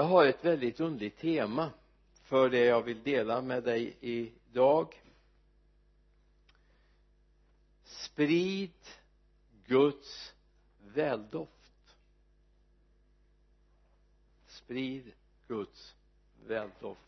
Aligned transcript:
jag 0.00 0.04
har 0.04 0.26
ett 0.26 0.44
väldigt 0.44 0.80
underligt 0.80 1.18
tema 1.18 1.70
för 2.22 2.50
det 2.50 2.64
jag 2.64 2.82
vill 2.82 3.02
dela 3.02 3.42
med 3.42 3.62
dig 3.62 3.96
idag. 4.00 5.02
Sprid 7.84 8.72
Guds 9.66 10.34
väldoft. 10.78 11.94
Sprid 14.46 15.12
Guds 15.48 15.94
väldoft. 16.46 17.00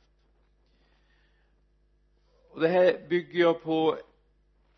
Och 2.50 2.60
det 2.60 2.68
här 2.68 3.06
bygger 3.08 3.40
jag 3.40 3.62
på 3.62 3.98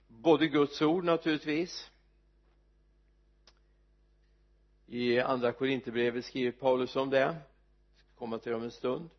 både 0.08 0.46
Guds 0.46 0.82
ord 0.82 1.04
naturligtvis. 1.04 1.90
I 4.86 5.20
andra 5.20 5.52
Korinthierbrevet 5.52 6.24
skriver 6.24 6.52
Paulus 6.52 6.96
om 6.96 7.10
det 7.10 7.40
komma 8.18 8.38
till 8.38 8.54
om 8.54 8.62
en 8.62 8.70
stund. 8.70 9.10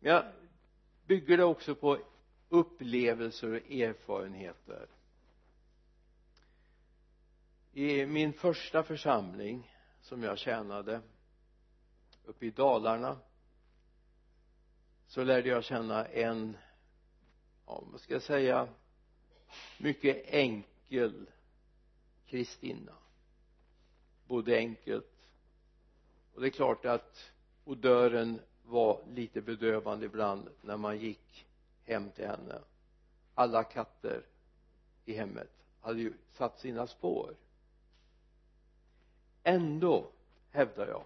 Men 0.00 0.12
jag 0.12 0.24
bygger 1.06 1.36
det 1.36 1.44
också 1.44 1.74
på 1.74 1.98
upplevelser 2.48 3.50
och 3.50 3.70
erfarenheter. 3.70 4.88
I 7.72 8.06
min 8.06 8.32
första 8.32 8.82
församling 8.82 9.76
som 10.00 10.22
jag 10.22 10.38
tjänade 10.38 11.00
uppe 12.24 12.46
i 12.46 12.50
Dalarna 12.50 13.18
så 15.06 15.24
lärde 15.24 15.48
jag 15.48 15.64
känna 15.64 16.06
en 16.06 16.56
ja 17.66 17.84
vad 17.92 18.00
ska 18.00 18.12
jag 18.12 18.22
säga 18.22 18.68
mycket 19.78 20.24
enkel 20.26 21.30
kristinna 22.26 22.96
bodde 24.26 24.56
enkelt 24.56 25.28
och 26.34 26.40
det 26.40 26.46
är 26.46 26.50
klart 26.50 26.84
att 26.84 27.31
och 27.64 27.76
dörren 27.76 28.40
var 28.64 29.00
lite 29.14 29.40
bedövande 29.40 30.06
ibland 30.06 30.48
när 30.60 30.76
man 30.76 30.98
gick 30.98 31.46
hem 31.84 32.10
till 32.10 32.26
henne. 32.26 32.60
Alla 33.34 33.64
katter 33.64 34.22
i 35.04 35.12
hemmet 35.14 35.50
hade 35.80 36.00
ju 36.00 36.12
satt 36.32 36.60
sina 36.60 36.86
spår. 36.86 37.34
Ändå 39.42 40.06
hävdar 40.50 40.86
jag 40.86 41.04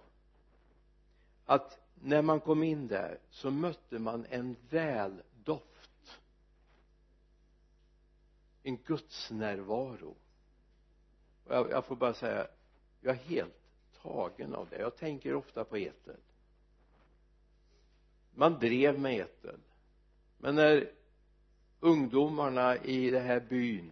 att 1.45 1.79
när 1.95 2.21
man 2.21 2.39
kom 2.39 2.63
in 2.63 2.87
där 2.87 3.19
så 3.29 3.51
mötte 3.51 3.99
man 3.99 4.25
en 4.29 4.55
väldoft 4.69 5.67
en 8.63 8.77
gudsnärvaro. 8.77 10.15
Och 11.43 11.55
jag, 11.55 11.71
jag 11.71 11.85
får 11.85 11.95
bara 11.95 12.13
säga 12.13 12.47
jag 13.01 13.15
är 13.15 13.19
helt 13.19 13.53
tagen 14.01 14.55
av 14.55 14.69
det. 14.69 14.79
Jag 14.79 14.95
tänker 14.95 15.35
ofta 15.35 15.63
på 15.63 15.77
Etel 15.77 16.15
man 18.37 18.59
drev 18.59 18.99
med 18.99 19.15
eten 19.15 19.59
men 20.37 20.55
när 20.55 20.91
ungdomarna 21.79 22.77
i 22.77 23.09
den 23.09 23.25
här 23.25 23.39
byn 23.39 23.91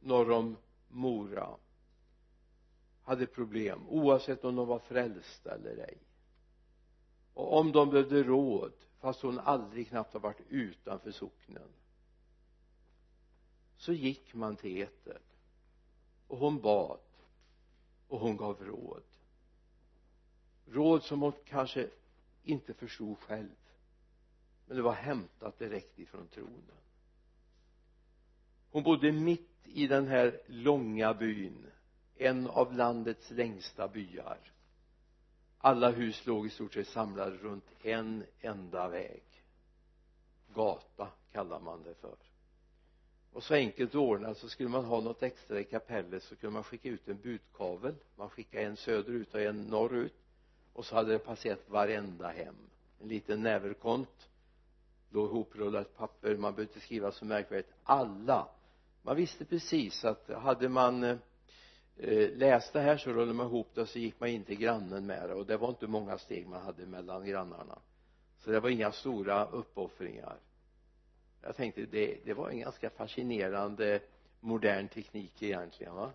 norr 0.00 0.30
om 0.30 0.56
Mora 0.88 1.56
hade 3.02 3.26
problem 3.26 3.88
oavsett 3.88 4.44
om 4.44 4.56
de 4.56 4.66
var 4.66 4.78
frälsta 4.78 5.54
eller 5.54 5.76
ej 5.76 5.98
och 7.34 7.58
om 7.58 7.72
de 7.72 7.90
behövde 7.90 8.22
råd 8.22 8.72
fast 9.00 9.22
hon 9.22 9.38
aldrig 9.38 9.88
knappt 9.88 10.12
har 10.12 10.20
varit 10.20 10.40
utanför 10.48 11.10
socknen 11.10 11.68
så 13.76 13.92
gick 13.92 14.34
man 14.34 14.56
till 14.56 14.82
Eter 14.82 15.20
och 16.26 16.38
hon 16.38 16.60
bad 16.60 17.00
och 18.08 18.20
hon 18.20 18.36
gav 18.36 18.64
råd. 18.64 19.02
Råd 20.66 21.02
som 21.02 21.22
hon 21.22 21.32
kanske 21.44 21.88
inte 22.48 22.74
förstod 22.74 23.18
själv. 23.18 23.56
Men 24.66 24.76
det 24.76 24.82
var 24.82 24.92
hämtat 24.92 25.58
direkt 25.58 25.98
ifrån 25.98 26.28
tronen. 26.28 26.78
Hon 28.70 28.82
bodde 28.82 29.12
mitt 29.12 29.50
i 29.64 29.86
den 29.86 30.06
här 30.06 30.40
långa 30.46 31.14
byn 31.14 31.66
en 32.16 32.46
av 32.46 32.74
landets 32.74 33.30
längsta 33.30 33.88
byar. 33.88 34.38
Alla 35.58 35.90
hus 35.90 36.26
låg 36.26 36.46
i 36.46 36.50
stort 36.50 36.74
sett 36.74 36.88
samlade 36.88 37.36
runt 37.36 37.70
en 37.82 38.24
enda 38.40 38.88
väg. 38.88 39.22
Gata 40.54 41.08
kallar 41.32 41.60
man 41.60 41.82
det 41.82 41.94
för. 41.94 42.16
Och 43.32 43.42
så 43.42 43.54
enkelt 43.54 43.94
ordnat 43.94 44.38
så 44.38 44.48
skulle 44.48 44.68
man 44.68 44.84
ha 44.84 45.00
något 45.00 45.22
extra 45.22 45.60
i 45.60 45.64
kapellet 45.64 46.22
så 46.22 46.36
kunde 46.36 46.54
man 46.54 46.64
skicka 46.64 46.88
ut 46.88 47.08
en 47.08 47.20
budkavel. 47.20 47.94
Man 48.16 48.30
skickade 48.30 48.64
en 48.64 48.76
söderut 48.76 49.34
och 49.34 49.40
en 49.40 49.62
norrut 49.62 50.14
och 50.78 50.86
så 50.86 50.94
hade 50.94 51.12
det 51.12 51.18
passerat 51.18 51.68
varenda 51.68 52.28
hem. 52.28 52.56
En 53.00 53.08
liten 53.08 53.42
näverkont. 53.42 54.28
Låg 55.10 55.30
hoprullat 55.30 55.96
papper. 55.96 56.36
Man 56.36 56.54
behövde 56.54 56.62
inte 56.62 56.86
skriva 56.86 57.12
så 57.12 57.24
märkvärdigt. 57.24 57.72
Alla. 57.82 58.48
Man 59.02 59.16
visste 59.16 59.44
precis 59.44 60.04
att 60.04 60.30
hade 60.30 60.68
man 60.68 61.04
eh, 61.04 61.18
läst 62.36 62.72
det 62.72 62.80
här 62.80 62.96
så 62.96 63.10
rullade 63.10 63.32
man 63.32 63.46
ihop 63.46 63.68
det 63.74 63.80
och 63.80 63.88
så 63.88 63.98
gick 63.98 64.20
man 64.20 64.28
in 64.28 64.44
till 64.44 64.58
grannen 64.58 65.06
med 65.06 65.28
det. 65.28 65.34
Och 65.34 65.46
det 65.46 65.56
var 65.56 65.68
inte 65.68 65.86
många 65.86 66.18
steg 66.18 66.46
man 66.46 66.62
hade 66.62 66.86
mellan 66.86 67.26
grannarna. 67.26 67.78
Så 68.38 68.50
det 68.50 68.60
var 68.60 68.68
inga 68.68 68.92
stora 68.92 69.46
uppoffringar. 69.46 70.36
Jag 71.42 71.56
tänkte 71.56 71.86
det, 71.86 72.18
det 72.24 72.34
var 72.34 72.50
en 72.50 72.60
ganska 72.60 72.90
fascinerande 72.90 74.00
modern 74.40 74.88
teknik 74.88 75.42
egentligen 75.42 75.94
va? 75.94 76.10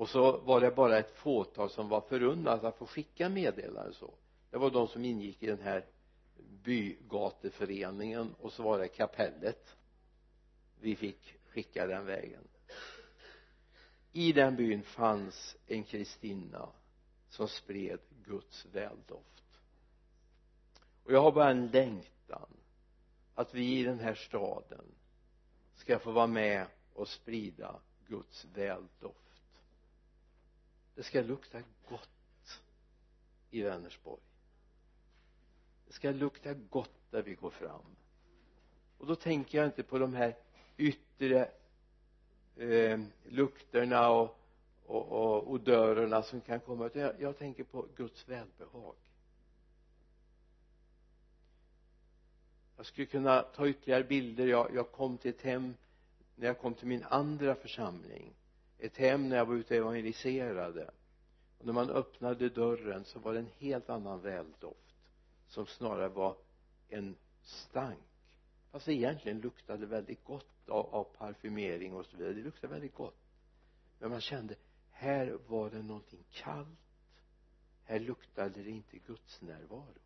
Och 0.00 0.08
så 0.08 0.36
var 0.36 0.60
det 0.60 0.70
bara 0.70 0.98
ett 0.98 1.10
fåtal 1.16 1.70
som 1.70 1.88
var 1.88 2.00
förunnat 2.00 2.64
att 2.64 2.76
få 2.76 2.86
skicka 2.86 3.28
meddelanden 3.28 3.94
så. 3.94 4.14
Det 4.50 4.58
var 4.58 4.70
de 4.70 4.88
som 4.88 5.04
ingick 5.04 5.42
i 5.42 5.46
den 5.46 5.60
här 5.60 5.86
bygateföreningen 6.64 8.34
och 8.40 8.52
så 8.52 8.62
var 8.62 8.78
det 8.78 8.88
kapellet 8.88 9.76
vi 10.80 10.96
fick 10.96 11.38
skicka 11.48 11.86
den 11.86 12.06
vägen. 12.06 12.48
I 14.12 14.32
den 14.32 14.56
byn 14.56 14.82
fanns 14.82 15.56
en 15.66 15.84
kristinna 15.84 16.68
som 17.28 17.48
spred 17.48 18.00
Guds 18.24 18.66
väldoft. 18.72 19.60
Och 21.04 21.12
jag 21.12 21.22
har 21.22 21.32
bara 21.32 21.50
en 21.50 21.66
längtan 21.66 22.48
att 23.34 23.54
vi 23.54 23.78
i 23.78 23.82
den 23.82 23.98
här 23.98 24.14
staden 24.14 24.84
ska 25.74 25.98
få 25.98 26.12
vara 26.12 26.26
med 26.26 26.66
och 26.94 27.08
sprida 27.08 27.80
Guds 28.06 28.44
väldoft 28.54 29.29
det 30.94 31.02
ska 31.02 31.20
lukta 31.22 31.62
gott 31.88 32.60
i 33.50 33.62
Vänersborg. 33.62 34.22
Det 35.86 35.92
ska 35.92 36.10
lukta 36.10 36.54
gott 36.54 37.10
där 37.10 37.22
vi 37.22 37.34
går 37.34 37.50
fram. 37.50 37.96
Och 38.98 39.06
då 39.06 39.14
tänker 39.14 39.58
jag 39.58 39.66
inte 39.66 39.82
på 39.82 39.98
de 39.98 40.14
här 40.14 40.36
yttre 40.76 41.50
eh, 42.56 43.00
lukterna 43.28 44.10
och, 44.10 44.38
och, 44.86 45.06
och 45.06 45.50
odörerna 45.50 46.22
som 46.22 46.40
kan 46.40 46.60
komma 46.60 46.86
utan 46.86 47.02
jag, 47.02 47.20
jag 47.20 47.38
tänker 47.38 47.64
på 47.64 47.86
Guds 47.96 48.28
välbehag. 48.28 48.94
Jag 52.76 52.86
skulle 52.86 53.06
kunna 53.06 53.42
ta 53.42 53.68
ytterligare 53.68 54.04
bilder. 54.04 54.46
Jag, 54.46 54.74
jag 54.74 54.92
kom 54.92 55.18
till 55.18 55.30
ett 55.30 55.42
hem 55.42 55.74
när 56.34 56.46
jag 56.46 56.58
kom 56.58 56.74
till 56.74 56.86
min 56.86 57.04
andra 57.04 57.54
församling 57.54 58.34
ett 58.80 58.96
hem 58.96 59.28
när 59.28 59.36
jag 59.36 59.46
var 59.46 59.54
ute 59.54 59.74
och 59.74 59.80
evangeliserade. 59.80 60.90
Och 61.58 61.66
när 61.66 61.72
man 61.72 61.90
öppnade 61.90 62.48
dörren 62.48 63.04
så 63.04 63.18
var 63.18 63.32
det 63.32 63.38
en 63.38 63.50
helt 63.58 63.90
annan 63.90 64.20
väldoft 64.20 64.94
som 65.48 65.66
snarare 65.66 66.08
var 66.08 66.36
en 66.88 67.16
stank. 67.42 67.98
Fast 68.70 68.86
det 68.86 68.94
egentligen 68.94 69.40
luktade 69.40 69.86
väldigt 69.86 70.24
gott 70.24 70.68
av, 70.68 70.94
av 70.94 71.04
parfymering 71.04 71.94
och 71.94 72.06
så 72.06 72.16
vidare. 72.16 72.34
Det 72.34 72.42
luktade 72.42 72.72
väldigt 72.72 72.94
gott. 72.94 73.20
Men 73.98 74.10
man 74.10 74.20
kände 74.20 74.54
här 74.90 75.38
var 75.46 75.70
det 75.70 75.82
någonting 75.82 76.24
kallt. 76.32 76.68
Här 77.84 77.98
luktade 77.98 78.62
det 78.62 78.70
inte 78.70 78.98
Guds 78.98 79.42
närvaro. 79.42 80.00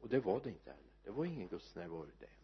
Och 0.00 0.08
det 0.08 0.20
var 0.20 0.40
det 0.40 0.48
inte 0.48 0.70
heller. 0.70 0.92
Det 1.04 1.10
var 1.10 1.24
ingen 1.24 1.48
Guds 1.48 1.74
närvaro 1.74 2.06
i 2.06 2.12
det 2.20 2.43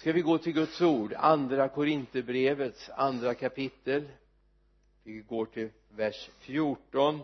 ska 0.00 0.12
vi 0.12 0.20
gå 0.20 0.38
till 0.38 0.52
Guds 0.52 0.80
ord? 0.80 1.14
Andra 1.16 1.68
Korinthierbrevets 1.68 2.90
andra 2.90 3.34
kapitel. 3.34 4.08
Vi 5.02 5.20
går 5.20 5.46
till 5.46 5.70
vers 5.88 6.30
14 6.38 7.20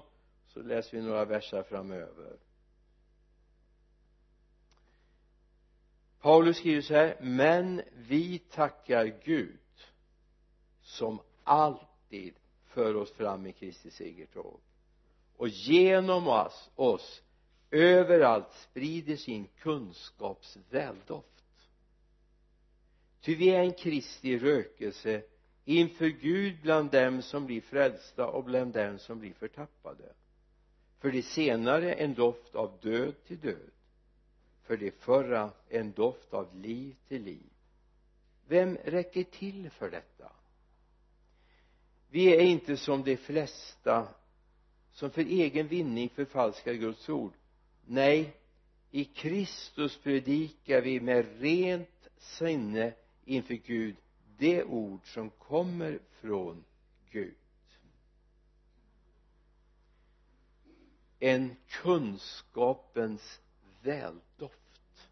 så 0.47 0.63
läser 0.63 0.97
vi 0.97 1.03
några 1.03 1.25
verser 1.25 1.63
framöver. 1.63 2.37
Paulus 6.21 6.57
skriver 6.57 6.81
så 6.81 6.95
här 6.95 7.17
men 7.21 7.83
vi 7.95 8.39
tackar 8.39 9.21
Gud 9.25 9.59
som 10.83 11.21
alltid 11.45 12.35
för 12.65 12.97
oss 12.97 13.13
fram 13.13 13.47
i 13.47 13.53
Kristi 13.53 13.91
segertåg. 13.91 14.61
Och 15.37 15.49
genom 15.49 16.29
oss, 16.29 16.71
oss 16.75 17.23
överallt 17.71 18.53
sprider 18.53 19.17
sin 19.17 19.49
kunskaps 19.59 20.59
väldoft 20.71 21.36
ty 23.27 23.35
vi 23.35 23.49
är 23.49 23.61
en 23.61 23.73
Kristi 23.73 24.39
rökelse 24.39 25.23
inför 25.65 26.07
Gud 26.07 26.63
bland 26.63 26.91
dem 26.91 27.23
som 27.23 27.47
blir 27.47 27.61
frälsta 27.61 28.27
och 28.27 28.45
bland 28.45 28.73
dem 28.73 28.99
som 28.99 29.19
blir 29.19 29.33
förtappade. 29.33 30.13
För 30.99 31.11
de 31.11 31.23
senare 31.23 31.93
en 31.93 32.15
doft 32.15 32.55
av 32.55 32.79
död 32.83 33.15
till 33.27 33.39
död 33.41 33.71
för 34.63 34.77
de 34.77 34.91
förra 34.91 35.51
en 35.69 35.93
doft 35.93 36.35
av 36.35 36.57
liv 36.57 36.97
till 37.09 37.23
liv. 37.23 37.51
Vem 38.49 38.77
räcker 38.85 39.23
till 39.23 39.71
för 39.71 39.91
detta? 39.91 40.33
Vi 42.11 42.37
är 42.37 42.41
inte 42.41 42.77
som 42.77 43.03
de 43.03 43.17
flesta 43.17 44.09
som 44.93 45.11
för 45.11 45.23
egen 45.23 45.69
vinning 45.69 46.09
förfalskar 46.09 46.73
Guds 46.73 47.09
ord. 47.09 47.33
Nej 47.87 48.37
i 48.91 49.05
Kristus 49.05 49.99
predikar 49.99 50.81
vi 50.81 51.01
med 51.01 51.41
rent 51.41 52.09
sinne 52.19 52.93
inför 53.27 53.55
Gud 53.55 53.97
det 54.39 54.65
ord 54.65 55.01
som 55.15 55.31
kommer 55.31 55.99
från 56.11 56.65
Gud. 57.11 57.35
En 61.19 61.57
kunskapens 61.69 63.41
väldoft. 63.83 65.09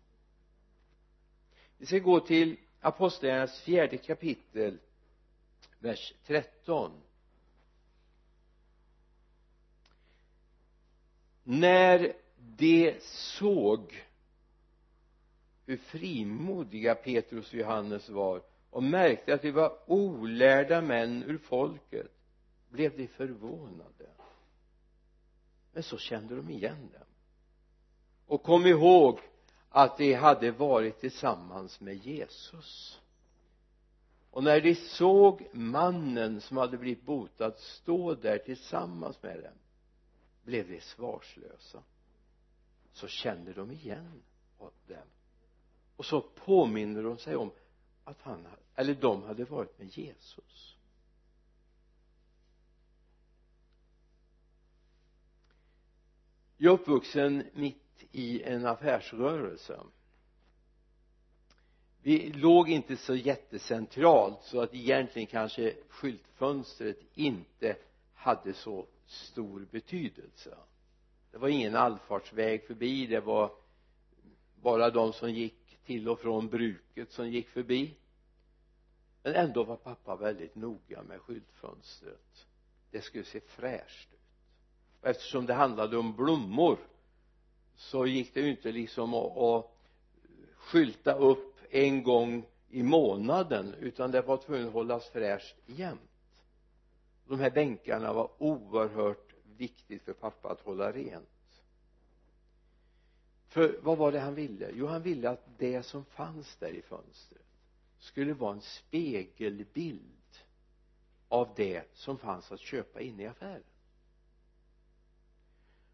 Vi 1.78 1.86
ska 1.86 1.98
gå 1.98 2.20
till 2.20 2.56
apostlagärningarnas 2.80 3.60
fjärde 3.60 3.98
kapitel 3.98 4.78
vers 5.78 6.14
13 6.26 7.00
när 11.42 12.12
de 12.36 12.94
såg 13.00 14.03
hur 15.66 15.76
frimodiga 15.76 16.94
Petrus 16.94 17.48
och 17.48 17.54
Johannes 17.54 18.08
var 18.08 18.42
och 18.70 18.82
märkte 18.82 19.34
att 19.34 19.42
de 19.42 19.50
var 19.50 19.78
olärda 19.86 20.80
män 20.80 21.22
ur 21.22 21.38
folket 21.38 22.10
blev 22.68 22.96
de 22.96 23.08
förvånade. 23.08 24.06
Men 25.72 25.82
så 25.82 25.98
kände 25.98 26.36
de 26.36 26.50
igen 26.50 26.88
dem. 26.92 27.06
Och 28.26 28.42
kom 28.42 28.66
ihåg 28.66 29.20
att 29.68 29.98
de 29.98 30.14
hade 30.14 30.50
varit 30.50 31.00
tillsammans 31.00 31.80
med 31.80 31.96
Jesus. 31.96 33.00
Och 34.30 34.44
när 34.44 34.60
de 34.60 34.74
såg 34.74 35.48
mannen 35.52 36.40
som 36.40 36.56
hade 36.56 36.78
blivit 36.78 37.04
botad 37.04 37.58
stå 37.58 38.14
där 38.14 38.38
tillsammans 38.38 39.22
med 39.22 39.42
dem 39.42 39.58
blev 40.44 40.68
de 40.68 40.80
svarslösa. 40.80 41.82
Så 42.92 43.08
kände 43.08 43.52
de 43.52 43.70
igen 43.70 44.22
dem 44.86 45.06
och 45.96 46.04
så 46.04 46.20
påminner 46.20 47.02
de 47.02 47.18
sig 47.18 47.36
om 47.36 47.50
att 48.04 48.22
han 48.22 48.46
eller 48.74 48.94
de 48.94 49.22
hade 49.22 49.44
varit 49.44 49.78
med 49.78 49.98
Jesus. 49.98 50.76
Jag 56.56 56.70
är 56.70 56.74
uppvuxen 56.74 57.44
mitt 57.52 58.04
i 58.12 58.42
en 58.42 58.66
affärsrörelse. 58.66 59.80
Vi 62.02 62.32
låg 62.32 62.68
inte 62.68 62.96
så 62.96 63.14
jättecentralt 63.14 64.42
så 64.42 64.60
att 64.60 64.74
egentligen 64.74 65.26
kanske 65.26 65.74
skyltfönstret 65.88 66.98
inte 67.14 67.76
hade 68.14 68.54
så 68.54 68.86
stor 69.06 69.66
betydelse. 69.70 70.56
Det 71.30 71.38
var 71.38 71.48
ingen 71.48 71.76
allfartsväg 71.76 72.66
förbi 72.66 73.06
det 73.06 73.20
var 73.20 73.52
bara 74.62 74.90
de 74.90 75.12
som 75.12 75.30
gick 75.30 75.63
till 75.86 76.08
och 76.08 76.20
från 76.20 76.48
bruket 76.48 77.12
som 77.12 77.30
gick 77.30 77.48
förbi. 77.48 77.94
Men 79.22 79.34
ändå 79.34 79.64
var 79.64 79.76
pappa 79.76 80.16
väldigt 80.16 80.54
noga 80.54 81.02
med 81.02 81.20
skyltfönstret. 81.20 82.46
Det 82.90 83.00
skulle 83.00 83.24
se 83.24 83.40
fräscht 83.40 84.08
ut. 84.12 84.20
Och 85.00 85.08
eftersom 85.08 85.46
det 85.46 85.54
handlade 85.54 85.96
om 85.96 86.16
blommor 86.16 86.78
så 87.76 88.06
gick 88.06 88.34
det 88.34 88.40
ju 88.40 88.50
inte 88.50 88.72
liksom 88.72 89.14
att, 89.14 89.36
att 89.36 89.70
skylta 90.56 91.14
upp 91.14 91.56
en 91.70 92.02
gång 92.02 92.46
i 92.70 92.82
månaden 92.82 93.74
utan 93.74 94.10
det 94.10 94.22
var 94.22 94.36
tvungen 94.36 94.66
att 94.66 94.72
hållas 94.72 95.08
fräscht 95.08 95.56
jämt. 95.66 96.00
De 97.26 97.40
här 97.40 97.50
bänkarna 97.50 98.12
var 98.12 98.30
oerhört 98.38 99.34
viktigt 99.56 100.02
för 100.02 100.12
pappa 100.12 100.48
att 100.48 100.60
hålla 100.60 100.92
rent 100.92 101.28
för 103.54 103.78
vad 103.82 103.98
var 103.98 104.12
det 104.12 104.20
han 104.20 104.34
ville? 104.34 104.70
Jo 104.74 104.86
han 104.86 105.02
ville 105.02 105.30
att 105.30 105.58
det 105.58 105.82
som 105.82 106.04
fanns 106.04 106.56
där 106.56 106.68
i 106.68 106.82
fönstret 106.82 107.42
skulle 107.98 108.34
vara 108.34 108.52
en 108.52 108.60
spegelbild 108.60 110.38
av 111.28 111.48
det 111.56 111.84
som 111.92 112.18
fanns 112.18 112.52
att 112.52 112.60
köpa 112.60 113.00
inne 113.00 113.22
i 113.22 113.26
affären. 113.26 113.62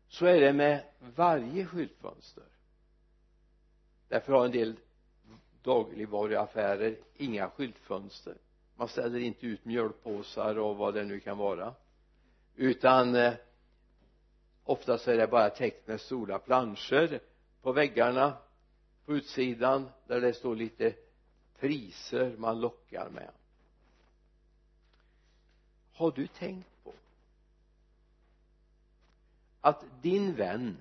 Så 0.08 0.26
är 0.26 0.40
det 0.40 0.52
med 0.52 0.84
varje 1.14 1.66
skyltfönster. 1.66 2.44
Därför 4.08 4.32
har 4.32 4.44
en 4.44 4.52
del 4.52 4.76
dagligvaruaffärer 5.62 6.96
inga 7.16 7.50
skyltfönster. 7.50 8.36
Man 8.76 8.88
ställer 8.88 9.18
inte 9.18 9.46
ut 9.46 9.64
mjölpåsar 9.64 10.58
och 10.58 10.76
vad 10.76 10.94
det 10.94 11.04
nu 11.04 11.20
kan 11.20 11.38
vara. 11.38 11.74
Utan 12.56 13.14
eh, 13.14 13.34
oftast 14.64 15.08
är 15.08 15.16
det 15.16 15.26
bara 15.26 15.50
tecknet 15.50 16.00
stora 16.00 16.38
planscher 16.38 17.20
på 17.62 17.72
väggarna 17.72 18.38
på 19.04 19.16
utsidan 19.16 19.90
där 20.06 20.20
det 20.20 20.34
står 20.34 20.56
lite 20.56 20.94
priser 21.58 22.36
man 22.36 22.60
lockar 22.60 23.10
med. 23.10 23.30
Har 25.92 26.10
du 26.10 26.26
tänkt 26.26 26.84
på 26.84 26.92
att 29.60 29.84
din 30.02 30.34
vän 30.34 30.76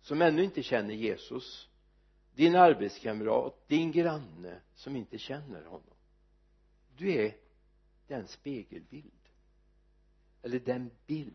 som 0.00 0.22
ännu 0.22 0.44
inte 0.44 0.62
känner 0.62 0.94
Jesus 0.94 1.68
din 2.34 2.56
arbetskamrat, 2.56 3.68
din 3.68 3.92
granne 3.92 4.60
som 4.74 4.96
inte 4.96 5.18
känner 5.18 5.64
honom 5.64 5.96
du 6.96 7.12
är 7.12 7.36
den 8.06 8.28
spegelbild 8.28 9.12
eller 10.42 10.60
den 10.60 10.90
bild 11.06 11.32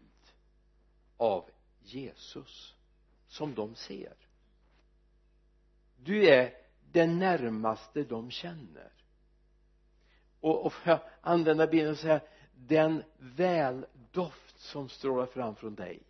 av 1.17 1.49
Jesus 1.81 2.75
som 3.27 3.55
de 3.55 3.75
ser 3.75 4.15
du 6.03 6.27
är 6.27 6.53
den 6.91 7.19
närmaste 7.19 8.03
de 8.03 8.31
känner. 8.31 8.91
Och, 10.39 10.65
och 10.65 10.73
får 10.73 10.89
jag 10.91 10.99
använda 11.21 11.67
bilden 11.67 11.91
och 11.91 11.97
säga 11.97 12.21
den 12.55 13.03
väldoft 13.17 14.59
som 14.59 14.89
strålar 14.89 15.25
fram 15.25 15.55
från 15.55 15.75
dig 15.75 16.03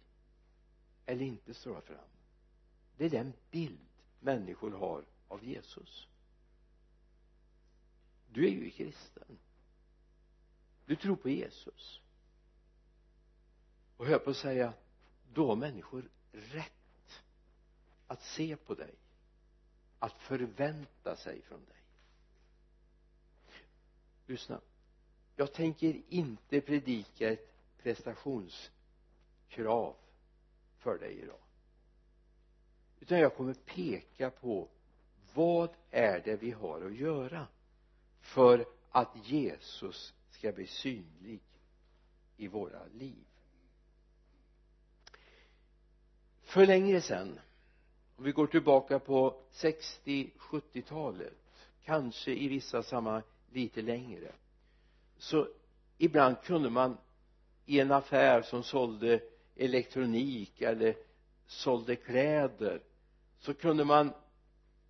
eller 1.06 1.26
inte 1.26 1.54
strålar 1.54 1.82
fram 1.82 2.12
det 3.02 3.06
är 3.06 3.10
den 3.10 3.34
bild 3.52 3.80
människor 4.20 4.72
har 4.72 5.06
av 5.28 5.44
Jesus. 5.44 6.08
Du 8.30 8.46
är 8.46 8.52
ju 8.52 8.70
kristen. 8.70 9.38
Du 10.86 10.96
tror 10.96 11.16
på 11.16 11.30
Jesus. 11.30 12.02
Och 13.98 14.06
hör 14.06 14.20
på 14.20 14.30
att 14.30 14.38
säga 14.38 14.74
då 15.34 15.48
har 15.48 15.56
människor 15.56 16.10
rätt 16.32 17.24
att 18.08 18.22
se 18.22 18.56
på 18.56 18.74
dig 18.74 18.96
att 20.02 20.14
förvänta 20.14 21.16
sig 21.16 21.42
från 21.42 21.66
dig. 21.66 21.78
Lyssna. 24.26 24.62
Jag 25.36 25.54
tänker 25.54 26.02
inte 26.10 26.62
predika 26.62 27.30
ett 27.30 27.54
prestationskrav 27.78 29.96
för 30.78 30.98
dig 30.98 31.20
idag. 31.20 31.40
Utan 33.00 33.20
jag 33.20 33.36
kommer 33.36 33.54
peka 33.54 34.30
på 34.30 34.70
vad 35.34 35.70
är 35.92 36.20
det 36.20 36.36
vi 36.36 36.52
har 36.52 36.82
att 36.82 36.96
göra 36.96 37.48
för 38.20 38.66
att 38.92 39.28
Jesus 39.28 40.14
ska 40.30 40.52
bli 40.52 40.68
synlig 40.68 41.42
i 42.38 42.48
våra 42.48 42.86
liv. 42.86 43.26
För 46.42 46.66
länge 46.66 47.02
sedan 47.02 47.40
om 48.22 48.26
vi 48.26 48.32
går 48.32 48.48
tillbaka 48.48 49.00
på 49.00 49.36
60 49.52 50.32
70-talet 50.38 51.34
kanske 51.86 52.32
i 52.32 52.48
vissa 52.48 52.84
sammanhang 52.84 53.24
lite 53.52 53.82
längre. 53.82 54.32
Så 55.18 55.48
ibland 55.98 56.42
kunde 56.44 56.70
man 56.70 56.98
i 57.66 57.80
en 57.80 57.92
affär 57.92 58.42
som 58.42 58.64
sålde 58.64 59.20
elektronik 59.56 60.62
eller 60.62 60.96
sålde 61.48 61.96
kläder 61.96 62.82
så 63.40 63.54
kunde 63.54 63.84
man 63.86 64.14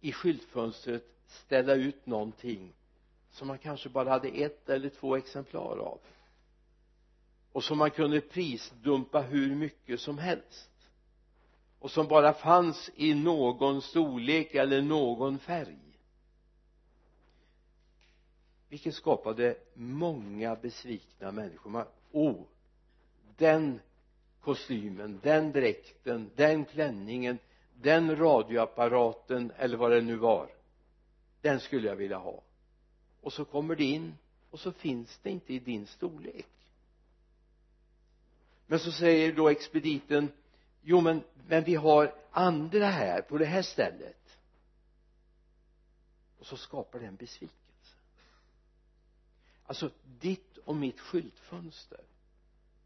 i 0.01 0.11
skyltfönstret 0.11 1.05
ställa 1.27 1.73
ut 1.75 2.05
någonting 2.05 2.73
som 3.29 3.47
man 3.47 3.57
kanske 3.57 3.89
bara 3.89 4.09
hade 4.09 4.27
ett 4.27 4.69
eller 4.69 4.89
två 4.89 5.15
exemplar 5.15 5.77
av. 5.77 5.99
Och 7.51 7.63
som 7.63 7.77
man 7.77 7.91
kunde 7.91 8.21
prisdumpa 8.21 9.21
hur 9.21 9.55
mycket 9.55 9.99
som 9.99 10.17
helst 10.17 10.70
och 11.81 11.91
som 11.91 12.07
bara 12.07 12.33
fanns 12.33 12.91
i 12.95 13.13
någon 13.13 13.81
storlek 13.81 14.55
eller 14.55 14.81
någon 14.81 15.39
färg. 15.39 15.77
Vilket 18.69 18.95
skapade 18.95 19.55
många 19.73 20.55
besvikna 20.55 21.31
människor. 21.31 21.69
Man, 21.69 21.85
oh 22.11 22.43
den 23.37 23.79
kostymen, 24.41 25.19
den 25.23 25.51
dräkten, 25.51 26.29
den 26.35 26.65
klänningen 26.65 27.37
den 27.81 28.15
radioapparaten 28.15 29.51
eller 29.57 29.77
vad 29.77 29.91
det 29.91 30.01
nu 30.01 30.15
var 30.15 30.49
den 31.41 31.59
skulle 31.59 31.87
jag 31.87 31.95
vilja 31.95 32.17
ha. 32.17 32.41
Och 33.21 33.33
så 33.33 33.45
kommer 33.45 33.75
det 33.75 33.83
in 33.83 34.17
och 34.49 34.59
så 34.59 34.71
finns 34.71 35.19
det 35.23 35.29
inte 35.29 35.53
i 35.53 35.59
din 35.59 35.87
storlek. 35.87 36.47
Men 38.67 38.79
så 38.79 38.91
säger 38.91 39.33
då 39.33 39.49
expediten 39.49 40.31
jo 40.81 41.01
men, 41.01 41.23
men 41.47 41.63
vi 41.63 41.75
har 41.75 42.15
andra 42.31 42.85
här 42.85 43.21
på 43.21 43.37
det 43.37 43.45
här 43.45 43.61
stället. 43.61 44.37
Och 46.39 46.45
så 46.45 46.57
skapar 46.57 46.99
det 46.99 47.05
en 47.05 47.15
besvikelse. 47.15 47.57
Alltså 49.65 49.89
ditt 50.19 50.57
och 50.57 50.75
mitt 50.75 50.99
skyltfönster 50.99 52.01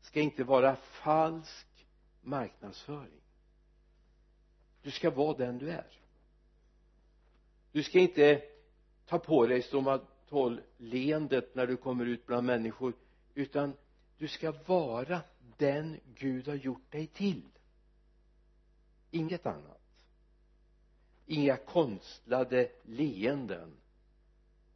ska 0.02 0.20
inte 0.20 0.44
vara 0.44 0.76
falsk 0.76 1.68
marknadsföring. 2.22 3.22
Du 4.82 4.92
ska 4.92 5.10
vara 5.10 5.38
den 5.38 5.58
du 5.58 5.70
är. 5.70 5.88
Du 7.72 7.84
ska 7.84 8.00
inte 8.00 8.42
ta 9.06 9.20
på 9.20 9.48
dig 9.48 9.62
stomatol-leendet 9.62 11.56
när 11.56 11.68
du 11.68 11.78
kommer 11.78 12.06
ut 12.06 12.26
bland 12.26 12.48
människor 12.48 12.94
utan 13.34 13.74
du 14.18 14.28
ska 14.28 14.52
vara 14.52 15.22
den 15.58 16.00
Gud 16.16 16.48
har 16.48 16.56
gjort 16.56 16.92
dig 16.92 17.08
till 17.08 17.42
inget 19.16 19.46
annat. 19.46 19.82
Inga 21.26 21.58
konstlade 21.58 22.70
leenden. 22.84 23.74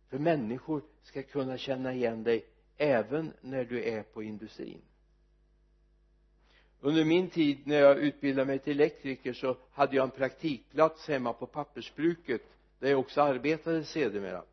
För 0.10 0.19
människor 0.19 0.81
ska 1.03 1.24
kunna 1.24 1.58
känna 1.58 1.93
igen 1.93 2.24
dig 2.24 2.46
även 2.77 3.34
när 3.41 3.65
du 3.65 3.84
är 3.84 4.03
på 4.03 4.24
industrin. 4.24 4.81
Under 6.81 7.05
min 7.05 7.29
tid 7.29 7.67
när 7.67 7.79
jag 7.79 7.98
utbildade 7.98 8.46
mig 8.46 8.60
till 8.60 8.74
elektriker 8.74 9.34
så 9.34 9.58
hade 9.72 9.96
jag 9.96 10.03
en 10.03 10.12
praktikplats 10.12 11.08
hemma 11.08 11.34
på 11.34 11.46
pappersbruket 11.46 12.41
där 12.79 12.89
jag 12.89 13.00
också 13.00 13.22
arbetade 13.22 13.84
sedermera. 13.84 14.43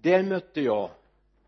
Där 0.00 0.22
mötte 0.22 0.60
jag 0.60 0.90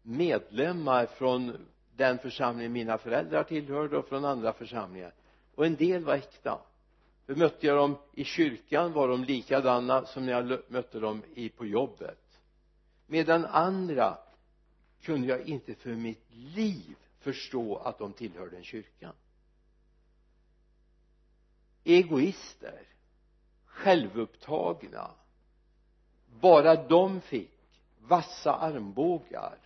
medlemmar 0.02 1.06
från 1.06 1.66
den 1.96 2.18
församling 2.18 2.72
mina 2.72 2.98
föräldrar 2.98 3.44
tillhörde 3.44 3.96
och 3.96 4.08
från 4.08 4.24
andra 4.24 4.52
församlingar 4.52 5.12
och 5.54 5.66
en 5.66 5.76
del 5.76 6.04
var 6.04 6.14
äkta. 6.14 6.60
För 7.26 7.34
mötte 7.34 7.66
jag 7.66 7.76
dem 7.76 7.96
i 8.12 8.24
kyrkan 8.24 8.92
var 8.92 9.08
de 9.08 9.24
likadana 9.24 10.06
som 10.06 10.26
när 10.26 10.32
jag 10.32 10.60
mötte 10.68 11.00
dem 11.00 11.22
i, 11.34 11.48
på 11.48 11.66
jobbet. 11.66 12.40
Medan 13.06 13.44
andra 13.44 14.18
kunde 15.00 15.28
jag 15.28 15.48
inte 15.48 15.74
för 15.74 15.94
mitt 15.94 16.26
liv 16.30 16.96
förstå 17.18 17.76
att 17.76 17.98
de 17.98 18.12
tillhörde 18.12 18.56
en 18.56 18.64
kyrka. 18.64 19.12
Egoister 21.84 22.82
självupptagna 23.64 25.10
bara 26.40 26.84
de 26.84 27.20
fick 27.20 27.50
vassa 27.98 28.54
armbågar 28.54 29.58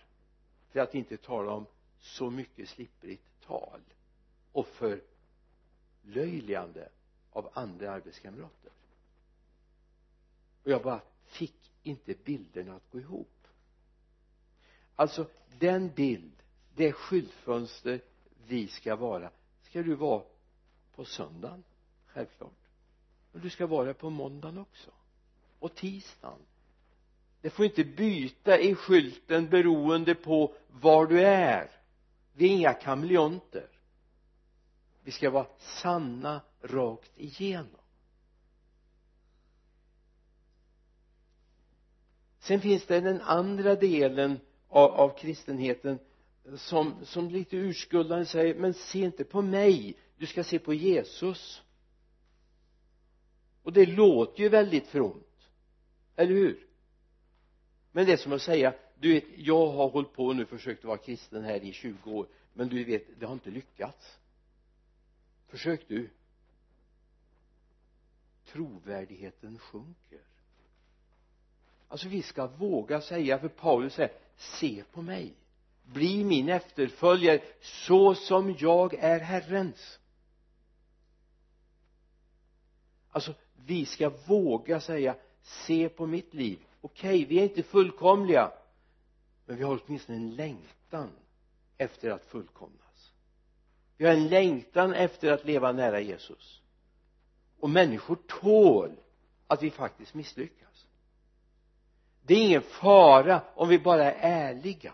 för 0.71 0.79
att 0.79 0.95
inte 0.95 1.17
tala 1.17 1.51
om 1.51 1.65
så 1.99 2.29
mycket 2.29 2.69
slipprigt 2.69 3.23
tal 3.45 3.81
och 4.51 4.67
för 4.67 5.01
förlöjligande 6.01 6.89
av 7.31 7.49
andra 7.53 7.91
arbetskamrater. 7.91 8.71
Och 10.63 10.71
jag 10.71 10.83
bara 10.83 11.01
fick 11.25 11.71
inte 11.83 12.13
bilderna 12.23 12.75
att 12.75 12.91
gå 12.91 12.99
ihop. 12.99 13.47
Alltså 14.95 15.27
den 15.59 15.91
bild 15.95 16.31
det 16.75 16.91
skyltfönster 16.91 18.01
vi 18.47 18.67
ska 18.67 18.95
vara 18.95 19.31
ska 19.61 19.83
du 19.83 19.95
vara 19.95 20.23
på 20.95 21.05
söndagen 21.05 21.63
självklart. 22.05 22.51
Men 23.31 23.41
du 23.41 23.49
ska 23.49 23.67
vara 23.67 23.85
det 23.85 23.93
på 23.93 24.09
måndagen 24.09 24.57
också. 24.57 24.91
Och 25.59 25.75
tisdagen. 25.75 26.39
Det 27.41 27.49
får 27.49 27.65
inte 27.65 27.83
byta 27.83 28.59
i 28.59 28.75
skylten 28.75 29.49
beroende 29.49 30.15
på 30.15 30.53
var 30.67 31.05
du 31.05 31.21
är. 31.21 31.71
Vi 32.33 32.45
är 32.45 32.51
inga 32.51 32.73
kameleonter 32.73 33.67
vi 35.09 35.13
ska 35.13 35.29
vara 35.29 35.47
sanna 35.59 36.41
rakt 36.61 37.11
igenom. 37.17 37.81
Sen 42.39 42.61
finns 42.61 42.85
det 42.85 42.99
den 42.99 43.21
andra 43.21 43.75
delen 43.75 44.39
av, 44.67 44.91
av 44.91 45.17
kristenheten 45.17 45.99
som, 46.55 46.93
som 47.03 47.29
lite 47.29 47.57
urskuldande 47.57 48.25
säger 48.25 48.55
men 48.55 48.73
se 48.73 48.99
inte 48.99 49.23
på 49.23 49.41
mig 49.41 49.97
du 50.17 50.25
ska 50.25 50.43
se 50.43 50.59
på 50.59 50.73
Jesus. 50.73 51.61
Och 53.63 53.73
det 53.73 53.85
låter 53.85 54.43
ju 54.43 54.49
väldigt 54.49 54.87
fromt 54.87 55.49
eller 56.15 56.33
hur? 56.33 56.67
Men 57.91 58.05
det 58.05 58.13
är 58.13 58.17
som 58.17 58.33
att 58.33 58.41
säga 58.41 58.73
du 58.99 59.13
vet 59.13 59.25
jag 59.35 59.67
har 59.67 59.89
hållit 59.89 60.13
på 60.13 60.33
nu 60.33 60.45
försökt 60.45 60.83
vara 60.83 60.97
kristen 60.97 61.43
här 61.43 61.63
i 61.63 61.73
20 61.73 62.11
år 62.11 62.27
men 62.53 62.69
du 62.69 62.83
vet 62.83 63.19
det 63.19 63.25
har 63.25 63.33
inte 63.33 63.49
lyckats 63.49 64.18
försök 65.49 65.87
du. 65.87 66.09
Trovärdigheten 68.45 69.59
sjunker. 69.59 70.19
Alltså 71.87 72.07
vi 72.07 72.21
ska 72.21 72.47
våga 72.47 73.01
säga 73.01 73.39
för 73.39 73.47
Paulus 73.47 73.93
säger 73.93 74.11
se 74.37 74.83
på 74.91 75.01
mig. 75.01 75.33
Bli 75.83 76.23
min 76.23 76.49
efterföljare 76.49 77.41
så 77.61 78.15
som 78.15 78.55
jag 78.59 78.93
är 78.93 79.19
Herrens. 79.19 79.99
Alltså 83.11 83.33
vi 83.55 83.85
ska 83.85 84.09
våga 84.09 84.81
säga 84.81 85.15
se 85.41 85.89
på 85.89 86.05
mitt 86.05 86.33
liv. 86.33 86.59
Okej 86.81 87.09
okay, 87.09 87.25
vi 87.25 87.39
är 87.39 87.43
inte 87.43 87.63
fullkomliga 87.63 88.51
men 89.45 89.57
vi 89.57 89.63
har 89.63 89.81
åtminstone 89.85 90.17
en 90.17 90.35
längtan 90.35 91.09
efter 91.77 92.09
att 92.09 92.25
fullkomna 92.25 92.88
vi 93.99 94.05
har 94.05 94.13
en 94.13 94.27
längtan 94.27 94.93
efter 94.93 95.31
att 95.31 95.45
leva 95.45 95.71
nära 95.71 95.99
Jesus. 95.99 96.61
Och 97.59 97.69
människor 97.69 98.17
tål 98.27 98.95
att 99.47 99.63
vi 99.63 99.71
faktiskt 99.71 100.13
misslyckas. 100.13 100.85
Det 102.21 102.33
är 102.33 102.45
ingen 102.45 102.61
fara 102.61 103.43
om 103.55 103.69
vi 103.69 103.79
bara 103.79 104.13
är 104.13 104.49
ärliga. 104.49 104.93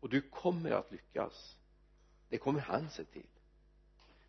Och 0.00 0.08
du 0.08 0.20
kommer 0.20 0.70
att 0.70 0.92
lyckas. 0.92 1.56
Det 2.28 2.38
kommer 2.38 2.60
han 2.60 2.90
se 2.90 3.04
till. 3.04 3.26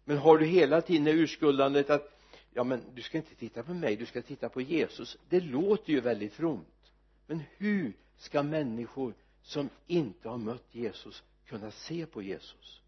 Men 0.03 0.18
har 0.18 0.38
du 0.38 0.46
hela 0.46 0.82
tiden 0.82 1.03
det 1.03 1.12
urskuldandet 1.12 1.89
att 1.89 2.20
ja 2.53 2.63
men 2.63 2.84
du 2.94 3.01
ska 3.01 3.18
inte 3.18 3.36
titta 3.36 3.63
på 3.63 3.74
mig 3.74 3.96
du 3.96 4.06
ska 4.06 4.22
titta 4.22 4.50
på 4.50 4.62
Jesus. 4.62 5.18
Det 5.29 5.39
låter 5.39 5.94
ju 5.94 6.01
väldigt 6.01 6.34
fromt. 6.34 6.91
Men 7.27 7.44
hur 7.58 7.94
ska 8.18 8.44
människor 8.44 9.13
som 9.41 9.70
inte 9.88 10.29
har 10.29 10.38
mött 10.38 10.75
Jesus 10.75 11.24
kunna 11.50 11.72
se 11.72 12.06
på 12.06 12.22
Jesus. 12.22 12.82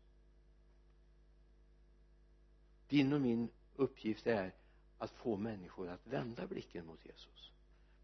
Din 2.87 3.13
och 3.13 3.21
min 3.21 3.49
uppgift 3.75 4.27
är 4.27 4.53
att 4.97 5.11
få 5.11 5.37
människor 5.37 5.89
att 5.89 6.07
vända 6.07 6.47
blicken 6.47 6.85
mot 6.85 7.05
Jesus. 7.05 7.51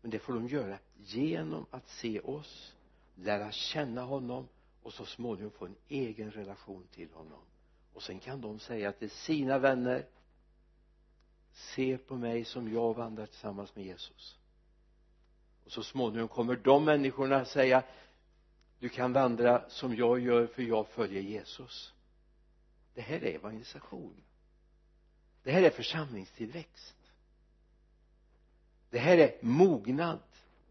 Men 0.02 0.12
det 0.12 0.20
får 0.20 0.34
de 0.34 0.48
göra 0.48 0.80
genom 0.98 1.66
att 1.72 1.88
se 1.88 2.20
oss 2.20 2.74
lära 3.16 3.52
känna 3.52 4.02
honom 4.02 4.48
och 4.84 4.94
så 4.94 5.06
småningom 5.06 5.52
få 5.52 5.66
en 5.66 5.76
egen 5.88 6.32
relation 6.32 6.88
till 6.92 7.14
honom. 7.14 7.42
Och 7.94 8.04
sen 8.04 8.20
kan 8.20 8.42
de 8.42 8.60
säga 8.60 8.92
till 8.92 9.10
sina 9.10 9.60
vänner 9.60 10.06
se 11.54 11.98
på 11.98 12.16
mig 12.16 12.46
som 12.46 12.74
jag 12.74 12.94
vandrar 12.94 13.26
tillsammans 13.26 13.76
med 13.76 13.86
Jesus. 13.86 14.38
Och 15.66 15.72
så 15.72 15.84
småningom 15.84 16.28
kommer 16.28 16.56
de 16.56 16.86
människorna 16.86 17.46
säga 17.46 17.84
du 18.80 18.90
kan 18.90 19.14
vandra 19.14 19.70
som 19.70 19.96
jag 19.96 20.20
gör 20.20 20.48
för 20.48 20.64
jag 20.64 20.88
följer 20.88 21.22
Jesus. 21.22 21.94
Det 22.94 23.02
här 23.02 23.24
är 23.24 23.36
evangelisation. 23.36 24.24
Det 25.44 25.52
här 25.52 25.62
är 25.62 25.70
församlingstillväxt. 25.70 26.98
Det 28.90 29.00
här 29.00 29.18
är 29.18 29.38
mognad 29.42 30.20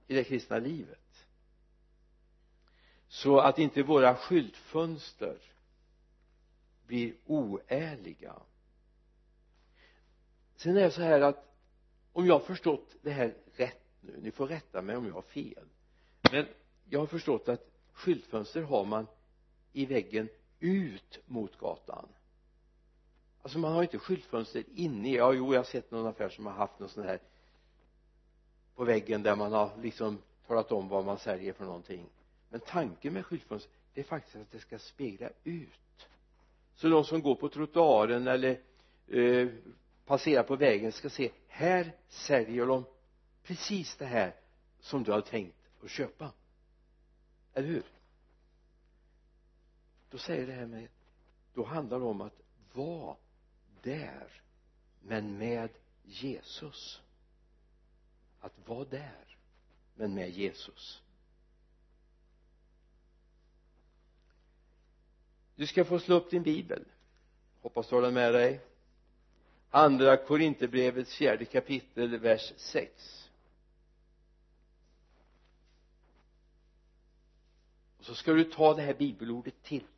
i 0.07 0.15
det 0.15 0.25
kristna 0.25 0.59
livet. 0.59 1.27
Så 3.09 3.41
att 3.41 3.59
inte 3.59 3.83
våra 3.83 4.17
skyltfönster 4.17 5.39
blir 6.87 7.15
oärliga. 7.27 8.35
Sen 10.57 10.77
är 10.77 10.81
det 10.81 10.91
så 10.91 11.03
här 11.03 11.21
att 11.21 11.55
om 12.13 12.27
jag 12.27 12.35
har 12.35 12.47
förstått 12.47 12.97
det 13.03 13.11
här 13.11 13.35
rätt 13.57 13.83
nu 14.01 14.21
ni 14.23 14.31
får 14.31 14.47
rätta 14.47 14.83
mig 14.83 14.97
om 14.97 15.07
jag 15.07 15.15
har 15.15 15.23
fel 15.23 15.65
men 16.33 16.47
jag 16.85 17.01
har 17.01 17.07
förstått 17.07 17.49
att 17.49 17.75
skyltfönster 17.97 18.62
har 18.62 18.85
man 18.85 19.07
i 19.73 19.87
väggen 19.87 20.29
ut 20.61 21.21
mot 21.26 21.59
gatan. 21.59 22.09
Alltså 23.43 23.59
man 23.59 23.73
har 23.73 23.83
inte 23.83 23.99
skyltfönster 23.99 24.65
inne. 24.75 25.09
I, 25.09 25.17
ja 25.17 25.33
jo 25.33 25.53
jag 25.53 25.59
har 25.61 25.65
sett 25.65 25.91
någon 25.91 26.07
affär 26.07 26.29
som 26.29 26.47
har 26.47 26.53
haft 26.53 26.79
någon 26.79 26.88
sån 26.88 27.05
här 27.05 27.21
på 28.75 28.85
väggen 28.85 29.23
där 29.23 29.37
man 29.37 29.53
har 29.53 29.71
liksom 29.83 30.19
talat 30.47 30.73
om 30.73 30.88
vad 30.88 31.05
man 31.05 31.19
säljer 31.19 31.53
för 31.53 31.65
någonting. 31.65 32.07
Men 32.49 32.61
tanken 32.61 33.12
med 33.12 33.26
skyltfönster 33.26 33.73
det 33.95 34.00
är 34.00 34.05
faktiskt 34.05 34.37
att 34.37 34.53
det 34.53 34.59
ska 34.59 34.79
spegla 34.79 35.31
ut. 35.45 36.09
Så 36.75 36.88
de 36.88 37.05
som 37.05 37.23
går 37.23 37.35
på 37.35 37.49
trottoaren 37.49 38.29
eller 38.29 38.61
eh, 39.07 39.49
passerar 40.05 40.43
på 40.43 40.57
vägen 40.57 40.93
ska 40.93 41.11
se 41.11 41.31
här 41.49 41.93
säljer 42.09 42.67
de 42.67 42.85
precis 43.43 43.97
det 43.97 44.07
här 44.07 44.35
som 44.81 45.03
du 45.03 45.12
har 45.12 45.21
tänkt 45.21 45.57
att 45.85 45.91
köpa 45.91 46.33
eller 47.57 47.69
hur? 47.69 47.85
Då 50.11 50.19
säger 50.19 50.47
det 50.47 50.53
här 50.53 50.67
med 50.67 50.89
då 51.55 51.65
handlar 51.65 51.99
det 51.99 52.05
om 52.05 52.21
att 52.21 52.43
vara 52.73 53.17
där 53.83 54.43
men 55.01 55.39
med 55.39 55.71
Jesus. 56.05 57.01
Att 58.41 58.69
vara 58.69 58.85
där 58.85 59.37
men 59.95 60.15
med 60.15 60.31
Jesus. 60.31 61.03
Du 65.55 65.67
ska 65.67 65.85
få 65.85 65.99
slå 65.99 66.15
upp 66.17 66.31
din 66.31 66.43
bibel. 66.43 66.85
Hoppas 67.61 67.89
du 67.89 67.95
har 67.95 68.03
den 68.03 68.15
med 68.15 68.35
dig. 68.35 68.61
Andra 69.71 70.17
Korinthierbrevets 70.17 71.15
fjärde 71.15 71.45
kapitel 71.45 72.19
vers 72.19 72.53
6 72.57 73.27
och 77.96 77.96
så 78.07 78.15
ska 78.15 78.33
du 78.33 78.45
ta 78.45 78.75
det 78.75 78.83
här 78.83 78.95
bibelordet 78.95 79.63
till 79.63 79.79
dig. 79.79 79.89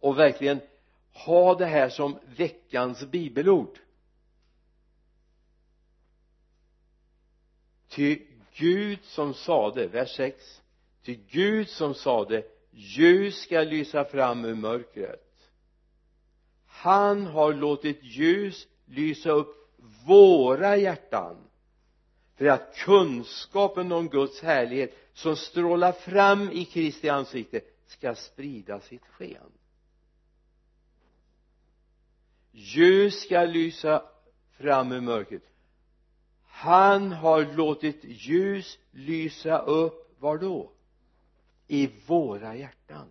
Och 0.00 0.18
verkligen 0.18 0.60
ha 1.12 1.54
det 1.54 1.66
här 1.66 1.88
som 1.88 2.18
veckans 2.36 3.04
bibelord. 3.04 3.78
Ty 7.88 8.26
Gud 8.54 9.04
som 9.04 9.34
sade, 9.34 9.86
vers 9.86 10.16
6 10.16 10.62
ty 11.02 11.18
Gud 11.30 11.68
som 11.68 11.94
sade 11.94 12.44
ljus 12.70 13.40
ska 13.40 13.60
lysa 13.60 14.04
fram 14.04 14.44
ur 14.44 14.54
mörkret. 14.54 15.50
Han 16.66 17.26
har 17.26 17.54
låtit 17.54 17.98
ljus 18.02 18.68
lysa 18.84 19.30
upp 19.30 19.78
våra 20.06 20.76
hjärtan 20.76 21.36
för 22.36 22.46
att 22.46 22.76
kunskapen 22.76 23.92
om 23.92 24.08
Guds 24.08 24.42
härlighet 24.42 24.98
som 25.12 25.36
strålar 25.36 25.92
fram 25.92 26.50
i 26.50 26.64
Kristi 26.64 27.08
ansikte 27.08 27.60
ska 27.86 28.14
sprida 28.14 28.80
sitt 28.80 29.06
sken. 29.06 29.52
Ljus 32.52 33.20
ska 33.20 33.44
lysa 33.44 34.02
fram 34.50 34.92
ur 34.92 35.00
mörkret. 35.00 35.42
Han 36.46 37.12
har 37.12 37.56
låtit 37.56 38.00
ljus 38.02 38.78
lysa 38.90 39.58
upp 39.58 40.16
var 40.18 40.38
då? 40.38 40.70
I 41.66 41.90
våra 42.06 42.56
hjärtan. 42.56 43.10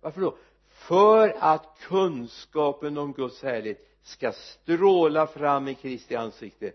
Varför 0.00 0.20
då? 0.20 0.36
För 0.68 1.36
att 1.38 1.78
kunskapen 1.80 2.98
om 2.98 3.12
Guds 3.12 3.42
härlighet 3.42 3.88
ska 4.02 4.32
stråla 4.32 5.26
fram 5.26 5.68
i 5.68 5.74
Kristi 5.74 6.16
ansikte 6.16 6.72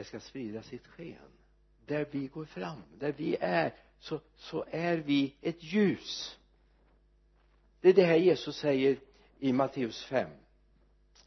det 0.00 0.04
ska 0.04 0.20
sprida 0.20 0.62
sitt 0.62 0.86
sken. 0.86 1.30
Där 1.86 2.06
vi 2.10 2.26
går 2.26 2.44
fram, 2.44 2.82
där 2.98 3.12
vi 3.12 3.36
är 3.40 3.74
så, 3.98 4.20
så 4.36 4.64
är 4.70 4.96
vi 4.96 5.34
ett 5.40 5.62
ljus. 5.62 6.38
Det 7.80 7.88
är 7.88 7.94
det 7.94 8.04
här 8.04 8.16
Jesus 8.16 8.56
säger 8.56 8.98
i 9.38 9.52
Matteus 9.52 10.04
5 10.04 10.30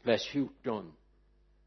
vers 0.02 0.28
14 0.28 0.92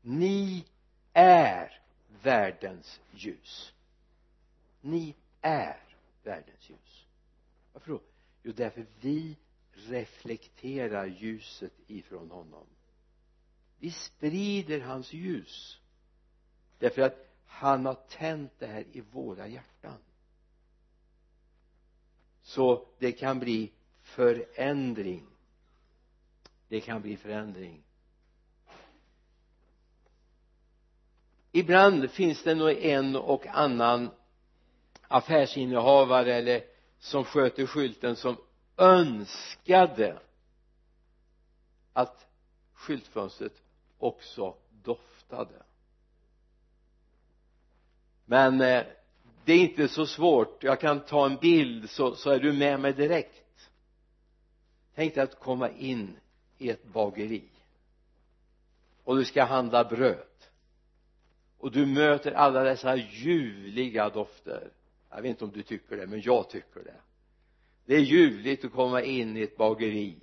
ni 0.01 0.65
är 1.13 1.81
världens 2.23 3.01
ljus. 3.11 3.73
Ni 4.81 5.15
är 5.41 5.79
världens 6.23 6.69
ljus. 6.69 7.05
Varför 7.73 7.91
då? 7.91 8.01
Jo 8.43 8.51
därför 8.51 8.85
vi 9.01 9.37
reflekterar 9.71 11.05
ljuset 11.05 11.73
ifrån 11.87 12.31
honom. 12.31 12.67
Vi 13.79 13.91
sprider 13.91 14.79
hans 14.79 15.13
ljus 15.13 15.81
därför 16.79 17.01
att 17.01 17.27
han 17.45 17.85
har 17.85 17.93
tänt 17.93 18.51
det 18.59 18.67
här 18.67 18.85
i 18.91 19.01
våra 19.01 19.47
hjärtan. 19.47 19.97
Så 22.41 22.87
det 22.99 23.11
kan 23.11 23.39
bli 23.39 23.71
förändring. 24.01 25.27
Det 26.67 26.81
kan 26.81 27.01
bli 27.01 27.17
förändring. 27.17 27.83
Ibland 31.51 32.11
finns 32.11 32.43
det 32.43 32.55
nog 32.55 32.69
en 32.69 33.15
och 33.15 33.47
annan 33.47 34.09
affärsinnehavare 35.07 36.33
eller 36.33 36.63
som 36.99 37.23
sköter 37.23 37.65
skylten 37.65 38.15
som 38.15 38.37
önskade 38.77 40.19
att 41.93 42.27
skyltfönstret 42.73 43.61
också 43.97 44.55
doftade 44.83 45.63
men 48.29 48.61
eh, 48.61 48.83
det 49.45 49.53
är 49.53 49.59
inte 49.59 49.87
så 49.87 50.05
svårt. 50.05 50.63
Jag 50.63 50.79
kan 50.79 50.99
ta 50.99 51.25
en 51.25 51.35
bild 51.35 51.89
så, 51.89 52.15
så 52.15 52.29
är 52.29 52.39
du 52.39 52.53
med 52.53 52.79
mig 52.79 52.93
direkt. 52.93 53.69
Tänk 54.95 55.15
dig 55.15 55.23
att 55.23 55.39
komma 55.39 55.69
in 55.69 56.17
i 56.57 56.69
ett 56.69 56.85
bageri. 56.85 57.49
Och 59.03 59.15
du 59.17 59.25
ska 59.25 59.43
handla 59.43 59.83
bröd. 59.83 60.25
Och 61.57 61.71
du 61.71 61.85
möter 61.85 62.31
alla 62.31 62.63
dessa 62.63 62.95
ljuvliga 62.95 64.09
dofter. 64.09 64.71
Jag 65.09 65.21
vet 65.21 65.29
inte 65.29 65.45
om 65.45 65.51
du 65.51 65.63
tycker 65.63 65.97
det 65.97 66.07
men 66.07 66.21
jag 66.21 66.49
tycker 66.49 66.83
det. 66.83 67.01
Det 67.85 67.95
är 67.95 67.99
ljuvligt 67.99 68.65
att 68.65 68.71
komma 68.71 69.01
in 69.01 69.37
i 69.37 69.41
ett 69.41 69.57
bageri 69.57 70.17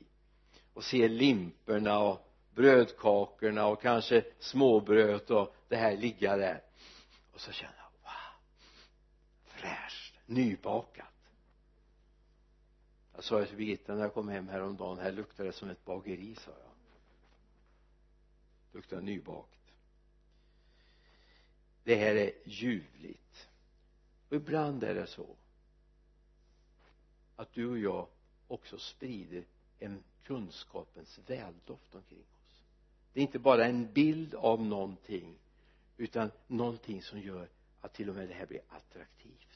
och 0.75 0.85
se 0.85 1.09
limporna 1.09 1.99
och 1.99 2.29
brödkakorna 2.55 3.67
och 3.67 3.83
kanske 3.83 4.25
småbröd 4.38 5.31
och 5.31 5.55
det 5.69 5.77
här 5.77 5.97
ligga 5.97 6.37
där. 6.37 6.62
Och 7.33 7.40
så 7.40 7.53
känner 7.53 7.75
jag 7.77 7.84
nybakat. 10.27 11.07
Jag 13.15 13.25
sa 13.25 13.45
till 13.45 13.57
Birgitta 13.57 13.95
när 13.95 14.03
jag 14.03 14.15
kom 14.15 14.29
hem 14.29 14.49
häromdagen 14.49 14.99
här 14.99 15.13
luktar 15.13 15.45
det 15.45 15.53
som 15.53 15.71
ett 15.71 15.85
bageri 15.85 16.35
sa 16.35 16.51
jag. 16.51 16.71
Luktar 18.73 19.01
nybakt. 19.01 19.73
Det 21.85 21.97
här 21.97 22.15
är 22.15 22.33
ljuvligt. 22.45 23.49
Och 24.29 24.37
ibland 24.37 24.85
är 24.85 24.95
det 24.95 25.07
så 25.07 25.37
att 27.37 27.53
du 27.53 27.67
och 27.67 27.79
jag 27.79 28.07
också 28.49 28.79
sprider 28.79 29.45
en 29.79 30.03
kunskapens 30.23 31.19
väldoft 31.27 31.95
omkring 31.95 32.19
oss. 32.19 32.63
Det 33.13 33.21
är 33.21 33.23
inte 33.23 33.39
bara 33.39 33.65
en 33.65 33.93
bild 33.93 34.35
av 34.35 34.63
någonting 34.63 35.39
utan 35.97 36.31
någonting 36.47 37.03
som 37.03 37.21
gör 37.21 37.49
att 37.81 37.95
till 37.95 38.09
och 38.09 38.15
med 38.15 38.29
det 38.29 38.35
här 38.35 38.47
blir 38.47 38.61
attraktivt 38.69 39.54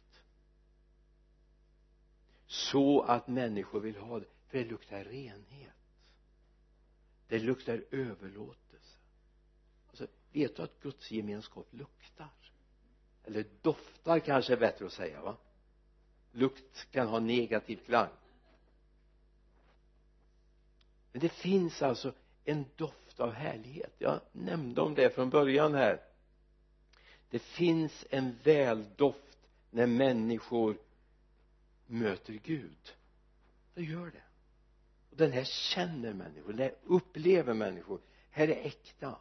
så 2.48 3.02
att 3.02 3.28
människor 3.28 3.80
vill 3.80 3.96
ha 3.96 4.20
det. 4.20 4.26
För 4.46 4.58
det 4.58 4.64
luktar 4.64 5.04
renhet. 5.04 5.72
Det 7.28 7.38
luktar 7.38 7.84
överlåtelse. 7.90 8.98
Alltså 9.88 10.06
vet 10.32 10.56
du 10.56 10.62
att 10.62 10.80
Guds 10.80 11.10
gemenskap 11.10 11.66
luktar? 11.70 12.28
Eller 13.24 13.44
doftar 13.62 14.18
kanske 14.18 14.52
är 14.52 14.56
bättre 14.56 14.86
att 14.86 14.92
säga 14.92 15.22
va? 15.22 15.36
Lukt 16.32 16.90
kan 16.90 17.08
ha 17.08 17.20
negativ 17.20 17.76
klang. 17.76 18.10
Men 21.12 21.20
det 21.20 21.28
finns 21.28 21.82
alltså 21.82 22.12
en 22.44 22.64
doft 22.76 23.20
av 23.20 23.32
härlighet. 23.32 23.94
Jag 23.98 24.20
nämnde 24.32 24.80
om 24.80 24.94
det 24.94 25.14
från 25.14 25.30
början 25.30 25.74
här. 25.74 26.00
Det 27.30 27.38
finns 27.38 28.06
en 28.10 28.38
väldoft 28.42 29.38
när 29.70 29.86
människor 29.86 30.76
möter 31.88 32.32
Gud 32.32 32.94
det 33.78 33.84
gör 33.84 34.06
det. 34.06 34.22
Och 35.10 35.16
den 35.16 35.32
här 35.32 35.44
känner 35.44 36.12
människor 36.12 36.52
den 36.52 36.58
här 36.58 36.74
upplever 36.84 37.54
människor. 37.54 38.00
Här 38.30 38.48
är 38.48 38.66
äkta. 38.66 39.16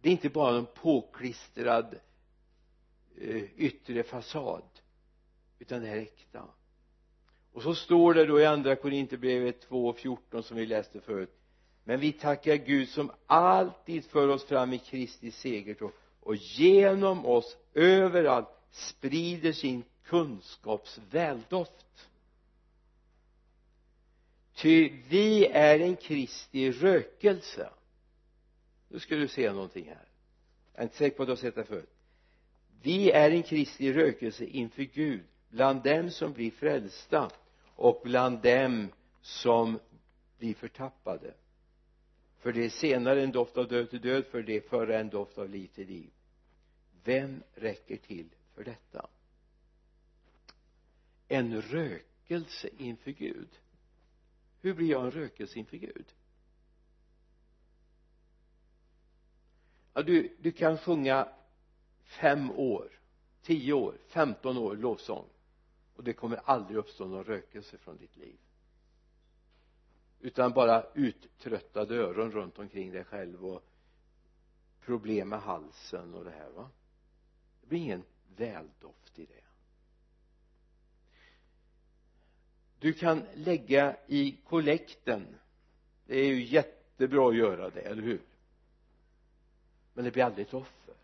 Det 0.00 0.08
är 0.08 0.12
inte 0.12 0.28
bara 0.28 0.56
en 0.56 0.66
påklistrad 0.66 1.94
eh, 3.20 3.44
yttre 3.56 4.02
fasad 4.02 4.62
utan 5.58 5.80
det 5.80 5.86
här 5.86 5.96
är 5.96 6.00
äkta. 6.00 6.44
Och 7.52 7.62
så 7.62 7.74
står 7.74 8.14
det 8.14 8.26
då 8.26 8.40
i 8.40 8.46
andra 8.46 8.76
korinthierbrevet 8.76 9.68
2.14 9.68 10.42
som 10.42 10.56
vi 10.56 10.66
läste 10.66 11.00
förut. 11.00 11.36
Men 11.84 12.00
vi 12.00 12.12
tackar 12.12 12.56
Gud 12.56 12.88
som 12.88 13.10
alltid 13.26 14.04
för 14.04 14.28
oss 14.28 14.44
fram 14.44 14.72
i 14.72 14.78
Kristi 14.78 15.30
segertåg 15.30 15.92
och 16.20 16.36
genom 16.36 17.26
oss 17.26 17.56
överallt 17.74 18.48
sprider 18.70 19.52
sin 19.52 19.84
kunskapsväldoft. 20.10 22.08
Ty 24.54 24.92
vi 25.08 25.46
är 25.46 25.80
en 25.80 25.96
Kristi 25.96 26.72
rökelse. 26.72 27.70
Nu 28.88 28.98
ska 28.98 29.16
du 29.16 29.28
se 29.28 29.52
någonting 29.52 29.88
här. 29.88 30.08
Jag 30.72 30.80
är 30.80 30.82
inte 30.82 30.96
säker 30.96 31.16
på 31.16 31.22
att 31.22 31.26
du 31.26 31.30
har 31.30 31.36
sett 31.36 31.54
det 31.54 31.64
förut. 31.64 31.90
Vi 32.82 33.10
är 33.10 33.30
en 33.30 33.42
Kristi 33.42 33.92
rökelse 33.92 34.44
inför 34.44 34.82
Gud 34.82 35.22
bland 35.48 35.82
dem 35.82 36.10
som 36.10 36.32
blir 36.32 36.50
frälsta 36.50 37.30
och 37.74 38.00
bland 38.04 38.42
dem 38.42 38.88
som 39.20 39.78
blir 40.38 40.54
förtappade. 40.54 41.34
För 42.38 42.52
det 42.52 42.64
är 42.64 42.70
senare 42.70 43.22
en 43.22 43.32
doft 43.32 43.56
av 43.56 43.68
död 43.68 43.90
till 43.90 44.00
död 44.00 44.26
för 44.26 44.42
det 44.42 44.56
är 44.56 44.60
förra 44.60 44.98
en 44.98 45.08
doft 45.08 45.38
av 45.38 45.48
liv 45.48 45.66
till 45.74 45.86
liv. 45.86 46.10
Vem 47.04 47.42
räcker 47.54 47.96
till 47.96 48.28
för 48.54 48.64
detta? 48.64 49.08
En 51.30 51.62
rökelse 51.62 52.68
inför 52.78 53.10
Gud. 53.10 53.48
Hur 54.60 54.74
blir 54.74 54.90
jag 54.90 55.04
en 55.04 55.10
rökelse 55.10 55.58
inför 55.58 55.76
Gud? 55.76 56.14
Ja, 59.94 60.02
du, 60.02 60.36
du 60.40 60.52
kan 60.52 60.78
sjunga 60.78 61.28
fem 62.04 62.50
år 62.50 63.00
tio 63.42 63.72
år, 63.72 63.98
femton 64.06 64.58
år 64.58 64.76
lovsång. 64.76 65.26
Och 65.96 66.04
det 66.04 66.12
kommer 66.12 66.36
aldrig 66.36 66.78
uppstå 66.78 67.06
någon 67.06 67.24
rökelse 67.24 67.78
från 67.78 67.96
ditt 67.96 68.16
liv. 68.16 68.38
Utan 70.20 70.52
bara 70.52 70.84
uttröttade 70.94 71.96
öron 71.96 72.32
runt 72.32 72.58
omkring 72.58 72.92
dig 72.92 73.04
själv 73.04 73.46
och 73.46 73.64
problem 74.80 75.28
med 75.28 75.40
halsen 75.40 76.14
och 76.14 76.24
det 76.24 76.30
här 76.30 76.50
va? 76.50 76.70
Det 77.60 77.66
blir 77.66 77.78
ingen 77.78 78.04
väldoft 78.36 79.18
i 79.18 79.24
det. 79.24 79.49
Du 82.80 82.92
kan 82.92 83.26
lägga 83.34 83.96
i 84.06 84.36
kollekten. 84.48 85.26
Det 86.06 86.20
är 86.20 86.26
ju 86.26 86.44
jättebra 86.44 87.28
att 87.28 87.36
göra 87.36 87.70
det, 87.70 87.80
eller 87.80 88.02
hur? 88.02 88.22
Men 89.94 90.04
det 90.04 90.10
blir 90.10 90.24
aldrig 90.24 90.46
ett 90.46 90.54
offer. 90.54 90.94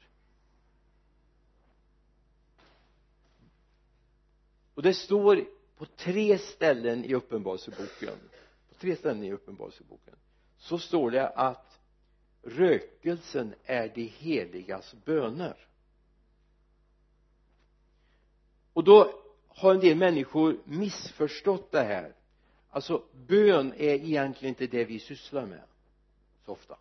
Och 4.74 4.82
det 4.82 4.94
står 4.94 5.44
på 5.76 5.86
tre 5.86 6.38
ställen 6.38 7.04
i 7.04 7.14
uppenbarelseboken. 7.14 8.14
På 8.68 8.74
tre 8.74 8.96
ställen 8.96 9.24
i 9.24 9.32
uppenbarelseboken. 9.32 10.14
Så 10.58 10.78
står 10.78 11.10
det 11.10 11.28
att 11.28 11.80
rökelsen 12.42 13.54
är 13.64 13.92
de 13.94 14.02
heligas 14.02 14.94
böner. 15.04 15.66
Och 18.72 18.84
då 18.84 19.25
har 19.56 19.74
en 19.74 19.80
del 19.80 19.96
människor 19.96 20.56
missförstått 20.64 21.70
det 21.70 21.82
här? 21.82 22.14
Alltså 22.70 23.02
bön 23.26 23.72
är 23.72 23.94
egentligen 23.94 24.48
inte 24.54 24.66
det 24.66 24.84
vi 24.84 24.98
sysslar 24.98 25.46
med 25.46 25.62
så 26.44 26.52
ofta. 26.52 26.76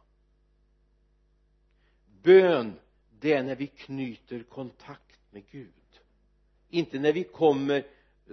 Bön 2.23 2.73
det 3.19 3.33
är 3.33 3.43
när 3.43 3.55
vi 3.55 3.67
knyter 3.67 4.43
kontakt 4.43 5.19
med 5.31 5.43
Gud. 5.51 5.69
Inte 6.69 6.99
när 6.99 7.13
vi 7.13 7.23
kommer 7.23 7.83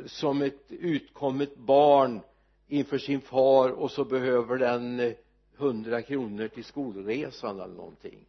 som 0.06 0.42
ett 0.42 0.64
utkommet 0.68 1.56
barn 1.56 2.20
inför 2.68 2.98
sin 2.98 3.20
far 3.20 3.70
och 3.70 3.90
så 3.90 4.04
behöver 4.04 4.58
den 4.58 5.14
hundra 5.56 6.02
kronor 6.02 6.48
till 6.48 6.64
skolresan 6.64 7.60
eller 7.60 7.74
någonting. 7.74 8.26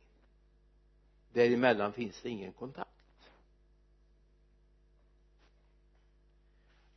Däremellan 1.34 1.94
finns 1.94 2.22
det 2.22 2.30
ingen 2.30 2.54
kontakt. 2.54 2.93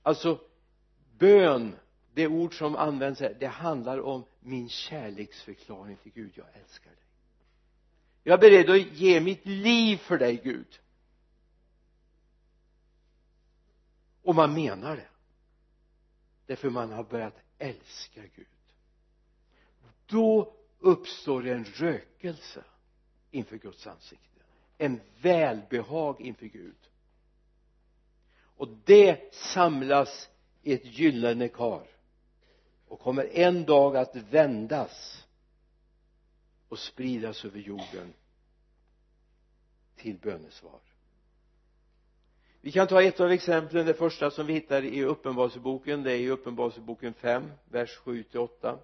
Alltså 0.07 0.41
bön 1.19 1.77
det 2.15 2.27
ord 2.27 2.59
som 2.59 2.77
används 2.77 3.21
här 3.21 3.37
det 3.41 3.47
handlar 3.47 4.01
om 4.01 4.25
min 4.41 4.69
kärleksförklaring 4.69 5.97
till 5.97 6.13
Gud. 6.13 6.33
Jag 6.35 6.47
älskar 6.55 6.91
dig. 6.91 7.05
Jag 8.23 8.35
är 8.35 8.51
beredd 8.51 8.71
att 8.71 8.93
ge 8.99 9.21
mitt 9.21 9.47
liv 9.47 9.97
för 9.97 10.19
dig 10.19 10.41
Gud. 10.45 10.81
Och 14.23 14.35
man 14.35 14.55
menar 14.55 14.97
det. 14.97 15.09
Därför 16.47 16.71
man 16.71 16.93
har 16.93 17.05
börjat 17.05 17.39
älska 17.59 18.23
Gud. 18.37 18.47
Då 20.07 20.55
uppstår 20.79 21.47
en 21.47 21.65
rökelse 21.65 22.65
inför 23.31 23.57
Guds 23.57 23.87
ansikte. 23.87 24.43
En 24.79 25.01
välbehag 25.21 26.21
inför 26.21 26.47
Gud 26.47 26.77
och 28.57 28.69
det 28.85 29.35
samlas 29.35 30.31
i 30.63 30.73
ett 30.73 30.85
gyllene 30.85 31.49
kar. 31.49 31.87
Och 32.89 33.01
kommer 33.01 33.25
en 33.33 33.65
dag 33.65 33.97
att 33.97 34.17
vändas 34.17 35.27
och 36.69 36.79
spridas 36.79 37.45
över 37.45 37.61
jorden 37.61 38.13
till 39.97 40.19
bönesvar. 40.19 40.81
Vi 42.61 42.73
kan 42.73 42.87
ta 42.87 43.03
ett 43.03 43.21
av 43.21 43.31
exemplen. 43.31 43.87
Det 43.87 43.95
första 43.95 44.31
som 44.31 44.47
vi 44.47 44.53
hittar 44.53 44.85
i 44.85 45.05
uppenbarelseboken 45.05 46.03
det 46.03 46.13
är 46.13 46.17
i 46.17 46.31
uppenbarelseboken 46.31 47.15
5 47.15 47.53
vers 47.65 47.97
7 47.97 48.23
till 48.23 48.41
8 48.41 48.79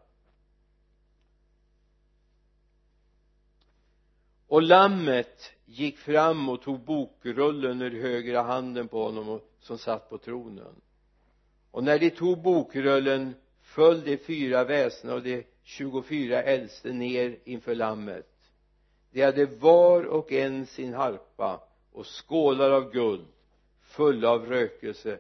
och 4.47 4.63
lammet 4.63 5.53
gick 5.65 5.99
fram 5.99 6.49
och 6.49 6.63
tog 6.63 6.81
bokrullen 6.81 7.83
ur 7.83 8.03
högra 8.03 8.43
handen 8.43 8.89
på 8.89 9.05
honom 9.05 9.29
och 9.29 9.52
som 9.63 9.79
satt 9.79 10.11
på 10.11 10.19
tronen. 10.19 10.81
Och 11.71 11.85
när 11.85 11.99
de 11.99 12.11
tog 12.11 12.43
bokrullen 12.43 13.35
föll 13.61 14.05
de 14.05 14.17
fyra 14.17 14.65
väsena 14.65 15.15
och 15.15 15.23
de 15.23 15.47
tjugofyra 15.63 16.43
äldste 16.43 16.93
ner 16.93 17.39
inför 17.45 17.75
lammet 17.75 18.33
de 19.13 19.23
hade 19.23 19.47
var 19.47 20.05
och 20.05 20.33
en 20.33 20.67
sin 20.67 20.95
harpa 20.95 21.69
och 21.93 22.07
skålar 22.07 22.71
av 22.71 22.93
guld 22.93 23.27
fulla 23.81 24.31
av 24.31 24.47
rökelse 24.47 25.19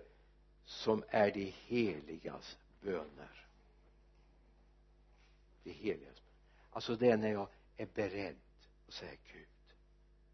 som 0.65 1.05
är 1.09 1.31
de 1.31 1.55
heligas 1.67 2.57
böner. 2.81 3.47
De 5.65 5.71
heligas 5.71 6.23
alltså 6.71 6.97
det 6.97 7.11
är 7.11 7.17
när 7.17 7.33
jag 7.33 7.49
är 7.77 7.89
beredd 7.95 8.37
att 8.89 8.95
säga 8.95 9.13
Gud 9.33 9.47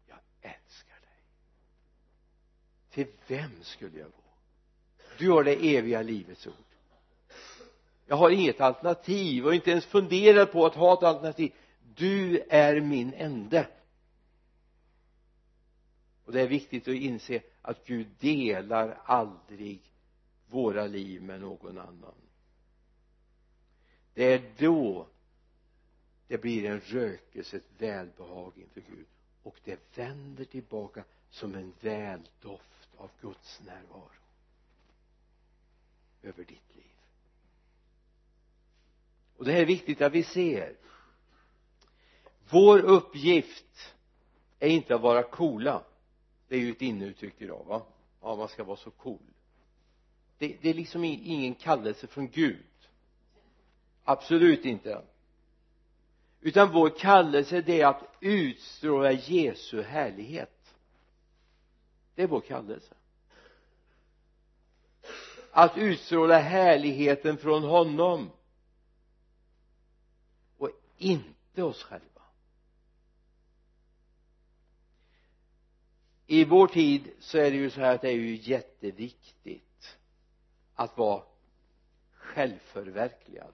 jag 0.07 0.19
älskar 0.41 0.99
dig 0.99 1.23
till 2.91 3.07
vem 3.27 3.63
skulle 3.63 3.99
jag 3.99 4.07
gå? 4.07 4.23
Du 5.17 5.31
har 5.31 5.43
det 5.43 5.77
eviga 5.77 6.01
livets 6.01 6.47
ord. 6.47 6.53
Jag 8.05 8.15
har 8.15 8.29
inget 8.29 8.61
alternativ 8.61 9.45
och 9.45 9.55
inte 9.55 9.71
ens 9.71 9.85
funderat 9.85 10.51
på 10.51 10.65
att 10.65 10.75
ha 10.75 10.93
ett 10.93 11.03
alternativ. 11.03 11.53
Du 11.95 12.43
är 12.49 12.81
min 12.81 13.13
ende. 13.13 13.67
Och 16.25 16.31
det 16.31 16.41
är 16.41 16.47
viktigt 16.47 16.87
att 16.87 16.93
inse 16.93 17.41
att 17.61 17.85
Gud 17.85 18.07
delar 18.19 19.01
aldrig 19.05 19.81
våra 20.47 20.87
liv 20.87 21.21
med 21.21 21.41
någon 21.41 21.77
annan. 21.77 22.13
Det 24.13 24.33
är 24.33 24.51
då 24.57 25.07
det 26.27 26.37
blir 26.37 26.65
en 26.65 26.79
rökelse, 26.79 27.57
ett 27.57 27.71
välbehag 27.77 28.53
inför 28.55 28.81
Gud. 28.81 29.05
Och 29.43 29.55
det 29.63 29.97
vänder 29.97 30.45
tillbaka 30.45 31.03
som 31.29 31.55
en 31.55 31.73
väldoft 31.79 32.78
av 32.99 33.09
Guds 33.21 33.61
närvaro 33.65 34.11
över 36.23 36.43
ditt 36.43 36.75
liv. 36.75 36.85
Och 39.37 39.45
det 39.45 39.51
här 39.51 39.61
är 39.61 39.65
viktigt 39.65 40.01
att 40.01 40.13
vi 40.13 40.23
ser. 40.23 40.75
Vår 42.49 42.79
uppgift 42.79 43.93
är 44.59 44.69
inte 44.69 44.95
att 44.95 45.01
vara 45.01 45.23
coola. 45.23 45.83
Det 46.47 46.55
är 46.55 46.59
ju 46.59 46.71
ett 46.71 46.81
inneuttryck 46.81 47.33
idag 47.37 47.65
va? 47.67 47.85
Ja 48.21 48.35
man 48.35 48.47
ska 48.47 48.63
vara 48.63 48.77
så 48.77 48.91
cool. 48.91 49.19
Det, 50.37 50.57
det 50.61 50.69
är 50.69 50.73
liksom 50.73 51.03
ingen 51.03 51.55
kallelse 51.55 52.07
från 52.07 52.27
Gud. 52.27 52.65
Absolut 54.03 54.65
inte. 54.65 55.01
Utan 56.41 56.71
vår 56.71 56.89
kallelse 56.89 57.61
det 57.61 57.81
är 57.81 57.87
att 57.87 58.03
utstråla 58.19 59.11
Jesu 59.11 59.81
härlighet 59.81 60.58
det 62.19 62.23
är 62.23 62.27
vår 62.27 62.41
kallelse. 62.41 62.95
Att 65.51 65.77
utstråla 65.77 66.39
härligheten 66.39 67.37
från 67.37 67.63
honom. 67.63 68.31
Och 70.57 70.69
inte 70.97 71.63
oss 71.63 71.83
själva. 71.83 72.21
I 76.27 76.45
vår 76.45 76.67
tid 76.67 77.11
så 77.19 77.37
är 77.37 77.51
det 77.51 77.57
ju 77.57 77.69
så 77.69 77.79
här 77.81 77.95
att 77.95 78.01
det 78.01 78.09
är 78.09 78.13
ju 78.15 78.35
jätteviktigt 78.35 79.97
att 80.75 80.97
vara 80.97 81.23
självförverkligad. 82.13 83.53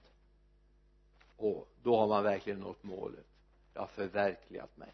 Och 1.37 1.67
då 1.83 1.97
har 1.97 2.07
man 2.07 2.23
verkligen 2.23 2.59
nått 2.59 2.83
målet. 2.83 3.27
Jag 3.73 3.81
har 3.81 3.87
förverkligat 3.87 4.77
mig. 4.77 4.93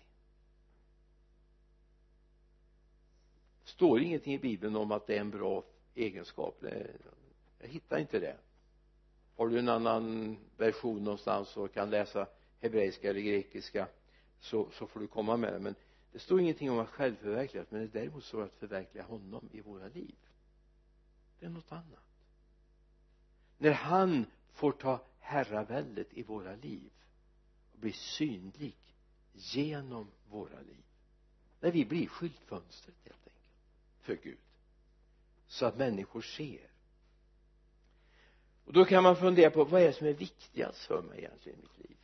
Står 3.82 4.02
ingenting 4.02 4.34
i 4.34 4.40
bibeln 4.40 4.76
om 4.76 4.92
att 4.92 5.08
det 5.08 5.16
är 5.16 5.22
en 5.22 5.30
bra 5.30 5.64
egenskap. 5.96 6.64
Jag 7.60 7.68
hittar 7.68 8.00
inte 8.00 8.20
det. 8.20 8.38
Har 9.36 9.48
du 9.48 9.60
en 9.60 9.70
annan 9.70 10.38
version 10.58 11.04
någonstans 11.04 11.58
och 11.58 11.74
kan 11.74 11.90
läsa 11.90 12.28
hebreiska 12.60 13.10
eller 13.10 13.22
grekiska 13.22 13.88
så, 14.40 14.70
så 14.72 14.88
får 14.88 15.00
du 15.00 15.08
komma 15.08 15.38
med 15.38 15.54
det. 15.54 15.60
Men 15.60 15.76
det 16.12 16.20
står 16.20 16.40
ingenting 16.40 16.72
om 16.72 16.80
att 16.80 16.90
självförverkligas 16.90 17.68
men 17.70 17.82
det 17.82 17.88
däremot 17.88 18.24
står 18.24 18.44
att 18.44 18.54
förverkliga 18.54 19.04
honom 19.04 19.50
i 19.52 19.62
våra 19.62 19.88
liv. 19.88 20.16
Det 21.40 21.46
är 21.46 21.50
något 21.50 21.72
annat. 21.72 22.26
När 23.58 23.72
han 23.72 24.26
får 24.54 24.72
ta 24.72 25.00
herraväldet 25.20 26.08
i 26.12 26.24
våra 26.24 26.56
liv 26.56 26.92
och 27.74 27.80
bli 27.80 27.92
synlig 27.92 28.76
genom 29.34 30.08
våra 30.30 30.60
liv. 30.60 30.84
När 31.60 31.72
vi 31.72 31.86
blir 31.86 32.08
skyltfönstret 32.08 32.96
helt 33.04 33.16
enkelt 33.16 33.32
för 34.02 34.16
Gud. 34.16 34.38
Så 35.48 35.66
att 35.66 35.78
människor 35.78 36.22
ser. 36.22 36.72
Och 38.66 38.74
då 38.74 38.86
kan 38.86 39.04
man 39.04 39.16
fundera 39.16 39.52
på 39.52 39.64
vad 39.64 39.82
är 39.82 39.88
det 39.88 39.94
som 39.94 40.08
är 40.08 40.14
viktigast 40.14 40.86
för 40.86 41.02
mig 41.02 41.20
egentligen 41.20 41.60
i 41.60 41.62
mitt 41.62 41.90
liv? 41.90 41.98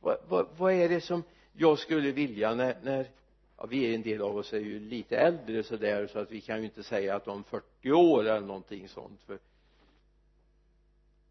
Vad, 0.00 0.16
vad, 0.28 0.48
vad 0.56 0.72
är 0.72 0.88
det 0.88 1.00
som 1.00 1.22
jag 1.52 1.78
skulle 1.78 2.12
vilja 2.12 2.54
när, 2.54 2.80
när 2.82 3.10
ja, 3.56 3.66
vi 3.66 3.90
är 3.90 3.94
en 3.94 4.02
del 4.02 4.22
av 4.22 4.36
oss 4.36 4.52
är 4.52 4.60
ju 4.60 4.80
lite 4.80 5.16
äldre 5.16 5.62
sådär 5.62 6.06
så 6.06 6.18
att 6.18 6.30
vi 6.30 6.40
kan 6.40 6.58
ju 6.58 6.64
inte 6.64 6.82
säga 6.82 7.16
att 7.16 7.28
om 7.28 7.44
40 7.44 7.92
år 7.92 8.20
eller 8.20 8.40
någonting 8.40 8.88
sånt 8.88 9.20
för 9.22 9.38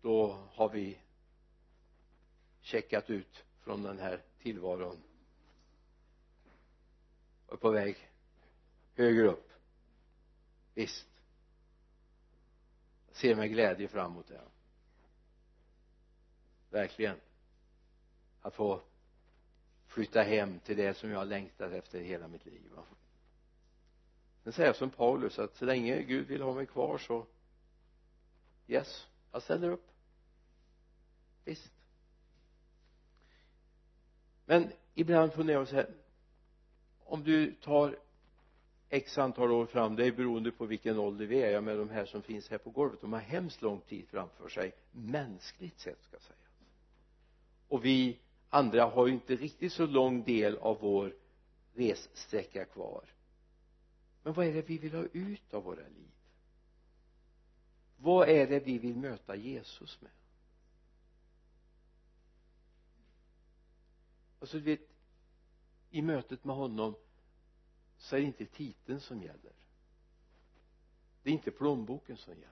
då 0.02 0.38
har 0.52 0.70
vi 0.70 0.98
checkat 2.62 3.10
ut 3.10 3.44
från 3.64 3.84
den 3.84 4.00
här 4.00 4.22
tillvaron. 4.42 4.98
Och 7.48 7.54
är 7.54 7.58
på 7.58 7.70
väg 7.70 8.11
högre 8.96 9.28
upp. 9.28 9.52
Visst. 10.74 11.08
Jag 13.08 13.16
ser 13.16 13.36
med 13.36 13.50
glädje 13.50 13.88
fram 13.88 14.12
emot 14.12 14.28
det 14.28 14.42
verkligen. 16.72 17.16
Att 18.42 18.56
få 18.56 18.82
flytta 19.88 20.22
hem 20.22 20.60
till 20.60 20.78
det 20.78 20.98
som 20.98 21.10
jag 21.10 21.18
har 21.18 21.26
längtat 21.26 21.72
efter 21.72 22.00
hela 22.00 22.28
mitt 22.28 22.46
liv. 22.46 22.62
Va 22.76 22.84
sen 24.44 24.54
säger 24.54 24.70
jag 24.70 24.76
som 24.76 24.90
Paulus 24.90 25.40
att 25.40 25.56
så 25.56 25.66
länge 25.66 26.02
Gud 26.02 26.28
vill 26.28 26.42
ha 26.42 26.54
mig 26.54 26.66
kvar 26.66 26.98
så 26.98 27.26
yes 28.68 29.08
jag 29.32 29.44
ställer 29.44 29.70
upp. 29.70 29.92
Visst. 31.46 31.72
Men 34.46 34.72
ibland 34.94 35.34
funderar 35.34 35.60
jag 35.60 35.68
så 35.68 35.76
här 35.76 35.94
om 37.04 37.24
du 37.24 37.56
tar 37.56 38.00
x 38.94 39.18
antal 39.18 39.52
år 39.52 39.66
fram 39.66 39.96
det 39.96 40.06
är 40.06 40.12
beroende 40.12 40.52
på 40.52 40.66
vilken 40.66 41.00
ålder 41.00 41.26
vi 41.26 41.42
är. 41.42 41.52
Jag 41.52 41.64
med 41.64 41.78
de 41.78 41.90
här 41.90 42.06
som 42.06 42.22
finns 42.22 42.50
här 42.50 42.58
på 42.58 42.70
golvet 42.70 43.02
de 43.02 43.14
har 43.14 43.20
hemskt 43.20 43.62
lång 43.62 43.82
tid 43.82 44.08
framför 44.10 44.50
sig 44.50 44.72
mänskligt 44.92 45.80
sett 45.80 46.04
ska 46.04 46.20
sägas 46.20 46.42
och 47.72 47.86
vi 47.86 48.20
andra 48.50 48.86
har 48.86 49.08
ju 49.08 49.14
inte 49.14 49.36
riktigt 49.36 49.74
så 49.74 49.86
lång 49.86 50.24
del 50.24 50.58
av 50.58 50.78
vår 50.82 51.16
ressträcka 51.74 52.66
kvar. 52.66 53.06
Men 54.24 54.34
vad 54.34 54.46
är 54.46 54.54
det 54.54 54.62
vi 54.62 54.78
vill 54.78 54.94
ha 54.94 55.04
ut 55.14 55.54
av 55.54 55.64
våra 55.64 55.88
liv? 55.88 56.12
Vad 57.98 58.30
är 58.30 58.48
det 58.48 58.60
vi 58.60 58.78
vill 58.78 58.96
möta 58.96 59.36
Jesus 59.36 60.02
med? 60.02 60.12
Alltså 64.40 64.58
du 64.58 64.64
vet 64.64 64.82
i 65.90 66.02
mötet 66.02 66.44
med 66.44 66.56
honom 66.56 66.96
så 68.02 68.16
är 68.16 68.20
det 68.20 68.26
inte 68.26 68.46
titeln 68.46 69.00
som 69.00 69.22
gäller. 69.22 69.52
Det 71.24 71.30
är 71.30 71.34
inte 71.34 71.52
plånboken 71.52 72.18
som 72.18 72.34
gäller. 72.34 72.48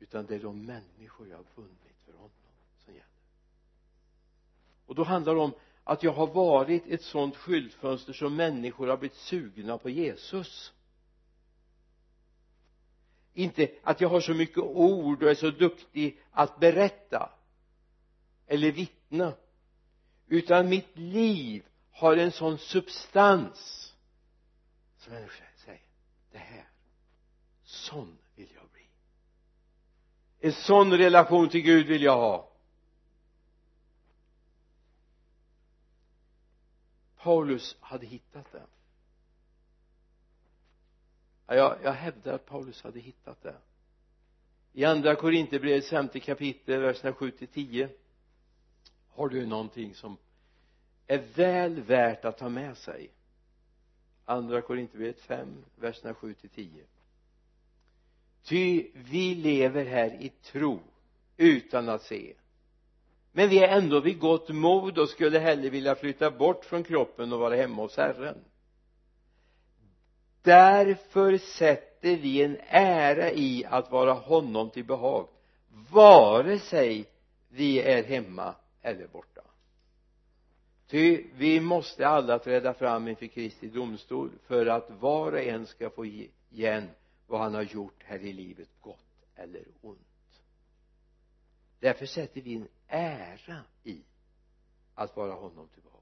Utan 0.00 0.26
det 0.26 0.34
är 0.34 0.40
de 0.40 0.66
människor 0.66 1.28
jag 1.28 1.36
har 1.36 1.44
vunnit 1.54 2.00
för 2.04 2.12
honom 2.12 2.30
som 2.84 2.94
gäller. 2.94 3.06
Och 4.86 4.94
då 4.94 5.04
handlar 5.04 5.34
det 5.34 5.40
om 5.40 5.52
att 5.84 6.02
jag 6.02 6.12
har 6.12 6.26
varit 6.26 6.86
ett 6.86 7.02
sådant 7.02 7.36
skyltfönster 7.36 8.12
som 8.12 8.36
människor 8.36 8.86
har 8.86 8.96
blivit 8.96 9.16
sugna 9.16 9.78
på 9.78 9.90
Jesus. 9.90 10.72
Inte 13.34 13.70
att 13.82 14.00
jag 14.00 14.08
har 14.08 14.20
så 14.20 14.34
mycket 14.34 14.58
ord 14.58 15.22
och 15.22 15.30
är 15.30 15.34
så 15.34 15.50
duktig 15.50 16.20
att 16.30 16.60
berätta 16.60 17.32
eller 18.46 18.72
vittna. 18.72 19.34
Utan 20.26 20.68
mitt 20.68 20.98
liv 20.98 21.64
har 22.00 22.16
en 22.16 22.32
sån 22.32 22.58
substans 22.58 23.92
som 24.98 25.12
människor 25.12 25.46
säger 25.56 25.82
det 26.32 26.38
här 26.38 26.68
sån 27.64 28.18
vill 28.34 28.48
jag 28.54 28.68
bli. 28.72 28.86
En 30.40 30.52
sån 30.52 30.92
relation 30.92 31.48
till 31.48 31.60
Gud 31.60 31.86
vill 31.86 32.02
jag 32.02 32.16
ha. 32.16 32.50
Paulus 37.16 37.76
hade 37.80 38.06
hittat 38.06 38.52
det 38.52 38.66
jag, 41.46 41.78
jag 41.82 41.92
hävdar 41.92 42.32
att 42.32 42.46
Paulus 42.46 42.82
hade 42.82 43.00
hittat 43.00 43.42
det 43.42 43.56
i 44.72 44.84
andra 44.84 45.14
Korinthierbrevets 45.16 45.90
femte 45.90 46.20
kapitel 46.20 46.80
verserna 46.80 47.12
7 47.12 47.30
till 47.30 47.48
10 47.48 47.88
har 49.08 49.28
du 49.28 49.46
någonting 49.46 49.94
som 49.94 50.16
är 51.10 51.22
väl 51.34 51.80
värt 51.80 52.24
att 52.24 52.38
ta 52.38 52.48
med 52.48 52.76
sig. 52.76 53.10
Andra 54.24 54.60
korintierbrevet 54.60 55.20
5 55.20 55.64
verserna 55.76 56.14
7 56.14 56.34
till 56.34 56.48
10 56.48 56.84
ty 58.42 58.90
vi 58.94 59.34
lever 59.34 59.84
här 59.84 60.22
i 60.22 60.28
tro 60.28 60.80
utan 61.36 61.88
att 61.88 62.02
se. 62.02 62.34
Men 63.32 63.48
vi 63.48 63.58
är 63.58 63.68
ändå 63.78 64.00
vid 64.00 64.18
gott 64.18 64.48
mod 64.48 64.98
och 64.98 65.08
skulle 65.08 65.38
hellre 65.38 65.70
vilja 65.70 65.94
flytta 65.94 66.30
bort 66.30 66.64
från 66.64 66.84
kroppen 66.84 67.32
och 67.32 67.38
vara 67.38 67.56
hemma 67.56 67.82
hos 67.82 67.96
Herren. 67.96 68.38
Därför 70.42 71.38
sätter 71.38 72.16
vi 72.16 72.42
en 72.42 72.58
ära 72.68 73.30
i 73.30 73.64
att 73.64 73.90
vara 73.90 74.12
honom 74.12 74.70
till 74.70 74.84
behag 74.84 75.28
vare 75.90 76.58
sig 76.58 77.04
vi 77.48 77.82
är 77.82 78.04
hemma 78.04 78.54
eller 78.82 79.06
borta 79.06 79.42
ty 80.90 81.24
vi 81.34 81.60
måste 81.60 82.08
alla 82.08 82.38
träda 82.38 82.74
fram 82.74 83.08
inför 83.08 83.26
Kristi 83.26 83.68
domstol 83.68 84.30
för 84.42 84.66
att 84.66 84.90
var 84.90 85.32
och 85.32 85.40
en 85.40 85.66
ska 85.66 85.90
få 85.90 86.06
igen 86.50 86.90
vad 87.26 87.40
han 87.40 87.54
har 87.54 87.62
gjort 87.62 88.02
här 88.02 88.18
i 88.18 88.32
livet 88.32 88.68
gott 88.80 89.26
eller 89.34 89.64
ont. 89.80 90.42
Därför 91.80 92.06
sätter 92.06 92.40
vi 92.40 92.54
en 92.54 92.68
ära 92.88 93.64
i 93.84 94.02
att 94.94 95.16
vara 95.16 95.32
honom 95.32 95.68
till 95.68 95.82
behag 95.82 96.00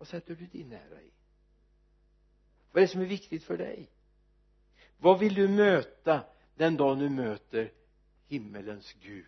vad 0.00 0.08
sätter 0.08 0.34
du 0.34 0.46
din 0.46 0.72
ära 0.72 1.02
i? 1.02 1.10
Vad 2.72 2.82
är 2.82 2.86
det 2.86 2.92
som 2.92 3.00
är 3.00 3.06
viktigt 3.06 3.44
för 3.44 3.56
dig? 3.56 3.88
Vad 4.98 5.18
vill 5.18 5.34
du 5.34 5.48
möta 5.48 6.24
den 6.54 6.76
dag 6.76 6.98
du 6.98 7.08
möter 7.08 7.72
himmelens 8.26 8.92
Gud? 8.92 9.26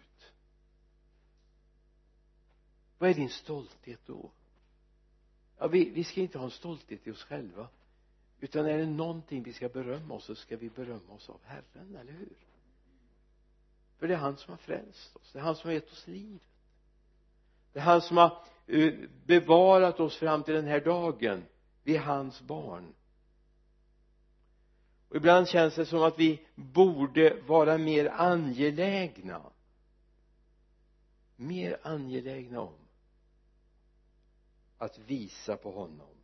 Vad 3.02 3.10
är 3.10 3.14
din 3.14 3.28
stolthet 3.28 4.00
då? 4.06 4.30
Ja 5.58 5.66
vi, 5.66 5.90
vi 5.90 6.04
ska 6.04 6.20
inte 6.20 6.38
ha 6.38 6.44
en 6.44 6.50
stolthet 6.50 7.06
i 7.06 7.10
oss 7.10 7.22
själva 7.22 7.68
utan 8.40 8.66
är 8.66 8.78
det 8.78 8.86
någonting 8.86 9.42
vi 9.42 9.52
ska 9.52 9.68
berömma 9.68 10.14
oss 10.14 10.24
så 10.24 10.34
ska 10.34 10.56
vi 10.56 10.70
berömma 10.70 11.12
oss 11.12 11.30
av 11.30 11.40
Herren, 11.44 11.96
eller 11.96 12.12
hur? 12.12 12.36
För 13.98 14.08
det 14.08 14.14
är 14.14 14.18
han 14.18 14.36
som 14.36 14.50
har 14.50 14.58
frälst 14.58 15.16
oss 15.16 15.32
det 15.32 15.38
är 15.38 15.42
han 15.42 15.56
som 15.56 15.68
har 15.68 15.74
gett 15.74 15.92
oss 15.92 16.06
livet. 16.06 16.48
Det 17.72 17.78
är 17.78 17.82
han 17.82 18.00
som 18.00 18.16
har 18.16 18.38
eh, 18.66 18.94
bevarat 19.26 20.00
oss 20.00 20.16
fram 20.16 20.42
till 20.42 20.54
den 20.54 20.66
här 20.66 20.80
dagen. 20.80 21.44
Vi 21.82 21.96
är 21.96 22.00
hans 22.00 22.40
barn. 22.40 22.94
Och 25.08 25.16
ibland 25.16 25.48
känns 25.48 25.74
det 25.74 25.86
som 25.86 26.02
att 26.02 26.18
vi 26.18 26.46
borde 26.54 27.40
vara 27.46 27.78
mer 27.78 28.08
angelägna. 28.08 29.42
Mer 31.36 31.78
angelägna 31.82 32.60
om 32.60 32.81
att 34.82 34.98
visa 34.98 35.56
på 35.56 35.70
honom. 35.70 36.14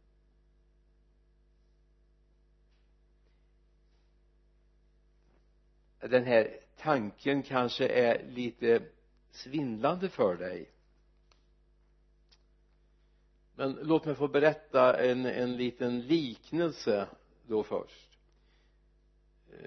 Den 6.01 6.25
här 6.25 6.61
tanken 6.77 7.43
kanske 7.43 7.89
är 7.89 8.29
lite 8.29 8.83
svindlande 9.31 10.09
för 10.09 10.37
dig. 10.37 10.71
Men 13.55 13.73
låt 13.83 14.05
mig 14.05 14.15
få 14.15 14.29
berätta 14.29 15.05
en, 15.05 15.27
en 15.27 15.57
liten 15.57 16.01
liknelse 16.01 17.09
då 17.47 17.63
först. 17.63 18.19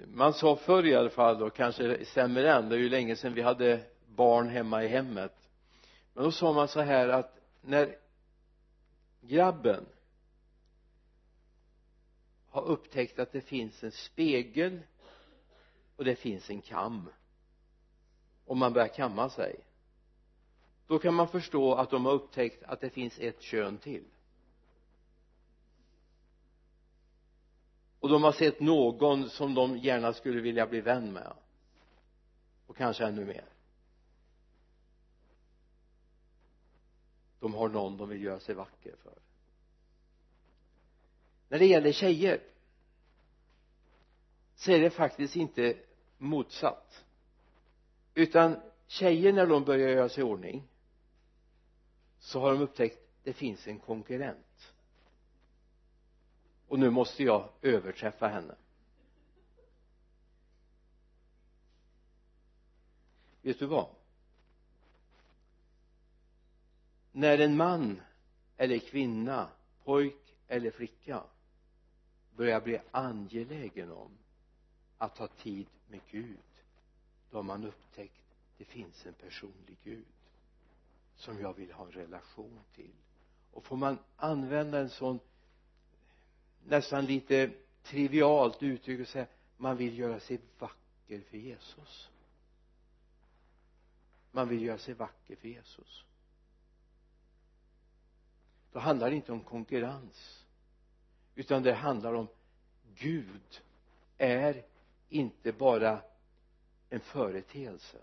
Man 0.06 0.32
sa 0.32 0.56
förr 0.56 0.86
i 0.86 0.94
alla 0.94 1.10
fall 1.10 1.42
och 1.42 1.54
kanske 1.54 2.04
stämmer 2.04 2.44
än 2.44 2.68
det 2.68 2.76
är 2.76 2.80
ju 2.80 2.88
länge 2.88 3.16
sedan 3.16 3.34
vi 3.34 3.42
hade 3.42 3.80
barn 4.06 4.48
hemma 4.48 4.84
i 4.84 4.88
hemmet. 4.88 5.48
Men 6.14 6.24
då 6.24 6.32
sa 6.32 6.52
man 6.52 6.68
så 6.68 6.80
här 6.80 7.08
att 7.08 7.38
när 7.60 8.01
grabben 9.22 9.86
har 12.48 12.62
upptäckt 12.62 13.18
att 13.18 13.32
det 13.32 13.40
finns 13.40 13.84
en 13.84 13.92
spegel 13.92 14.80
och 15.96 16.04
det 16.04 16.16
finns 16.16 16.50
en 16.50 16.60
kam. 16.60 17.10
Och 18.44 18.56
man 18.56 18.72
börjar 18.72 18.88
kamma 18.88 19.30
sig 19.30 19.56
då 20.86 20.98
kan 20.98 21.14
man 21.14 21.28
förstå 21.28 21.74
att 21.74 21.90
de 21.90 22.04
har 22.04 22.12
upptäckt 22.12 22.62
att 22.62 22.80
det 22.80 22.90
finns 22.90 23.18
ett 23.18 23.42
kön 23.42 23.78
till. 23.78 24.04
Och 28.00 28.08
de 28.08 28.22
har 28.22 28.32
sett 28.32 28.60
någon 28.60 29.30
som 29.30 29.54
de 29.54 29.78
gärna 29.78 30.12
skulle 30.12 30.40
vilja 30.40 30.66
bli 30.66 30.80
vän 30.80 31.12
med 31.12 31.32
och 32.66 32.76
kanske 32.76 33.04
ännu 33.04 33.24
mer. 33.24 33.51
De 37.42 37.54
har 37.54 37.68
någon 37.68 37.96
de 37.96 38.08
vill 38.08 38.22
göra 38.22 38.40
sig 38.40 38.54
vacker 38.54 38.96
för. 38.96 39.14
När 41.48 41.58
det 41.58 41.66
gäller 41.66 41.92
tjejer 41.92 42.40
så 44.54 44.72
är 44.72 44.80
det 44.80 44.90
faktiskt 44.90 45.36
inte 45.36 45.76
motsatt. 46.18 47.04
Utan 48.14 48.56
tjejer 48.86 49.32
när 49.32 49.46
de 49.46 49.64
börjar 49.64 49.88
göra 49.88 50.08
sig 50.08 50.20
i 50.20 50.24
ordning 50.24 50.68
så 52.18 52.40
har 52.40 52.52
de 52.52 52.62
upptäckt 52.62 52.98
det 53.22 53.32
finns 53.32 53.66
en 53.66 53.78
konkurrent. 53.78 54.72
Och 56.68 56.78
nu 56.78 56.90
måste 56.90 57.22
jag 57.22 57.48
överträffa 57.62 58.28
henne. 58.28 58.54
Vet 63.42 63.58
du 63.58 63.66
vad? 63.66 64.01
När 67.12 67.38
en 67.38 67.56
man 67.56 68.00
eller 68.56 68.78
kvinna 68.78 69.48
pojk 69.84 70.36
eller 70.48 70.70
flicka 70.70 71.22
börjar 72.36 72.60
bli 72.60 72.80
angelägen 72.90 73.92
om 73.92 74.10
att 74.98 75.18
ha 75.18 75.28
tid 75.28 75.66
med 75.88 76.00
Gud 76.10 76.38
då 77.30 77.38
har 77.38 77.42
man 77.42 77.64
upptäckt 77.64 78.22
det 78.58 78.64
finns 78.64 79.06
en 79.06 79.14
personlig 79.14 79.76
Gud 79.84 80.04
som 81.16 81.40
jag 81.40 81.52
vill 81.52 81.72
ha 81.72 81.84
en 81.84 81.92
relation 81.92 82.60
till. 82.74 82.92
Och 83.52 83.64
får 83.64 83.76
man 83.76 83.98
använda 84.16 84.78
en 84.78 84.90
sån 84.90 85.18
nästan 86.64 87.06
lite 87.06 87.50
trivialt 87.82 88.62
uttryck 88.62 89.00
och 89.00 89.08
säga 89.08 89.26
man 89.56 89.76
vill 89.76 89.98
göra 89.98 90.20
sig 90.20 90.40
vacker 90.58 91.20
för 91.20 91.36
Jesus. 91.36 92.10
Man 94.30 94.48
vill 94.48 94.62
göra 94.62 94.78
sig 94.78 94.94
vacker 94.94 95.36
för 95.36 95.48
Jesus 95.48 96.04
då 98.72 98.78
handlar 98.78 99.10
det 99.10 99.16
inte 99.16 99.32
om 99.32 99.40
konkurrens 99.40 100.46
utan 101.34 101.62
det 101.62 101.74
handlar 101.74 102.14
om 102.14 102.28
Gud 102.94 103.62
är 104.18 104.64
inte 105.08 105.52
bara 105.52 106.02
en 106.90 107.00
företeelse. 107.00 107.98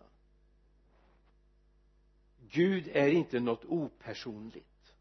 Gud 2.51 2.87
är 2.87 3.07
inte 3.07 3.39
något 3.39 3.65
opersonligt. 3.65 4.95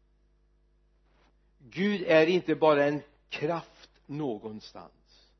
Gud 1.59 2.01
är 2.01 2.27
inte 2.27 2.55
bara 2.55 2.85
en 2.85 3.01
kraft 3.29 3.89
någonstans 4.05 5.31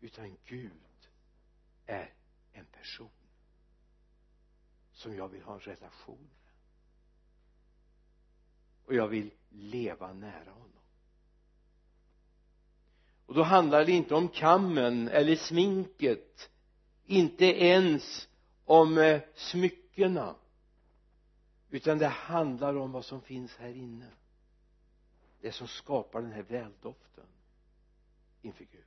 utan 0.00 0.36
Gud 0.44 0.72
är 1.86 2.12
en 2.52 2.64
person 2.64 3.10
som 4.92 5.16
jag 5.16 5.28
vill 5.28 5.42
ha 5.42 5.54
en 5.54 5.60
relation 5.60 6.18
med 6.18 6.47
och 8.88 8.94
jag 8.94 9.08
vill 9.08 9.30
leva 9.50 10.12
nära 10.12 10.50
honom. 10.50 10.82
Och 13.26 13.34
då 13.34 13.42
handlar 13.42 13.84
det 13.84 13.92
inte 13.92 14.14
om 14.14 14.28
kammen 14.28 15.08
eller 15.08 15.36
sminket. 15.36 16.50
Inte 17.06 17.44
ens 17.44 18.28
om 18.64 18.98
eh, 18.98 19.20
smyckena. 19.34 20.34
Utan 21.70 21.98
det 21.98 22.06
handlar 22.06 22.76
om 22.76 22.92
vad 22.92 23.04
som 23.04 23.20
finns 23.20 23.56
här 23.56 23.76
inne. 23.76 24.10
Det 25.40 25.52
som 25.52 25.68
skapar 25.68 26.22
den 26.22 26.32
här 26.32 26.42
väldoften 26.42 27.26
inför 28.42 28.64
Gud. 28.64 28.84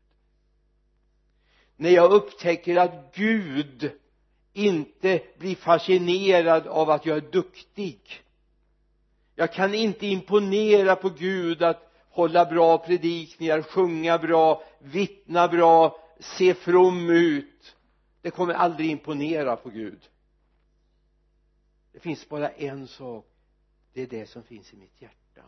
När 1.76 1.90
jag 1.90 2.12
upptäcker 2.12 2.78
att 2.78 3.16
Gud 3.16 3.92
inte 4.54 5.24
blir 5.38 5.56
fascinerad 5.56 6.68
av 6.68 6.90
att 6.90 7.06
jag 7.06 7.18
är 7.18 7.32
duktig 7.32 8.24
jag 9.42 9.54
kan 9.54 9.74
inte 9.74 10.08
imponera 10.08 10.96
på 10.96 11.10
Gud 11.10 11.64
att 11.64 11.92
hålla 12.10 12.46
bra 12.46 12.78
predikningar, 12.78 13.62
sjunga 13.62 14.18
bra, 14.18 14.64
vittna 14.80 15.48
bra, 15.48 16.00
se 16.20 16.54
from 16.54 17.10
ut. 17.10 17.76
Det 18.22 18.32
kommer 18.32 18.54
aldrig 18.54 18.90
imponera 18.90 19.56
på 19.56 19.70
Gud. 19.70 20.10
Det 21.92 22.00
finns 22.00 22.30
bara 22.30 22.50
en 22.50 22.88
sak. 22.88 23.26
Det 23.94 24.02
är 24.02 24.08
det 24.08 24.26
som 24.26 24.44
finns 24.44 24.74
i 24.74 24.78
mitt 24.78 25.02
hjärta 25.02 25.44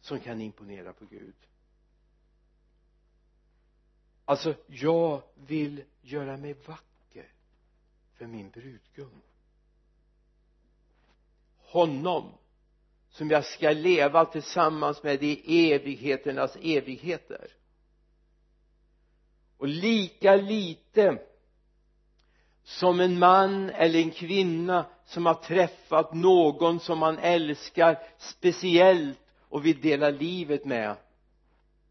som 0.00 0.20
kan 0.20 0.40
imponera 0.40 0.92
på 0.92 1.04
Gud. 1.04 1.36
Alltså 4.24 4.54
jag 4.66 5.22
vill 5.34 5.84
göra 6.02 6.36
mig 6.36 6.52
vacker 6.66 7.32
för 8.14 8.26
min 8.26 8.50
brudgum. 8.50 9.22
Honom 11.58 12.32
som 13.14 13.30
jag 13.30 13.44
ska 13.44 13.70
leva 13.70 14.24
tillsammans 14.24 15.02
med 15.02 15.22
i 15.22 15.72
evigheternas 15.72 16.56
evigheter. 16.62 17.50
Och 19.56 19.68
lika 19.68 20.36
lite 20.36 21.18
som 22.62 23.00
en 23.00 23.18
man 23.18 23.70
eller 23.70 23.98
en 23.98 24.10
kvinna 24.10 24.86
som 25.04 25.26
har 25.26 25.34
träffat 25.34 26.14
någon 26.14 26.80
som 26.80 26.98
man 26.98 27.18
älskar 27.18 27.98
speciellt 28.18 29.18
och 29.40 29.66
vill 29.66 29.80
dela 29.80 30.10
livet 30.10 30.64
med 30.64 30.96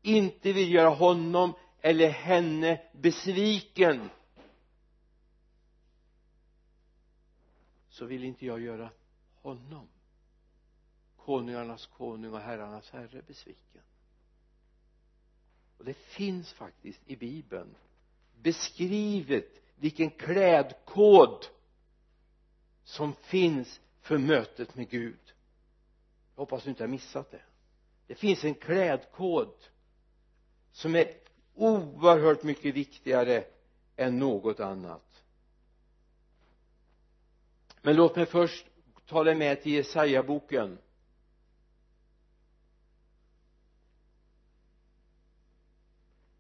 inte 0.01 0.53
vill 0.53 0.73
göra 0.73 0.89
honom 0.89 1.53
eller 1.81 2.09
henne 2.09 2.81
besviken 2.93 4.09
så 7.89 8.05
vill 8.05 8.23
inte 8.23 8.45
jag 8.45 8.61
göra 8.61 8.89
honom 9.41 9.87
konungarnas 11.25 11.85
konung 11.85 12.33
och 12.33 12.39
herrarnas 12.39 12.89
herre 12.89 13.21
besviken. 13.27 13.81
Och 15.77 15.85
det 15.85 15.93
finns 15.93 16.53
faktiskt 16.53 17.01
i 17.05 17.15
bibeln 17.15 17.75
beskrivet 18.41 19.61
vilken 19.75 20.09
klädkod 20.09 21.45
som 22.83 23.13
finns 23.13 23.81
för 24.01 24.17
mötet 24.17 24.75
med 24.75 24.89
Gud. 24.89 25.33
Jag 26.35 26.41
hoppas 26.41 26.63
du 26.63 26.69
inte 26.69 26.83
har 26.83 26.87
missat 26.87 27.31
det. 27.31 27.41
Det 28.07 28.15
finns 28.15 28.43
en 28.43 28.55
klädkod 28.55 29.53
som 30.71 30.95
är 30.95 31.17
oerhört 31.53 32.43
mycket 32.43 32.75
viktigare 32.75 33.43
än 33.95 34.19
något 34.19 34.59
annat. 34.59 35.23
Men 37.81 37.95
låt 37.95 38.15
mig 38.15 38.25
först 38.25 38.65
ta 39.05 39.23
dig 39.23 39.35
med 39.35 39.61
till 39.61 39.71
Jesaja-boken. 39.71 40.77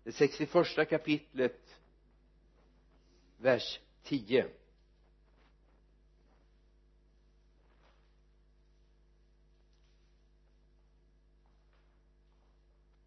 Det 0.03 0.11
61 0.11 0.89
kapitlet 0.89 1.79
vers 3.37 3.79
10 4.03 4.45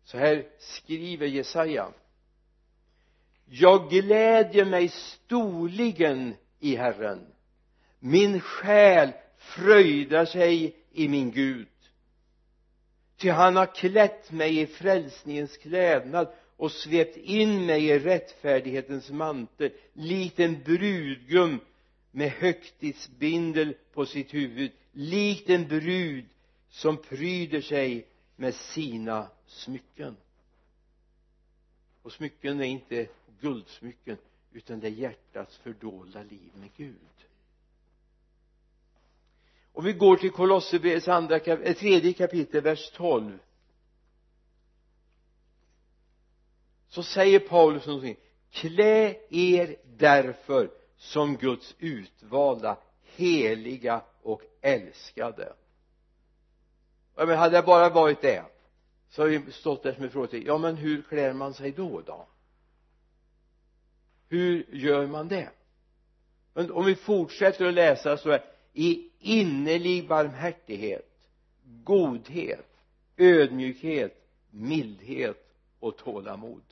så 0.05 0.19
här 0.19 0.47
skriver 0.59 1.27
Jesaja. 1.27 1.93
Jag 3.45 3.91
glädjer 3.91 4.65
mig 4.65 4.89
storligen 4.89 6.35
i 6.59 6.77
Herren. 6.77 7.27
Min 7.99 8.41
själ 8.41 9.13
fröjdar 9.37 10.25
sig 10.25 10.77
i 10.93 11.09
min 11.09 11.31
Gud. 11.31 11.69
Ty 13.17 13.31
han 13.31 13.57
har 13.57 13.75
klätt 13.75 14.33
mig 14.33 14.61
i 14.61 14.67
frälsningens 14.67 15.57
klädnad 15.57 16.33
och 16.57 16.73
svept 16.73 17.17
in 17.17 17.67
mig 17.67 17.87
i 17.87 17.99
rättfärdighetens 17.99 19.11
mantel 19.11 19.71
likt 19.93 20.41
en 20.41 20.63
brudgum 20.63 21.61
med 22.11 22.31
högtidsbindel 22.31 23.75
på 23.93 24.07
sitt 24.07 24.35
huvud 24.35 24.73
likt 24.93 25.51
en 25.51 25.69
brud 25.69 26.25
som 26.69 26.97
pryder 26.97 27.61
sig 27.61 28.07
med 28.37 28.55
sina 28.55 29.29
smycken. 29.47 30.17
Och 32.03 32.13
smycken 32.13 32.61
är 32.61 32.65
inte 32.65 33.07
guldsmycken 33.41 34.17
utan 34.53 34.81
det 34.81 34.87
är 34.87 34.91
hjärtats 34.91 35.57
fördolda 35.57 36.23
liv 36.23 36.51
med 36.55 36.69
Gud. 36.77 36.97
Om 39.73 39.85
vi 39.85 39.93
går 39.93 40.17
till 40.17 40.31
Kolosserbrevets 40.31 41.09
andra 41.09 41.37
eh, 41.37 41.77
tredje 41.77 42.13
kapitel 42.13 42.61
vers 42.61 42.91
12 42.91 43.39
så 46.97 47.03
säger 47.03 47.39
Paulus 47.39 47.87
någonting. 47.87 48.17
Klä 48.51 49.17
er 49.31 49.77
därför 49.85 50.71
som 50.97 51.37
Guds 51.37 51.75
utvalda 51.79 52.77
heliga 53.03 54.03
och 54.23 54.43
älskade. 54.61 55.53
Ja, 57.17 57.27
men 57.27 57.39
hade 57.39 57.57
det 57.57 57.63
bara 57.63 57.89
varit 57.89 58.21
det 58.21 58.45
så 59.11 59.23
har 59.23 59.29
vi 59.29 59.53
stått 59.53 59.83
där 59.83 59.93
som 59.93 60.05
en 60.05 60.11
fråga 60.11 60.39
ja 60.39 60.59
men 60.59 60.77
hur 60.77 61.03
klär 61.03 61.33
man 61.33 61.55
sig 61.55 61.73
då 61.73 62.01
då? 62.01 62.27
Hur 64.29 64.67
gör 64.73 65.07
man 65.07 65.29
det? 65.29 65.51
Men 66.55 66.71
om 66.71 66.85
vi 66.85 66.95
fortsätter 66.95 67.67
att 67.67 67.75
läsa 67.75 68.17
så 68.17 68.31
är 68.31 68.45
i 68.73 69.11
innerlig 69.19 70.09
barmhärtighet 70.09 71.29
godhet 71.65 72.67
ödmjukhet 73.17 74.27
mildhet 74.51 75.47
och 75.81 75.97
tålamod. 75.97 76.63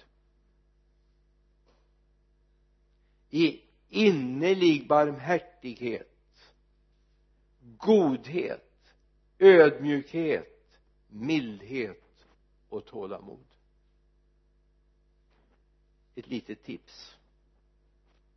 I 3.35 3.62
innerlig 3.89 4.89
barmhärtighet 4.89 6.53
godhet 7.78 8.95
ödmjukhet 9.39 10.78
mildhet 11.09 12.26
och 12.68 12.85
tålamod. 12.87 13.45
Ett 16.14 16.26
litet 16.26 16.62
tips. 16.62 17.16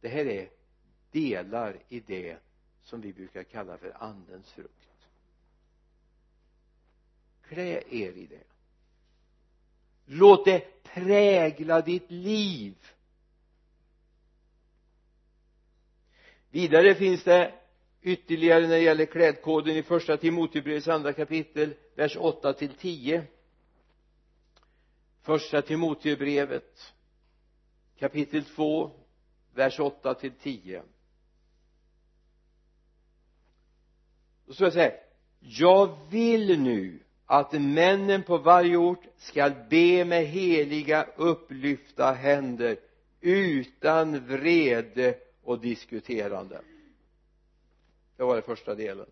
Det 0.02 0.08
här 0.08 0.26
är 0.26 0.50
delar 1.12 1.80
i 1.90 2.00
det 2.00 2.38
som 2.84 3.02
vi 3.02 3.14
brukar 3.14 3.44
kalla 3.44 3.78
för 3.78 4.04
andens 4.04 4.52
frukt. 4.52 5.08
Klä 7.42 7.84
er 7.90 8.12
i 8.12 8.26
det. 8.26 8.44
Låt 10.06 10.46
det 10.46 10.84
prägla 10.84 11.82
ditt 11.82 12.12
liv. 12.12 12.76
Vidare 16.58 16.96
finns 16.96 17.24
det 17.24 17.54
ytterligare 18.02 18.62
när 18.62 18.70
det 18.70 18.82
gäller 18.82 19.06
klädkoden 19.06 19.76
i 19.76 19.84
första 19.84 20.18
Timotebrevets 20.18 20.88
andra 20.88 21.14
kapitel 21.14 21.74
vers 21.96 22.18
8 22.20 22.54
till 22.54 22.74
10 22.74 23.24
första 25.22 25.62
Timoteubrevet 25.62 26.94
kapitel 28.00 28.44
2 28.44 28.92
vers 29.54 29.80
8 29.80 30.14
till 30.14 30.32
10 30.32 30.84
då 34.46 34.54
står 34.54 34.66
det 34.66 34.72
så 34.72 34.80
här 34.80 35.00
jag 35.40 35.98
vill 36.10 36.60
nu 36.60 37.00
att 37.26 37.54
männen 37.54 38.24
på 38.24 38.38
varje 38.38 38.78
ort 38.78 39.04
skall 39.18 39.54
be 39.70 40.06
med 40.06 40.26
heliga 40.26 41.08
upplyfta 41.16 42.12
händer 42.12 42.78
utan 43.22 44.28
vrede 44.28 45.27
och 45.48 45.60
diskuterande. 45.60 46.62
Det 48.18 48.24
var 48.24 48.34
den 48.34 48.44
första 48.44 48.76
delen. 48.76 49.06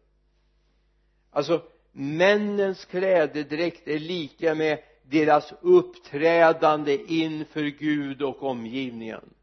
Alltså 1.30 1.64
männens 1.92 2.86
klädedräkt 2.86 3.88
är 3.88 4.00
lika 4.00 4.56
med 4.56 4.84
deras 5.04 5.54
uppträdande 5.62 6.98
inför 7.08 7.64
Gud 7.64 8.22
och 8.22 8.44
omgivningen. 8.44 9.34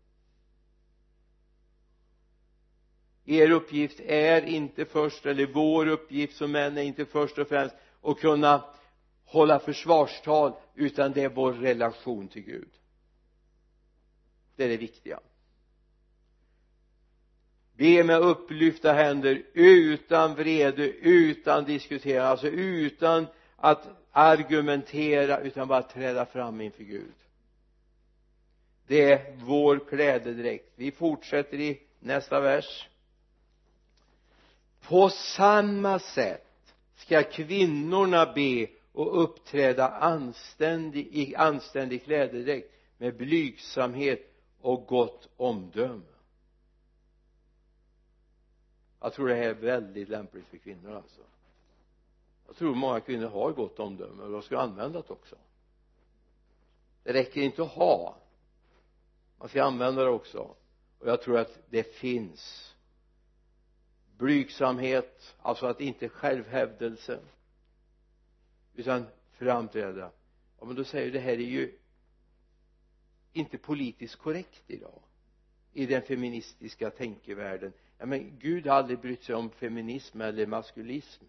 Er 3.25 3.51
uppgift 3.51 4.01
är 4.01 4.43
inte 4.43 4.85
först 4.85 5.27
eller 5.27 5.47
vår 5.47 5.87
uppgift 5.87 6.37
som 6.37 6.53
män 6.53 6.79
är 6.79 6.83
inte 6.83 7.05
först 7.05 7.39
och 7.39 7.49
främst 7.49 7.75
att 8.03 8.21
kunna 8.21 8.65
hålla 9.25 9.59
försvarstal 9.59 10.53
utan 10.75 11.13
det 11.13 11.23
är 11.23 11.29
vår 11.29 11.53
relation 11.53 12.29
till 12.29 12.43
Gud. 12.43 12.71
Det 14.57 14.65
är 14.65 14.69
det 14.69 14.77
viktiga 14.77 15.21
be 17.83 18.05
med 18.05 18.21
upplyfta 18.21 18.93
händer 18.93 19.43
utan 19.53 20.35
vrede 20.35 20.89
utan 20.93 21.65
diskutera 21.65 22.29
alltså 22.29 22.47
utan 22.47 23.27
att 23.57 23.89
argumentera 24.13 25.41
utan 25.41 25.69
bara 25.69 25.83
träda 25.83 26.27
fram 26.27 26.61
inför 26.61 26.85
Gud. 26.85 27.15
Det 28.87 29.13
är 29.13 29.37
vår 29.37 29.81
klädedräkt 29.89 30.73
vi 30.77 30.91
fortsätter 30.91 31.61
i 31.61 31.81
nästa 32.01 32.41
vers. 32.41 32.89
På 34.89 35.09
samma 35.09 35.99
sätt 35.99 36.75
ska 36.97 37.23
kvinnorna 37.23 38.33
be 38.35 38.67
och 38.93 39.23
uppträda 39.23 39.89
anständig, 39.89 41.09
i 41.13 41.35
anständig 41.37 42.05
klädedräkt 42.05 42.73
med 42.99 43.17
blygsamhet 43.17 44.35
och 44.61 44.87
gott 44.87 45.29
omdöme 45.37 46.12
jag 49.03 49.13
tror 49.13 49.29
det 49.29 49.35
här 49.35 49.49
är 49.49 49.55
väldigt 49.55 50.09
lämpligt 50.09 50.47
för 50.47 50.59
kvinnor 50.59 50.95
alltså. 50.95 51.21
Jag 52.47 52.57
tror 52.57 52.75
många 52.75 53.01
kvinnor 53.01 53.27
har 53.27 53.53
gott 53.53 53.79
omdöme 53.79 54.23
och 54.23 54.31
de 54.31 54.43
ska 54.43 54.59
använda 54.59 55.03
det 55.03 55.13
också. 55.13 55.37
Det 57.03 57.13
räcker 57.13 57.41
inte 57.41 57.63
att 57.63 57.69
ha. 57.73 58.17
Man 59.39 59.49
ska 59.49 59.65
använda 59.65 60.05
det 60.05 60.11
också. 60.11 60.55
Och 60.99 61.09
jag 61.09 61.23
tror 61.23 61.39
att 61.39 61.59
det 61.71 61.83
finns 61.83 62.75
blygsamhet 64.17 65.37
alltså 65.43 65.67
att 65.67 65.81
inte 65.81 66.09
självhävdelse 66.09 67.21
utan 68.75 69.07
framträda. 69.33 70.11
Ja 70.61 70.67
men 70.67 70.77
då 70.77 70.85
säger 70.85 71.07
du 71.07 71.13
det 71.13 71.21
här 71.21 71.33
är 71.33 71.37
ju 71.39 71.79
inte 73.33 73.59
politiskt 73.59 74.17
korrekt 74.17 74.63
idag 74.67 75.03
i 75.73 75.87
den 75.87 76.03
feministiska 76.03 76.91
tänkevärlden 76.91 77.73
ja 78.03 78.07
men 78.07 78.39
Gud 78.39 78.67
har 78.67 78.77
aldrig 78.77 78.99
brytt 78.99 79.25
sig 79.25 79.35
om 79.35 79.51
feminism 79.51 80.21
eller 80.21 80.47
maskulism. 80.47 81.25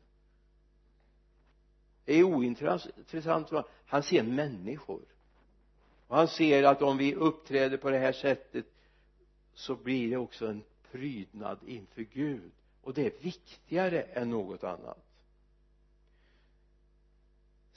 Det 2.05 2.13
är 2.13 2.23
ointressant 2.23 3.51
han 3.85 4.03
ser 4.03 4.23
människor. 4.23 5.01
Och 6.07 6.17
han 6.17 6.27
ser 6.27 6.63
att 6.63 6.81
om 6.81 6.97
vi 6.97 7.15
uppträder 7.15 7.77
på 7.77 7.89
det 7.89 7.97
här 7.97 8.11
sättet 8.11 8.65
så 9.53 9.75
blir 9.75 10.09
det 10.09 10.17
också 10.17 10.47
en 10.47 10.63
prydnad 10.91 11.59
inför 11.65 12.01
Gud. 12.01 12.51
Och 12.81 12.93
det 12.93 13.05
är 13.05 13.23
viktigare 13.23 14.01
än 14.01 14.29
något 14.29 14.63
annat. 14.63 15.05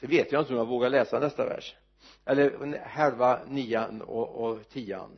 Sen 0.00 0.10
vet 0.10 0.32
jag 0.32 0.42
inte 0.42 0.52
om 0.52 0.58
jag 0.58 0.66
vågar 0.66 0.90
läsa 0.90 1.20
nästa 1.20 1.44
vers. 1.44 1.76
Eller 2.24 2.78
halva 2.78 3.44
nian 3.48 4.02
och, 4.02 4.28
och 4.28 4.68
tian. 4.68 5.10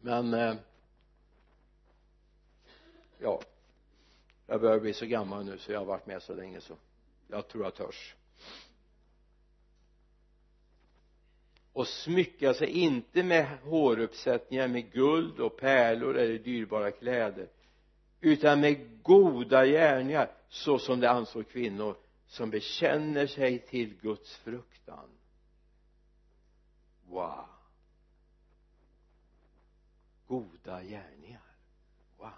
Men 0.00 0.34
eh, 0.34 0.54
ja. 3.18 3.40
Jag 4.46 4.60
börjar 4.60 4.80
bli 4.80 4.92
så 4.92 5.06
gammal 5.06 5.44
nu 5.44 5.58
så 5.58 5.72
jag 5.72 5.78
har 5.78 5.86
varit 5.86 6.06
med 6.06 6.22
så 6.22 6.34
länge 6.34 6.60
så 6.60 6.76
jag 7.28 7.48
tror 7.48 7.64
jag 7.64 7.74
törs. 7.74 8.14
Och 11.72 11.88
smycka 11.88 12.54
sig 12.54 12.68
inte 12.68 13.22
med 13.22 13.58
håruppsättningar 13.58 14.68
med 14.68 14.92
guld 14.92 15.40
och 15.40 15.56
pärlor 15.56 16.16
eller 16.16 16.38
dyrbara 16.38 16.90
kläder 16.90 17.48
utan 18.20 18.60
med 18.60 19.02
goda 19.02 19.66
gärningar 19.66 20.30
så 20.48 20.78
som 20.78 21.00
det 21.00 21.10
ansåg 21.10 21.48
kvinnor 21.48 21.96
som 22.26 22.50
bekänner 22.50 23.26
sig 23.26 23.58
till 23.58 23.94
Guds 24.00 24.36
fruktan. 24.36 25.08
Wow. 27.06 27.46
Goda 30.26 30.82
gärningar 30.82 31.40
wow 32.16 32.30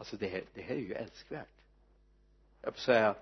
alltså 0.00 0.16
det 0.16 0.28
här, 0.28 0.44
det 0.54 0.62
här 0.62 0.74
är 0.74 0.78
ju 0.78 0.94
älskvärt. 0.94 1.48
Jag 2.62 2.74
får 2.74 2.80
säga 2.80 3.14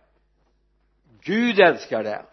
Gud 1.20 1.60
älskar 1.60 2.02
det. 2.04 2.26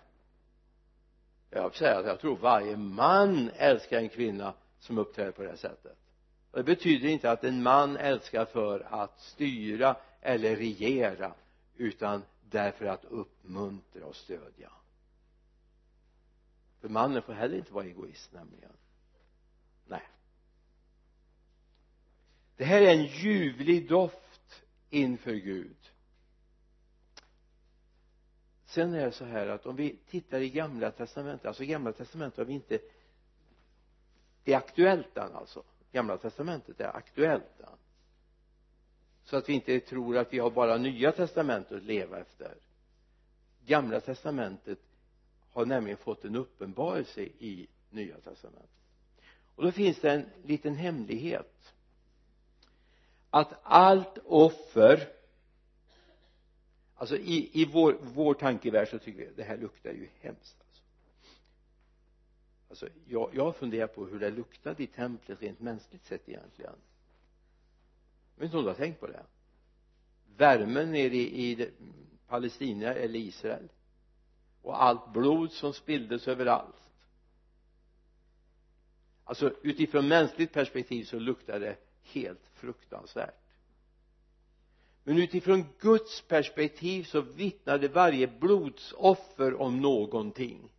Jag 1.50 1.72
får 1.72 1.78
säga 1.78 1.98
att 1.98 2.06
jag 2.06 2.20
tror 2.20 2.38
varje 2.38 2.78
man 2.78 3.50
älskar 3.50 3.98
en 3.98 4.10
kvinna 4.10 4.54
som 4.80 4.98
uppträder 4.98 5.32
på 5.32 5.42
det 5.42 5.50
här 5.50 5.56
sättet. 5.56 5.98
Och 6.52 6.58
det 6.58 6.64
betyder 6.64 7.10
inte 7.10 7.32
att 7.32 7.44
en 7.44 7.64
man 7.64 7.98
älskar 7.98 8.46
för 8.46 8.80
att 8.80 9.20
styra 9.20 9.96
eller 10.22 10.56
regera 10.56 11.34
utan 11.78 12.24
därför 12.50 12.86
att 12.86 13.06
uppmuntra 13.06 14.06
och 14.06 14.16
stödja. 14.16 14.72
För 16.82 16.90
mannen 16.90 17.22
får 17.22 17.34
heller 17.34 17.58
inte 17.58 17.74
vara 17.74 17.86
egoist 17.86 18.34
nämligen. 18.34 18.74
Nej. 19.88 20.08
Det 22.58 22.66
här 22.66 22.82
är 22.82 22.94
en 22.94 23.06
ljuvlig 23.06 23.90
doft 23.90 24.25
inför 24.90 25.34
Gud. 25.34 25.92
Sen 28.66 28.94
är 28.94 29.06
det 29.06 29.12
så 29.12 29.26
här 29.26 29.48
att 29.48 29.66
om 29.66 29.76
vi 29.76 29.98
tittar 30.10 30.40
i 30.40 30.50
gamla 30.50 30.92
testamentet 30.92 31.46
alltså 31.46 31.64
gamla 31.64 31.92
testamentet 31.92 32.38
har 32.38 32.46
vi 32.46 32.54
inte 32.54 32.80
det 34.46 34.54
är 34.54 34.58
aktuellt 34.58 35.18
än 35.18 35.36
alltså. 35.36 35.64
Gamla 35.92 36.18
testamentet 36.18 36.82
är 36.82 36.98
aktuellt 36.98 37.60
än. 37.60 37.78
Så 39.24 39.38
att 39.38 39.50
vi 39.50 39.54
inte 39.54 39.80
tror 39.80 40.18
att 40.18 40.34
vi 40.34 40.40
har 40.40 40.52
bara 40.52 40.78
nya 40.78 41.12
testamentet 41.12 41.72
att 41.78 41.84
leva 41.84 42.20
efter. 42.20 42.56
Gamla 43.66 44.00
testamentet 44.00 44.80
har 45.52 45.66
nämligen 45.66 45.98
fått 45.98 46.26
en 46.26 46.36
uppenbarelse 46.36 47.22
i 47.22 47.68
nya 47.90 48.16
testamentet. 48.16 48.70
Och 49.56 49.64
då 49.64 49.72
finns 49.72 50.00
det 50.00 50.12
en 50.12 50.26
liten 50.44 50.76
hemlighet 50.76 51.74
att 53.36 53.60
allt 53.64 54.18
offer 54.26 55.10
alltså 56.96 57.18
i, 57.18 57.62
i 57.62 57.66
vår, 57.66 57.98
vår 58.02 58.34
tankevärld 58.34 58.88
så 58.88 59.00
tycker 59.00 59.20
vi 59.20 59.32
det 59.36 59.44
här 59.44 59.58
luktar 59.58 59.90
ju 59.90 60.10
hemskt 60.20 60.58
alltså, 62.70 62.86
alltså 62.86 63.00
jag, 63.08 63.30
jag 63.34 63.44
har 63.44 63.52
funderat 63.52 63.96
på 63.96 64.06
hur 64.06 64.20
det 64.20 64.32
luktade 64.32 64.84
i 64.84 64.88
templet 64.88 65.42
rent 65.42 65.60
mänskligt 65.60 66.06
sett 66.06 66.30
egentligen. 66.30 66.76
Jag 68.36 68.42
vet 68.42 68.46
inte 68.46 68.58
om 68.58 68.64
du 68.64 68.70
har 68.70 68.76
tänkt 68.76 69.00
på 69.00 69.08
det. 69.08 69.24
Värmen 70.38 70.92
nere 70.92 71.16
i, 71.16 71.52
i 71.52 71.70
Palestina 72.28 72.94
eller 72.94 73.20
Israel. 73.20 73.70
Och 74.62 74.84
allt 74.84 75.14
blod 75.14 75.52
som 75.52 75.74
spilldes 75.74 76.28
överallt. 76.28 76.90
Alltså 79.24 79.54
utifrån 79.62 80.08
mänskligt 80.08 80.54
perspektiv 80.54 81.04
så 81.04 81.20
luktar 81.20 81.60
det 81.60 81.78
helt 82.14 82.48
fruktansvärt. 82.54 83.46
Men 85.04 85.18
utifrån 85.18 85.66
Guds 85.80 86.22
perspektiv 86.22 87.04
så 87.04 87.22
vittnade 87.22 87.88
varje 87.88 88.28
blodsoffer 88.28 89.62
om 89.62 89.82
någonting. 89.82 90.70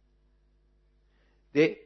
Det 1.53 1.77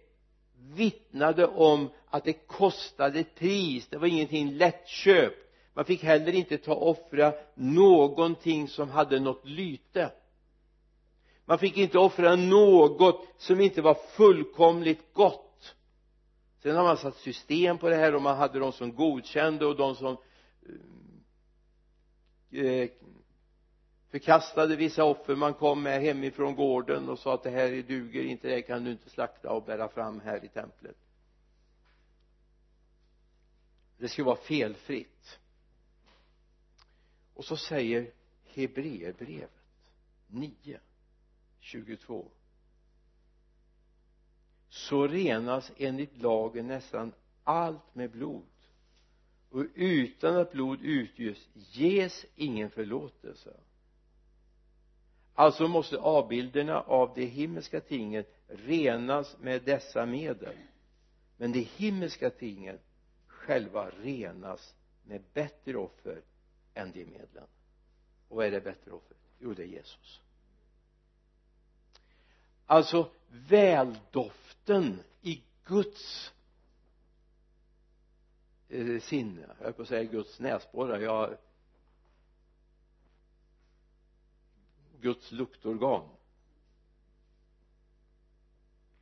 vittnade 0.74 1.46
om 1.46 1.88
att 2.06 2.24
det 2.24 2.32
kostade 2.32 3.20
ett 3.20 3.34
pris. 3.34 3.88
Det 3.88 3.98
var 3.98 4.06
ingenting 4.06 4.50
lättköpt. 4.50 5.46
Man 5.74 5.84
fick 5.84 6.02
heller 6.02 6.32
inte 6.32 6.58
ta 6.58 6.74
och 6.74 6.88
offra 6.88 7.34
någonting 7.54 8.68
som 8.68 8.90
hade 8.90 9.20
något 9.20 9.46
lyte. 9.46 10.12
Man 11.44 11.58
fick 11.58 11.76
inte 11.76 11.98
offra 11.98 12.36
något 12.36 13.26
som 13.38 13.60
inte 13.60 13.82
var 13.82 13.94
fullkomligt 13.94 15.12
gott 15.12 15.49
sen 16.62 16.76
har 16.76 16.84
man 16.84 16.96
satt 16.96 17.16
system 17.16 17.78
på 17.78 17.88
det 17.88 17.96
här 17.96 18.14
och 18.14 18.22
man 18.22 18.36
hade 18.36 18.58
de 18.58 18.72
som 18.72 18.94
godkände 18.94 19.66
och 19.66 19.76
de 19.76 19.94
som 19.94 20.16
eh, 22.50 22.64
eh 22.64 22.90
förkastade 24.10 24.76
vissa 24.76 25.04
offer. 25.04 25.36
Man 25.36 25.54
kom 25.54 25.82
med 25.82 26.00
hemifrån 26.00 26.54
gården 26.54 27.08
och 27.08 27.18
sa 27.18 27.34
att 27.34 27.42
det 27.42 27.50
här 27.50 27.82
duger 27.82 28.24
inte 28.24 28.48
det 28.48 28.62
kan 28.62 28.84
du 28.84 28.90
inte 28.90 29.10
slakta 29.10 29.52
och 29.52 29.64
bära 29.64 29.88
fram 29.88 30.20
här 30.20 30.44
i 30.44 30.48
templet. 30.48 30.96
Det 33.98 34.08
ska 34.08 34.24
vara 34.24 34.36
felfritt. 34.36 35.38
Och 37.34 37.44
så 37.44 37.56
säger 37.56 38.12
Hebreerbrevet 38.44 39.50
9 40.26 40.80
22 41.60 42.30
så 44.70 45.06
renas 45.06 45.72
enligt 45.76 46.22
lagen 46.22 46.66
nästan 46.66 47.12
allt 47.44 47.94
med 47.94 48.10
blod. 48.10 48.46
Och 49.50 49.64
utan 49.74 50.36
att 50.36 50.52
blod 50.52 50.80
utgörs 50.82 51.48
ges 51.54 52.26
ingen 52.36 52.70
förlåtelse. 52.70 53.56
Alltså 55.34 55.68
måste 55.68 55.98
avbilderna 55.98 56.80
av 56.80 57.12
de 57.14 57.26
himmelska 57.26 57.80
tingen 57.80 58.24
renas 58.48 59.36
med 59.40 59.62
dessa 59.62 60.06
medel. 60.06 60.56
Men 61.36 61.52
de 61.52 61.60
himmelska 61.60 62.30
tingen 62.30 62.78
själva 63.26 63.90
renas 63.90 64.74
med 65.04 65.22
bättre 65.32 65.76
offer 65.76 66.22
än 66.74 66.92
de 66.92 67.04
medlen. 67.04 67.46
Och 68.28 68.36
vad 68.36 68.46
är 68.46 68.50
det 68.50 68.60
bättre 68.60 68.90
offret 68.90 69.20
jo 69.40 69.54
det 69.54 69.62
är 69.62 69.66
Jesus. 69.66 70.20
Alltså 72.66 73.10
väldoften 73.30 75.02
i 75.22 75.42
Guds 75.64 76.32
eh, 78.68 79.00
sinne. 79.00 79.40
Jag 79.58 79.64
höll 79.64 79.72
på 79.72 79.82
att 79.82 79.88
säga 79.88 80.04
Guds 80.04 80.40
näsborrar 80.40 80.98
jag 80.98 81.36
Guds 85.00 85.32
luktorgan 85.32 86.08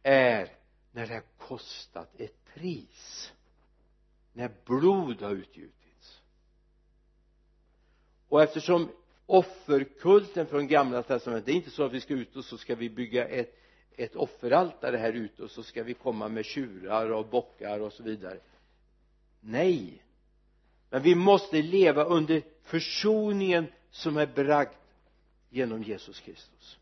är 0.03 0.57
när 0.93 1.07
det 1.07 1.15
har 1.15 1.25
kostat 1.39 2.21
ett 2.21 2.45
pris 2.45 3.33
när 4.33 4.51
blod 4.65 5.23
har 5.23 5.31
utgjutits. 5.31 6.23
Och 8.29 8.43
eftersom 8.43 8.89
offerkulten 9.27 10.47
från 10.47 10.69
gamla 10.69 11.03
testamentet 11.03 11.47
det 11.47 11.53
är 11.53 11.57
inte 11.57 11.71
så 11.71 11.85
att 11.85 11.93
vi 11.93 12.01
ska 12.01 12.15
ut 12.15 12.37
och 12.37 12.45
så 12.45 12.59
ska 12.59 12.75
vi 12.75 12.91
bygga 12.91 13.29
ett 13.29 13.58
ett 13.99 14.17
offeraltare 14.17 14.97
här 14.97 15.13
ute 15.13 15.43
och 15.43 15.51
så 15.51 15.63
ska 15.63 15.83
vi 15.83 15.95
komma 15.95 16.29
med 16.29 16.45
tjurar 16.45 17.11
och 17.11 17.27
bockar 17.27 17.81
och 17.81 17.93
så 17.93 18.03
vidare. 18.03 18.39
Nej. 19.41 20.03
Men 20.91 21.03
vi 21.03 21.15
måste 21.15 21.63
leva 21.63 22.05
under 22.05 22.43
försoningen 22.63 23.67
som 23.91 24.17
är 24.17 24.27
bragd 24.27 24.75
genom 25.51 25.83
Jesus 25.83 26.21
Kristus. 26.21 26.79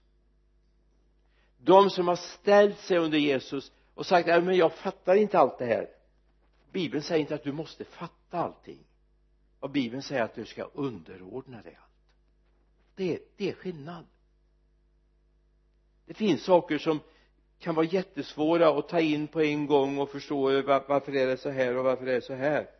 De 1.58 1.90
som 1.90 2.08
har 2.08 2.16
ställt 2.16 2.78
sig 2.78 2.98
under 2.98 3.18
Jesus 3.18 3.72
och 3.94 4.06
sagt 4.06 4.28
nej 4.28 4.42
men 4.42 4.56
jag 4.56 4.72
fattar 4.72 5.14
inte 5.14 5.38
allt 5.38 5.58
det 5.58 5.66
här. 5.66 5.88
Bibeln 6.72 7.02
säger 7.02 7.20
inte 7.20 7.34
att 7.34 7.44
du 7.44 7.52
måste 7.52 7.84
fatta 7.84 8.38
allting. 8.38 8.78
Och 9.60 9.70
bibeln 9.70 10.02
säger 10.02 10.22
att 10.22 10.34
du 10.34 10.44
ska 10.44 10.62
underordna 10.62 11.62
dig 11.62 11.78
allt. 11.82 11.92
Det, 12.94 13.20
det 13.36 13.48
är 13.48 13.54
skillnad 13.54 14.06
det 16.06 16.14
finns 16.14 16.44
saker 16.44 16.78
som 16.78 17.00
kan 17.58 17.74
vara 17.74 17.86
jättesvåra 17.86 18.78
att 18.78 18.88
ta 18.88 19.00
in 19.00 19.28
på 19.28 19.40
en 19.40 19.66
gång 19.66 19.98
och 19.98 20.10
förstå 20.10 20.62
varför 20.62 21.14
är 21.14 21.26
det 21.26 21.36
så 21.36 21.50
här 21.50 21.76
och 21.76 21.84
varför 21.84 22.06
är 22.06 22.14
det 22.14 22.20
så 22.20 22.34
här. 22.34 22.70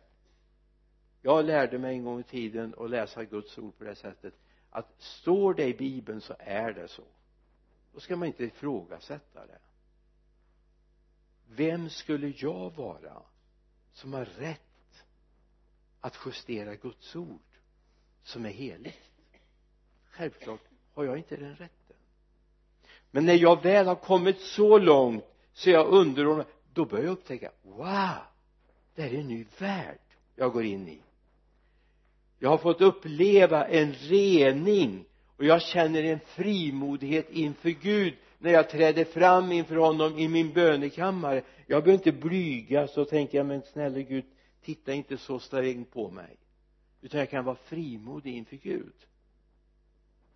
Jag 1.21 1.45
lärde 1.45 1.77
mig 1.77 1.95
en 1.95 2.03
gång 2.03 2.19
i 2.19 2.23
tiden 2.23 2.75
att 2.77 2.89
läsa 2.89 3.23
Guds 3.23 3.57
ord 3.57 3.77
på 3.77 3.83
det 3.83 3.95
sättet 3.95 4.33
att 4.69 5.01
står 5.01 5.53
det 5.53 5.65
i 5.65 5.73
bibeln 5.73 6.21
så 6.21 6.35
är 6.39 6.73
det 6.73 6.87
så. 6.87 7.03
Då 7.93 7.99
ska 7.99 8.15
man 8.15 8.27
inte 8.27 8.43
ifrågasätta 8.43 9.45
det. 9.45 9.59
Vem 11.47 11.89
skulle 11.89 12.33
jag 12.37 12.75
vara 12.75 13.21
som 13.93 14.13
har 14.13 14.25
rätt 14.25 15.03
att 15.99 16.17
justera 16.25 16.75
Guds 16.75 17.15
ord 17.15 17.41
som 18.23 18.45
är 18.45 18.49
heligt? 18.49 19.11
Självklart 20.09 20.61
har 20.93 21.03
jag 21.03 21.17
inte 21.17 21.35
den 21.35 21.55
rätten 21.55 21.76
men 23.11 23.25
när 23.25 23.33
jag 23.33 23.63
väl 23.63 23.87
har 23.87 23.95
kommit 23.95 24.39
så 24.39 24.77
långt 24.77 25.23
så 25.53 25.69
jag 25.69 25.87
underordnar 25.87 26.45
då 26.73 26.85
börjar 26.85 27.05
jag 27.05 27.11
upptäcka 27.11 27.51
wow 27.63 28.27
det 28.97 29.03
här 29.03 29.13
är 29.13 29.19
en 29.19 29.27
ny 29.27 29.45
värld 29.59 29.99
jag 30.35 30.53
går 30.53 30.63
in 30.63 30.87
i. 30.87 31.01
Jag 32.39 32.49
har 32.49 32.57
fått 32.57 32.81
uppleva 32.81 33.67
en 33.67 33.93
rening 33.93 35.05
och 35.37 35.45
jag 35.45 35.61
känner 35.61 36.03
en 36.03 36.19
frimodighet 36.19 37.29
inför 37.29 37.69
Gud 37.69 38.13
när 38.39 38.51
jag 38.51 38.69
träder 38.69 39.05
fram 39.05 39.51
inför 39.51 39.75
honom 39.75 40.17
i 40.17 40.27
min 40.27 40.53
bönekammare. 40.53 41.43
Jag 41.67 41.83
behöver 41.83 42.07
inte 42.07 42.27
blygas 42.27 42.97
och 42.97 43.09
tänka 43.09 43.43
men 43.43 43.61
snälla 43.61 43.99
Gud 43.99 44.25
titta 44.61 44.93
inte 44.93 45.17
så 45.17 45.39
strängt 45.39 45.91
på 45.91 46.09
mig. 46.09 46.37
Utan 47.01 47.19
jag 47.19 47.29
kan 47.29 47.45
vara 47.45 47.55
frimodig 47.55 48.35
inför 48.35 48.55
Gud. 48.55 48.95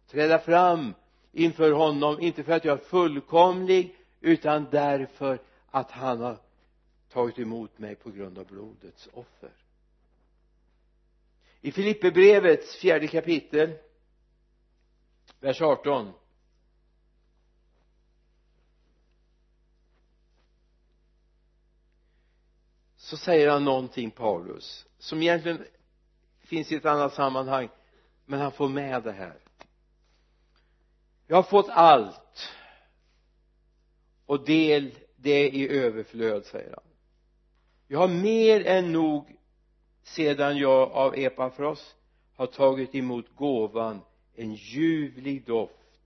Träda 0.07 0.39
fram 0.39 0.93
inför 1.31 1.71
honom 1.71 2.19
inte 2.19 2.43
för 2.43 2.53
att 2.53 2.65
jag 2.65 2.79
är 2.79 2.83
fullkomlig 2.83 3.95
utan 4.19 4.67
därför 4.71 5.39
att 5.69 5.91
han 5.91 6.21
har 6.21 6.37
tagit 7.09 7.39
emot 7.39 7.79
mig 7.79 7.95
på 7.95 8.11
grund 8.11 8.37
av 8.37 8.45
blodets 8.45 9.09
offer. 9.13 9.51
I 11.61 11.71
Filipperbrevets 11.71 12.75
fjärde 12.75 13.07
kapitel 13.07 13.73
vers 15.39 15.61
18 15.61 16.11
så 22.95 23.17
säger 23.17 23.49
han 23.49 23.63
någonting 23.63 24.11
Paulus 24.11 24.85
som 24.97 25.21
egentligen 25.21 25.65
finns 26.39 26.71
i 26.71 26.75
ett 26.75 26.85
annat 26.85 27.13
sammanhang 27.13 27.69
men 28.25 28.39
han 28.39 28.51
får 28.51 28.69
med 28.69 29.03
det 29.03 29.11
här 29.11 29.40
jag 31.31 31.37
har 31.37 31.43
fått 31.43 31.69
allt. 31.69 32.49
Och 34.25 34.45
del 34.45 34.91
det 35.15 35.49
i 35.49 35.69
överflöd 35.69 36.45
säger 36.45 36.69
han. 36.69 36.83
Jag 37.87 37.99
har 37.99 38.07
mer 38.07 38.65
än 38.65 38.91
nog 38.91 39.37
sedan 40.03 40.57
jag 40.57 40.91
av 40.91 41.15
Epafros 41.15 41.95
har 42.35 42.47
tagit 42.47 42.95
emot 42.95 43.35
gåvan 43.35 44.01
en 44.35 44.53
ljuvlig 44.53 45.45
doft. 45.45 45.99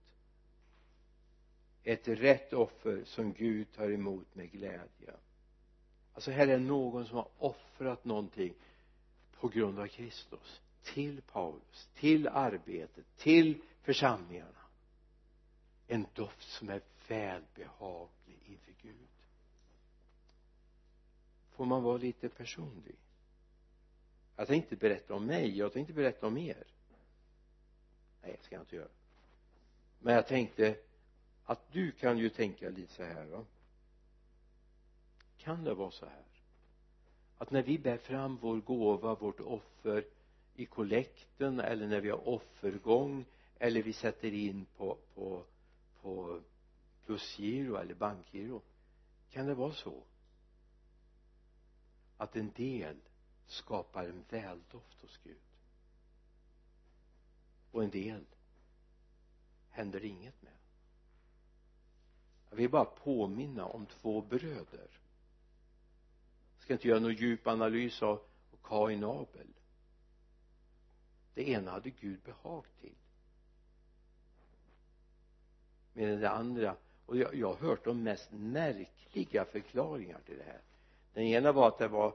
Ett 1.83 2.07
rätt 2.07 2.53
offer 2.53 3.03
som 3.05 3.33
Gud 3.33 3.67
tar 3.75 3.91
emot 3.91 4.35
med 4.35 4.51
glädje. 4.51 5.13
Alltså 6.13 6.31
här 6.31 6.47
är 6.47 6.59
någon 6.59 7.05
som 7.05 7.17
har 7.17 7.27
offrat 7.37 8.05
någonting 8.05 8.53
på 9.39 9.47
grund 9.47 9.79
av 9.79 9.87
Kristus. 9.87 10.61
Till 10.83 11.21
Paulus, 11.21 11.89
till 11.95 12.27
arbetet, 12.27 13.05
till 13.17 13.61
församlingarna 13.81 14.64
en 15.87 16.07
doft 16.13 16.49
som 16.49 16.69
är 16.69 16.81
välbehaglig 17.07 18.39
inför 18.45 18.73
Gud. 18.81 19.07
Får 21.51 21.65
man 21.65 21.83
vara 21.83 21.97
lite 21.97 22.29
personlig? 22.29 22.95
Jag 24.35 24.47
tänkte 24.47 24.75
berätta 24.75 25.13
om 25.13 25.25
mig 25.25 25.57
jag 25.57 25.73
tänkte 25.73 25.93
berätta 25.93 26.27
om 26.27 26.37
er. 26.37 26.63
Nej 28.21 28.37
det 28.37 28.43
ska 28.43 28.55
jag 28.55 28.61
inte 28.61 28.75
göra. 28.75 28.89
Men 29.99 30.13
jag 30.13 30.27
tänkte 30.27 30.77
att 31.45 31.71
du 31.71 31.91
kan 31.91 32.17
ju 32.17 32.29
tänka 32.29 32.69
lite 32.69 32.93
så 32.93 33.03
här 33.03 33.25
va? 33.25 33.45
Kan 35.37 35.63
det 35.63 35.73
vara 35.73 35.91
så 35.91 36.05
här 36.05 36.25
att 37.37 37.51
när 37.51 37.63
vi 37.63 37.79
bär 37.79 37.97
fram 37.97 38.37
vår 38.41 38.57
gåva, 38.57 39.15
vårt 39.15 39.39
offer 39.39 40.05
i 40.55 40.65
kollekten 40.65 41.59
eller 41.59 41.87
när 41.87 42.01
vi 42.01 42.09
har 42.09 42.27
offergång 42.27 43.25
eller 43.59 43.83
vi 43.83 43.93
sätter 43.93 44.33
in 44.33 44.65
på, 44.77 44.97
på, 45.15 45.43
på 46.05 46.41
plusgiro 47.05 47.75
eller 47.75 47.95
bankgiro. 47.95 48.61
Kan 49.29 49.45
det 49.45 49.53
vara 49.53 49.73
så 49.73 50.03
att 52.17 52.35
en 52.35 52.51
del 52.51 52.97
skapar 53.45 54.05
en 54.05 54.23
väldoft 54.29 55.01
hos 55.01 55.19
Gud? 55.23 55.37
Och 57.71 57.83
en 57.83 57.89
del 57.89 58.25
händer 59.69 59.99
det 59.99 60.07
inget 60.07 60.41
med. 60.41 60.57
Jag 62.49 62.57
vill 62.57 62.69
bara 62.69 62.85
påminna 62.85 63.65
om 63.65 63.85
två 63.85 64.21
bröder. 64.21 64.89
Jag 66.55 66.63
ska 66.63 66.73
inte 66.73 66.87
göra 66.87 66.99
någon 66.99 67.13
djup 67.15 67.47
analys 67.47 68.01
av 68.01 68.21
Kain 68.63 69.03
och 69.03 69.21
Abel. 69.21 69.53
Det 71.33 71.49
ena 71.49 71.71
hade 71.71 71.89
Gud 71.89 72.19
behag 72.21 72.65
till 72.81 72.95
medan 75.95 76.19
det 76.19 76.29
andra. 76.29 76.75
Och 77.05 77.17
jag, 77.17 77.35
jag 77.35 77.47
har 77.47 77.67
hört 77.67 77.85
de 77.85 78.03
mest 78.03 78.31
märkliga 78.31 79.45
förklaringar 79.45 80.19
till 80.25 80.37
det 80.37 80.43
här. 80.43 80.61
Den 81.13 81.23
ena 81.23 81.51
var 81.51 81.67
att 81.67 81.77
det 81.77 81.87
var 81.87 82.13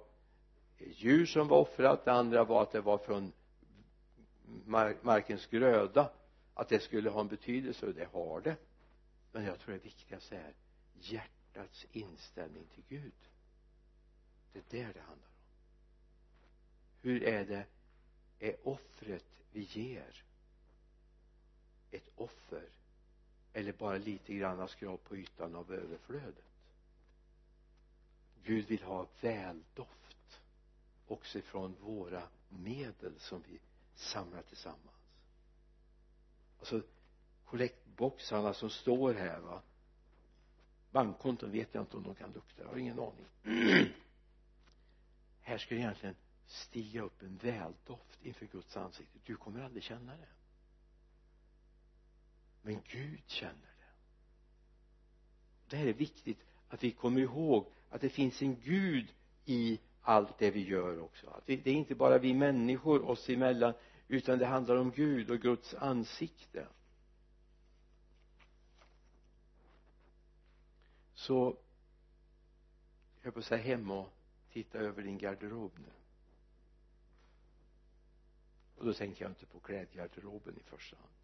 djur 0.79 1.27
som 1.27 1.49
var 1.49 1.59
offrat 1.59 2.05
det 2.05 2.13
andra 2.13 2.45
var 2.45 2.63
att 2.63 2.73
det 2.73 2.81
var 2.81 2.99
från 2.99 3.33
markens 5.03 5.47
gröda 5.47 6.11
att 6.55 6.69
det 6.69 6.81
skulle 6.81 7.11
ha 7.11 7.21
en 7.21 7.29
betydelse 7.29 7.87
och 7.87 7.95
det 7.95 8.09
har 8.13 8.41
det. 8.41 8.57
Men 9.33 9.45
jag 9.45 9.59
tror 9.59 9.75
det 9.75 9.85
viktigaste 9.85 10.37
är 10.37 10.55
hjärtats 11.01 11.87
inställning 11.93 12.65
till 12.75 12.85
Gud. 12.89 13.13
Det 14.53 14.59
är 14.59 14.83
där 14.83 14.93
det 14.95 15.01
handlar 15.01 15.27
om. 15.27 15.35
Hur 17.03 17.23
är 17.23 17.45
det 17.45 17.65
är 18.39 18.69
offret 18.69 19.25
vi 19.53 19.61
ger 19.61 20.25
ett 21.91 22.11
offer 22.17 22.69
eller 23.53 23.73
bara 23.73 23.99
lite 23.99 24.35
grann 24.35 24.69
skrap 24.69 25.05
på 25.05 25.17
ytan 25.17 25.55
av 25.55 25.73
överflödet. 25.73 26.45
Gud 28.43 28.67
vill 28.67 28.83
ha 28.83 29.07
väldoft 29.21 30.41
också 31.07 31.39
ifrån 31.39 31.77
våra 31.81 32.23
medel 32.49 33.19
som 33.19 33.43
vi 33.49 33.59
samlar 33.95 34.43
tillsammans. 34.43 35.01
Alltså 36.59 36.83
kollektboxarna 37.45 38.55
som 38.55 38.71
står 38.71 39.15
här 39.15 39.41
va. 39.41 39.63
Bankkonton 40.91 41.51
vet 41.51 41.75
jag 41.75 41.83
inte 41.83 41.97
om 41.97 42.03
de 42.03 42.15
kan 42.15 42.33
lukta 42.33 42.63
jag 42.63 42.69
har 42.69 42.77
ingen 42.77 42.99
aning. 42.99 43.27
Här 45.41 45.59
ska 45.59 45.75
det 45.75 45.81
egentligen 45.81 46.17
stiga 46.47 47.03
upp 47.03 47.23
en 47.23 47.37
väldoft 47.37 48.19
inför 48.23 48.47
Guds 48.47 48.77
ansikte. 48.77 49.19
Du 49.25 49.37
kommer 49.37 49.63
aldrig 49.63 49.83
känna 49.83 50.13
det 50.13 50.29
men 52.63 52.83
Gud 52.89 53.23
känner 53.27 53.55
det. 53.55 53.91
Det 55.69 55.77
här 55.77 55.87
är 55.87 55.93
viktigt 55.93 56.39
att 56.69 56.85
vi 56.85 56.91
kommer 56.91 57.21
ihåg 57.21 57.67
att 57.91 58.01
det 58.01 58.09
finns 58.09 58.43
en 58.43 58.61
Gud 58.61 59.15
i 59.45 59.81
allt 60.01 60.39
det 60.39 60.51
vi 60.51 60.69
gör 60.69 61.01
också. 61.01 61.31
Att 61.31 61.47
det 61.47 61.67
är 61.67 61.75
inte 61.75 61.95
bara 61.95 62.19
vi 62.19 62.35
människor 62.35 63.09
oss 63.09 63.29
emellan 63.29 63.75
utan 64.09 64.39
det 64.39 64.47
handlar 64.47 64.77
om 64.77 64.91
Gud 64.91 65.31
och 65.31 65.41
Guds 65.41 65.75
ansikte. 65.75 66.67
Så 71.15 71.57
jag 73.17 73.25
höll 73.25 73.33
på 73.33 73.39
att 73.39 73.45
säga 73.45 73.63
hem 73.63 73.91
och 73.91 74.13
titta 74.53 74.79
över 74.79 75.03
din 75.03 75.19
garderob 75.19 75.73
nu. 75.79 75.93
Och 78.77 78.87
då 78.87 78.93
tänker 78.93 79.25
jag 79.25 79.31
inte 79.31 79.47
på 79.47 79.61
klädgarderoben 79.61 80.57
i 80.57 80.63
första 80.63 80.97
hand 80.97 81.20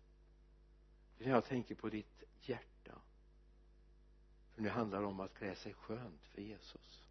utan 1.18 1.32
jag 1.32 1.44
tänker 1.44 1.74
på 1.74 1.88
ditt 1.88 2.22
hjärta. 2.40 2.92
För 4.54 4.62
nu 4.62 4.68
handlar 4.68 5.00
det 5.00 5.06
om 5.06 5.20
att 5.20 5.34
klä 5.34 5.54
sig 5.54 5.74
skönt 5.74 6.24
för 6.34 6.42
Jesus. 6.42 7.02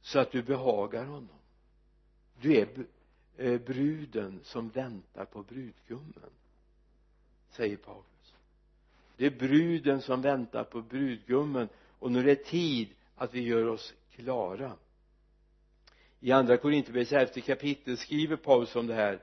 Så 0.00 0.18
att 0.18 0.32
du 0.32 0.42
behagar 0.42 1.04
honom. 1.04 1.38
Du 2.40 2.56
är 2.56 2.86
eh, 3.36 3.60
bruden 3.60 4.40
som 4.44 4.68
väntar 4.68 5.24
på 5.24 5.42
brudgummen 5.42 6.30
säger 7.52 7.76
Paulus. 7.76 8.34
Det 9.16 9.26
är 9.26 9.30
bruden 9.30 10.02
som 10.02 10.22
väntar 10.22 10.64
på 10.64 10.82
brudgummen 10.82 11.68
och 11.98 12.12
nu 12.12 12.18
är 12.18 12.24
det 12.24 12.44
tid 12.44 12.88
att 13.14 13.34
vi 13.34 13.40
gör 13.40 13.66
oss 13.66 13.94
klara. 14.10 14.72
I 16.20 16.32
andra 16.32 16.56
Korinthierbrevets 16.56 17.12
elfte 17.12 17.40
kapitel 17.40 17.96
skriver 17.96 18.36
Paulus 18.36 18.76
om 18.76 18.86
det 18.86 18.94
här 18.94 19.22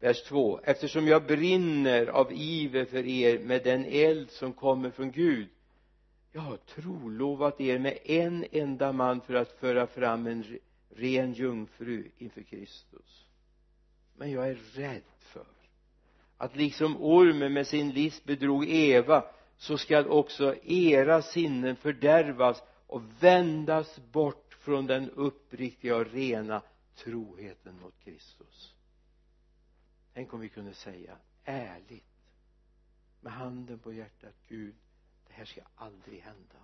vers 0.00 0.22
2 0.22 0.60
eftersom 0.64 1.08
jag 1.08 1.26
brinner 1.26 2.06
av 2.06 2.32
iver 2.32 2.84
för 2.84 3.06
er 3.06 3.38
med 3.38 3.64
den 3.64 3.84
eld 3.84 4.30
som 4.30 4.52
kommer 4.52 4.90
från 4.90 5.10
Gud 5.10 5.48
jag 6.36 6.42
har 6.42 6.56
trolovat 6.56 7.60
er 7.60 7.78
med 7.78 7.98
en 8.04 8.44
enda 8.52 8.92
man 8.92 9.20
för 9.20 9.34
att 9.34 9.52
föra 9.52 9.86
fram 9.86 10.26
en 10.26 10.58
ren 10.88 11.32
jungfru 11.32 12.10
inför 12.18 12.42
Kristus. 12.42 13.26
Men 14.16 14.30
jag 14.30 14.48
är 14.48 14.58
rädd 14.74 15.02
för 15.18 15.46
att 16.36 16.56
liksom 16.56 16.96
ormen 17.02 17.52
med 17.52 17.66
sin 17.66 17.90
list 17.90 18.24
bedrog 18.24 18.68
Eva 18.68 19.24
så 19.56 19.78
skall 19.78 20.08
också 20.08 20.54
era 20.64 21.22
sinnen 21.22 21.76
fördärvas 21.76 22.62
och 22.86 23.02
vändas 23.20 24.00
bort 24.12 24.56
från 24.60 24.86
den 24.86 25.10
uppriktiga 25.10 25.96
och 25.96 26.12
rena 26.12 26.62
troheten 26.96 27.80
mot 27.80 28.04
Kristus 28.04 28.74
tänk 30.16 30.34
om 30.34 30.40
vi 30.40 30.48
kunde 30.48 30.74
säga 30.74 31.18
ärligt 31.44 32.04
med 33.20 33.32
handen 33.32 33.78
på 33.78 33.92
hjärtat 33.92 34.34
Gud 34.48 34.74
det 35.26 35.32
här 35.32 35.44
ska 35.44 35.60
aldrig 35.74 36.20
hända 36.20 36.58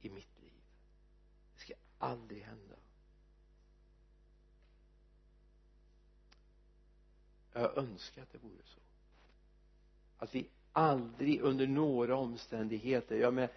i 0.00 0.10
mitt 0.10 0.40
liv. 0.42 0.52
Det 1.54 1.60
ska 1.60 1.74
aldrig 1.98 2.42
hända. 2.42 2.74
Jag 7.52 7.78
önskar 7.78 8.22
att 8.22 8.32
det 8.32 8.38
vore 8.38 8.62
så. 8.64 8.80
Att 10.18 10.34
vi 10.34 10.48
aldrig 10.72 11.40
under 11.40 11.66
några 11.66 12.16
omständigheter 12.16 13.16
jag 13.16 13.34
med 13.34 13.48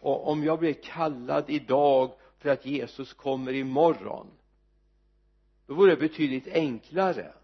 om 0.00 0.44
jag 0.44 0.58
blir 0.58 0.74
kallad 0.82 1.50
idag 1.50 2.14
för 2.38 2.48
att 2.48 2.66
Jesus 2.66 3.12
kommer 3.12 3.52
imorgon 3.52 4.30
då 5.66 5.74
vore 5.74 5.90
det 5.90 6.08
betydligt 6.08 6.46
enklare 6.46 7.34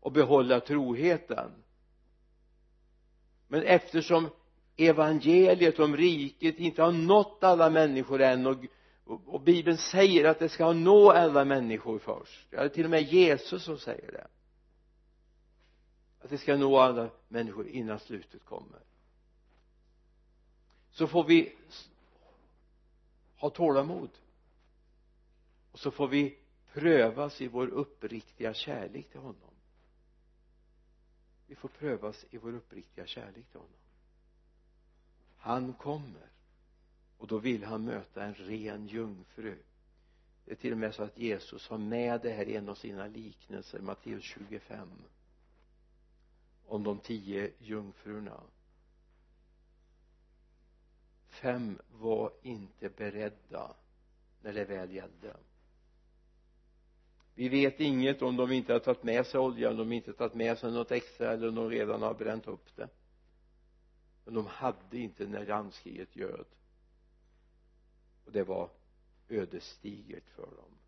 och 0.00 0.12
behålla 0.12 0.60
troheten. 0.60 1.50
Men 3.48 3.62
eftersom 3.62 4.28
evangeliet 4.76 5.78
om 5.78 5.96
riket 5.96 6.58
inte 6.58 6.82
har 6.82 6.92
nått 6.92 7.44
alla 7.44 7.70
människor 7.70 8.20
än 8.20 8.46
och, 8.46 8.56
och, 9.04 9.20
och 9.26 9.40
bibeln 9.40 9.78
säger 9.78 10.24
att 10.24 10.38
det 10.38 10.48
ska 10.48 10.72
nå 10.72 11.10
alla 11.10 11.44
människor 11.44 11.98
först. 11.98 12.46
Ja, 12.50 12.58
det 12.58 12.64
är 12.64 12.68
till 12.68 12.84
och 12.84 12.90
med 12.90 13.02
Jesus 13.02 13.64
som 13.64 13.78
säger 13.78 14.12
det. 14.12 14.26
Att 16.20 16.30
det 16.30 16.38
ska 16.38 16.56
nå 16.56 16.78
alla 16.78 17.10
människor 17.28 17.68
innan 17.68 17.98
slutet 17.98 18.44
kommer. 18.44 18.80
Så 20.90 21.06
får 21.06 21.24
vi 21.24 21.52
ha 23.36 23.50
tålamod. 23.50 24.10
Och 25.72 25.78
så 25.78 25.90
får 25.90 26.08
vi 26.08 26.38
prövas 26.72 27.40
i 27.40 27.48
vår 27.48 27.68
uppriktiga 27.68 28.54
kärlek 28.54 29.10
till 29.10 29.20
honom 29.20 29.49
vi 31.50 31.56
får 31.56 31.68
prövas 31.68 32.26
i 32.30 32.38
vår 32.38 32.54
uppriktiga 32.54 33.06
kärlek 33.06 33.46
till 33.50 33.60
honom. 33.60 33.76
Han 35.36 35.72
kommer 35.72 36.30
och 37.18 37.26
då 37.26 37.38
vill 37.38 37.64
han 37.64 37.84
möta 37.84 38.24
en 38.24 38.34
ren 38.34 38.86
jungfru. 38.86 39.58
Det 40.44 40.52
är 40.52 40.56
till 40.56 40.72
och 40.72 40.78
med 40.78 40.94
så 40.94 41.02
att 41.02 41.18
Jesus 41.18 41.68
har 41.68 41.78
med 41.78 42.20
det 42.20 42.30
här 42.30 42.48
i 42.48 42.56
en 42.56 42.68
av 42.68 42.74
sina 42.74 43.06
liknelser 43.06 43.80
Matteus 43.80 44.24
25 44.24 44.88
om 46.66 46.82
de 46.82 46.98
tio 46.98 47.52
jungfrurna. 47.58 48.40
Fem 51.28 51.78
var 51.92 52.32
inte 52.42 52.88
beredda 52.88 53.76
när 54.42 54.52
det 54.52 54.64
väl 54.64 54.94
gällde 54.94 55.36
vi 57.40 57.48
vet 57.48 57.80
inget 57.80 58.22
om 58.22 58.36
de 58.36 58.52
inte 58.52 58.72
har 58.72 58.80
tagit 58.80 59.02
med 59.02 59.26
sig 59.26 59.40
olja 59.40 59.70
om 59.70 59.76
de 59.76 59.92
inte 59.92 60.10
har 60.10 60.16
tagit 60.16 60.34
med 60.34 60.58
sig 60.58 60.72
något 60.72 60.90
extra 60.90 61.32
eller 61.32 61.48
om 61.48 61.54
de 61.54 61.70
redan 61.70 62.02
har 62.02 62.14
bränt 62.14 62.46
upp 62.46 62.76
det. 62.76 62.88
Men 64.24 64.34
de 64.34 64.46
hade 64.46 64.98
inte 64.98 65.26
när 65.26 65.46
randskriget 65.46 66.16
göd. 66.16 66.46
Och 68.24 68.32
det 68.32 68.44
var 68.44 68.70
ödesdigert 69.28 70.30
för 70.30 70.42
dem. 70.42 70.78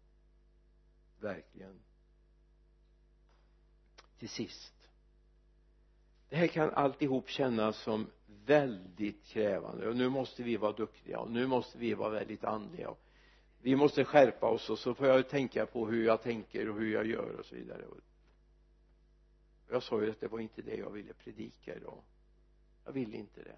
Verkligen. 1.20 1.80
Till 4.18 4.28
sist. 4.28 4.90
Det 6.28 6.36
här 6.36 6.46
kan 6.46 6.70
alltihop 6.70 7.28
kännas 7.28 7.82
som 7.82 8.06
väldigt 8.26 9.24
krävande. 9.24 9.88
Och 9.88 9.96
nu 9.96 10.08
måste 10.08 10.42
vi 10.42 10.56
vara 10.56 10.72
duktiga 10.72 11.18
och 11.18 11.30
nu 11.30 11.46
måste 11.46 11.78
vi 11.78 11.94
vara 11.94 12.10
väldigt 12.10 12.44
andliga. 12.44 12.90
och 12.90 13.01
vi 13.62 13.76
måste 13.76 14.04
skärpa 14.04 14.46
oss 14.46 14.70
och 14.70 14.78
så 14.78 14.94
får 14.94 15.06
jag 15.06 15.28
tänka 15.28 15.66
på 15.66 15.86
hur 15.86 16.04
jag 16.04 16.22
tänker 16.22 16.68
och 16.68 16.78
hur 16.78 16.92
jag 16.92 17.06
gör 17.06 17.36
och 17.38 17.46
så 17.46 17.54
vidare. 17.54 17.84
Och 17.84 18.00
jag 19.68 19.82
sa 19.82 20.02
ju 20.02 20.10
att 20.10 20.20
det 20.20 20.28
var 20.28 20.40
inte 20.40 20.62
det 20.62 20.76
jag 20.76 20.90
ville 20.90 21.12
predika 21.12 21.76
idag. 21.76 22.02
Jag 22.84 22.92
vill 22.92 23.14
inte 23.14 23.42
det. 23.42 23.56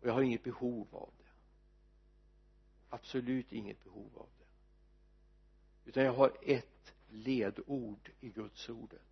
Och 0.00 0.08
jag 0.08 0.12
har 0.12 0.22
inget 0.22 0.44
behov 0.44 0.86
av 0.90 1.10
det. 1.18 1.30
Absolut 2.90 3.52
inget 3.52 3.84
behov 3.84 4.10
av 4.14 4.28
det. 4.38 4.44
Utan 5.90 6.04
jag 6.04 6.12
har 6.12 6.32
ett 6.42 6.94
ledord 7.08 8.10
i 8.20 8.28
Guds 8.28 8.68
ordet. 8.68 9.02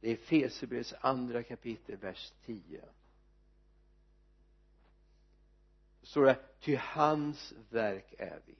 Det 0.00 0.10
är 0.10 0.14
Efesierbrevets 0.14 0.94
andra 1.00 1.42
kapitel 1.42 1.96
vers 1.96 2.32
10 2.44 2.82
står 6.10 6.24
det 6.24 6.38
ty 6.60 6.76
hans 6.76 7.54
verk 7.70 8.14
är 8.18 8.40
vi 8.46 8.54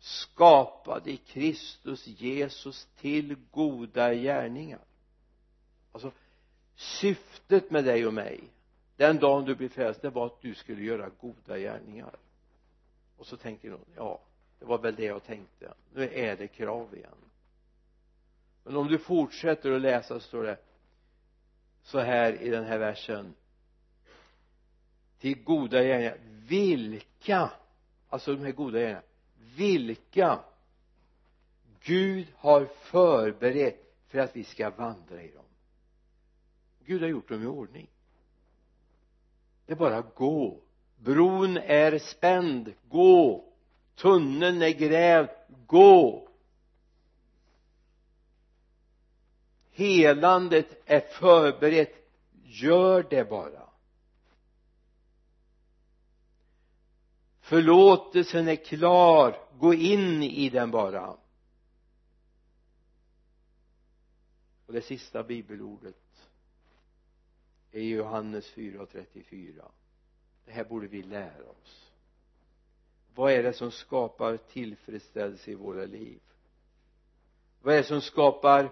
skapade 0.00 1.10
i 1.10 1.16
Kristus 1.16 2.06
Jesus 2.06 2.88
till 3.00 3.36
goda 3.50 4.14
gärningar. 4.14 4.80
Alltså 5.92 6.12
syftet 6.74 7.70
med 7.70 7.84
dig 7.84 8.06
och 8.06 8.14
mig 8.14 8.40
den 8.96 9.18
dagen 9.18 9.44
du 9.44 9.54
blir 9.54 9.68
frälst 9.68 10.02
det 10.02 10.10
var 10.10 10.26
att 10.26 10.40
du 10.40 10.54
skulle 10.54 10.82
göra 10.82 11.10
goda 11.20 11.58
gärningar. 11.58 12.16
Och 13.16 13.26
så 13.26 13.36
tänker 13.36 13.70
någon 13.70 13.84
ja 13.96 14.20
det 14.58 14.64
var 14.64 14.78
väl 14.78 14.94
det 14.94 15.04
jag 15.04 15.24
tänkte. 15.24 15.74
Nu 15.94 16.08
är 16.08 16.36
det 16.36 16.48
krav 16.48 16.94
igen. 16.94 17.14
Men 18.64 18.76
om 18.76 18.88
du 18.88 18.98
fortsätter 18.98 19.72
att 19.72 19.80
läsa 19.80 20.14
så 20.14 20.20
står 20.20 20.42
det 20.42 20.58
så 21.82 21.98
här 21.98 22.42
i 22.42 22.48
den 22.50 22.64
här 22.64 22.78
versen. 22.78 23.34
Till 25.18 25.42
goda 25.42 25.82
gärningar. 25.82 26.18
Vilka? 26.48 27.50
Alltså 28.08 28.34
de 28.34 28.44
här 28.44 28.52
goda 28.52 28.78
gärningarna 28.78 29.02
vilka 29.56 30.40
Gud 31.80 32.26
har 32.36 32.64
förberett 32.64 33.94
för 34.08 34.18
att 34.18 34.36
vi 34.36 34.44
ska 34.44 34.70
vandra 34.70 35.22
i 35.22 35.30
dem. 35.30 35.44
Gud 36.84 37.02
har 37.02 37.08
gjort 37.08 37.28
dem 37.28 37.42
i 37.42 37.46
ordning. 37.46 37.88
Det 39.66 39.72
är 39.72 39.76
bara 39.76 39.96
att 39.96 40.14
gå. 40.14 40.60
Bron 40.96 41.56
är 41.56 41.98
spänd. 41.98 42.72
Gå. 42.88 43.44
Tunneln 43.94 44.62
är 44.62 44.70
grävd. 44.70 45.30
Gå. 45.66 46.28
Helandet 49.70 50.82
är 50.84 51.00
förberett. 51.00 51.94
Gör 52.44 53.06
det 53.10 53.30
bara. 53.30 53.69
Förlåtelsen 57.50 58.48
är 58.48 58.56
klar. 58.56 59.36
Gå 59.58 59.74
in 59.74 60.22
i 60.22 60.50
den 60.50 60.70
bara. 60.70 61.16
Och 64.66 64.72
det 64.72 64.82
sista 64.82 65.22
bibelordet 65.22 65.96
är 67.72 67.82
Johannes 67.82 68.54
4.34 68.54 69.70
det 70.50 70.52
här 70.52 70.64
borde 70.64 70.86
vi 70.86 71.02
lära 71.02 71.44
oss. 71.44 71.92
Vad 73.14 73.32
är 73.32 73.42
det 73.42 73.52
som 73.52 73.70
skapar 73.70 74.36
tillfredsställelse 74.36 75.50
i 75.50 75.54
våra 75.54 75.84
liv? 75.84 76.20
Vad 77.62 77.74
är 77.74 77.78
det 77.78 77.84
som 77.84 78.00
skapar 78.00 78.70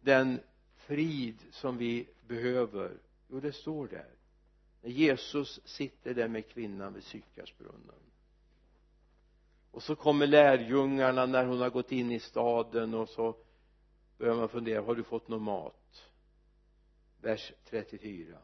den 0.00 0.40
frid 0.74 1.38
som 1.50 1.76
vi 1.76 2.08
behöver? 2.26 2.98
Jo 3.28 3.40
det 3.40 3.52
står 3.52 3.88
där 3.88 4.21
när 4.82 4.90
Jesus 4.90 5.60
sitter 5.64 6.14
där 6.14 6.28
med 6.28 6.48
kvinnan 6.48 6.94
vid 6.94 7.04
Sykarsbrunnen. 7.04 8.00
Och 9.70 9.82
så 9.82 9.96
kommer 9.96 10.26
lärjungarna 10.26 11.26
när 11.26 11.44
hon 11.44 11.60
har 11.60 11.70
gått 11.70 11.92
in 11.92 12.12
i 12.12 12.20
staden 12.20 12.94
och 12.94 13.08
så 13.08 13.36
börjar 14.18 14.34
man 14.34 14.48
fundera 14.48 14.82
har 14.82 14.94
du 14.94 15.02
fått 15.02 15.28
någon 15.28 15.42
mat? 15.42 16.10
Vers 17.20 17.52
34 17.64 18.38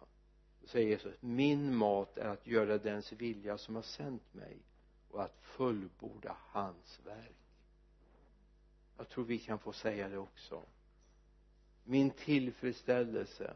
då 0.60 0.66
säger 0.66 0.88
Jesus 0.88 1.14
min 1.20 1.76
mat 1.76 2.18
är 2.18 2.28
att 2.28 2.46
göra 2.46 2.78
dens 2.78 3.12
vilja 3.12 3.58
som 3.58 3.74
har 3.74 3.82
sänt 3.82 4.34
mig 4.34 4.56
och 5.10 5.22
att 5.22 5.38
fullborda 5.42 6.36
hans 6.38 7.00
verk. 7.04 7.36
Jag 8.96 9.08
tror 9.08 9.24
vi 9.24 9.38
kan 9.38 9.58
få 9.58 9.72
säga 9.72 10.08
det 10.08 10.18
också. 10.18 10.62
Min 11.84 12.10
tillfredsställelse 12.10 13.54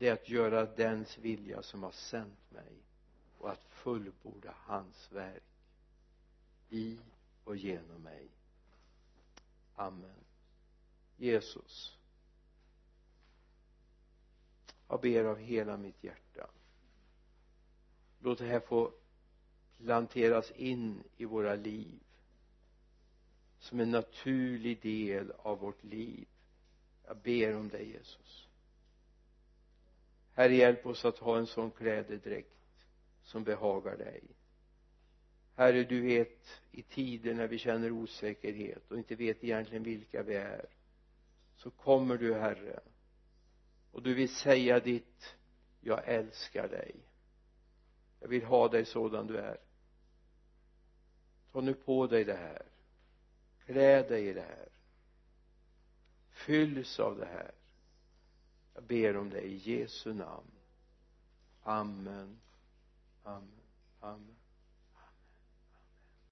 det 0.00 0.08
är 0.08 0.12
att 0.12 0.28
göra 0.28 0.66
dens 0.66 1.18
vilja 1.18 1.62
som 1.62 1.82
har 1.82 1.90
sänt 1.90 2.50
mig 2.50 2.82
och 3.38 3.50
att 3.50 3.64
fullborda 3.68 4.54
hans 4.56 5.12
verk 5.12 5.42
i 6.68 6.98
och 7.44 7.56
genom 7.56 8.02
mig. 8.02 8.28
Amen. 9.74 10.24
Jesus 11.16 11.96
jag 14.90 15.00
ber 15.00 15.24
av 15.24 15.38
hela 15.38 15.76
mitt 15.76 16.04
hjärta. 16.04 16.50
Låt 18.20 18.38
det 18.38 18.46
här 18.46 18.60
få 18.60 18.92
planteras 19.78 20.50
in 20.50 21.02
i 21.16 21.24
våra 21.24 21.54
liv 21.54 22.00
som 23.58 23.80
en 23.80 23.90
naturlig 23.90 24.82
del 24.82 25.30
av 25.30 25.58
vårt 25.58 25.84
liv. 25.84 26.28
Jag 27.06 27.16
ber 27.16 27.56
om 27.56 27.68
det 27.68 27.82
Jesus. 27.82 28.49
Herre 30.40 30.54
hjälp 30.54 30.86
oss 30.86 31.04
att 31.04 31.18
ha 31.18 31.38
en 31.38 31.46
sån 31.46 31.70
klädedräkt 31.70 32.84
som 33.22 33.44
behagar 33.44 33.96
dig. 33.96 34.22
Herre 35.56 35.84
du 35.84 36.00
vet 36.00 36.62
i 36.70 36.82
tider 36.82 37.34
när 37.34 37.46
vi 37.46 37.58
känner 37.58 37.90
osäkerhet 37.92 38.90
och 38.90 38.98
inte 38.98 39.14
vet 39.14 39.44
egentligen 39.44 39.82
vilka 39.82 40.22
vi 40.22 40.34
är 40.34 40.66
så 41.56 41.70
kommer 41.70 42.16
du 42.16 42.34
Herre 42.34 42.80
och 43.92 44.02
du 44.02 44.14
vill 44.14 44.34
säga 44.34 44.80
ditt 44.80 45.36
jag 45.80 46.08
älskar 46.08 46.68
dig. 46.68 46.94
Jag 48.20 48.28
vill 48.28 48.44
ha 48.44 48.68
dig 48.68 48.84
sådan 48.84 49.26
du 49.26 49.36
är. 49.36 49.58
Ta 51.52 51.60
nu 51.60 51.74
på 51.74 52.06
dig 52.06 52.24
det 52.24 52.36
här. 52.36 52.62
Klä 53.64 54.02
dig 54.02 54.28
i 54.28 54.32
det 54.32 54.46
här. 54.48 54.68
Fylls 56.30 57.00
av 57.00 57.18
det 57.18 57.26
här 57.26 57.59
jag 58.74 58.84
ber 58.84 59.16
om 59.16 59.30
det 59.30 59.40
i 59.40 59.56
Jesu 59.56 60.14
namn. 60.14 60.50
Amen. 61.62 62.40
Amen. 63.24 63.48
Amen. 64.00 64.39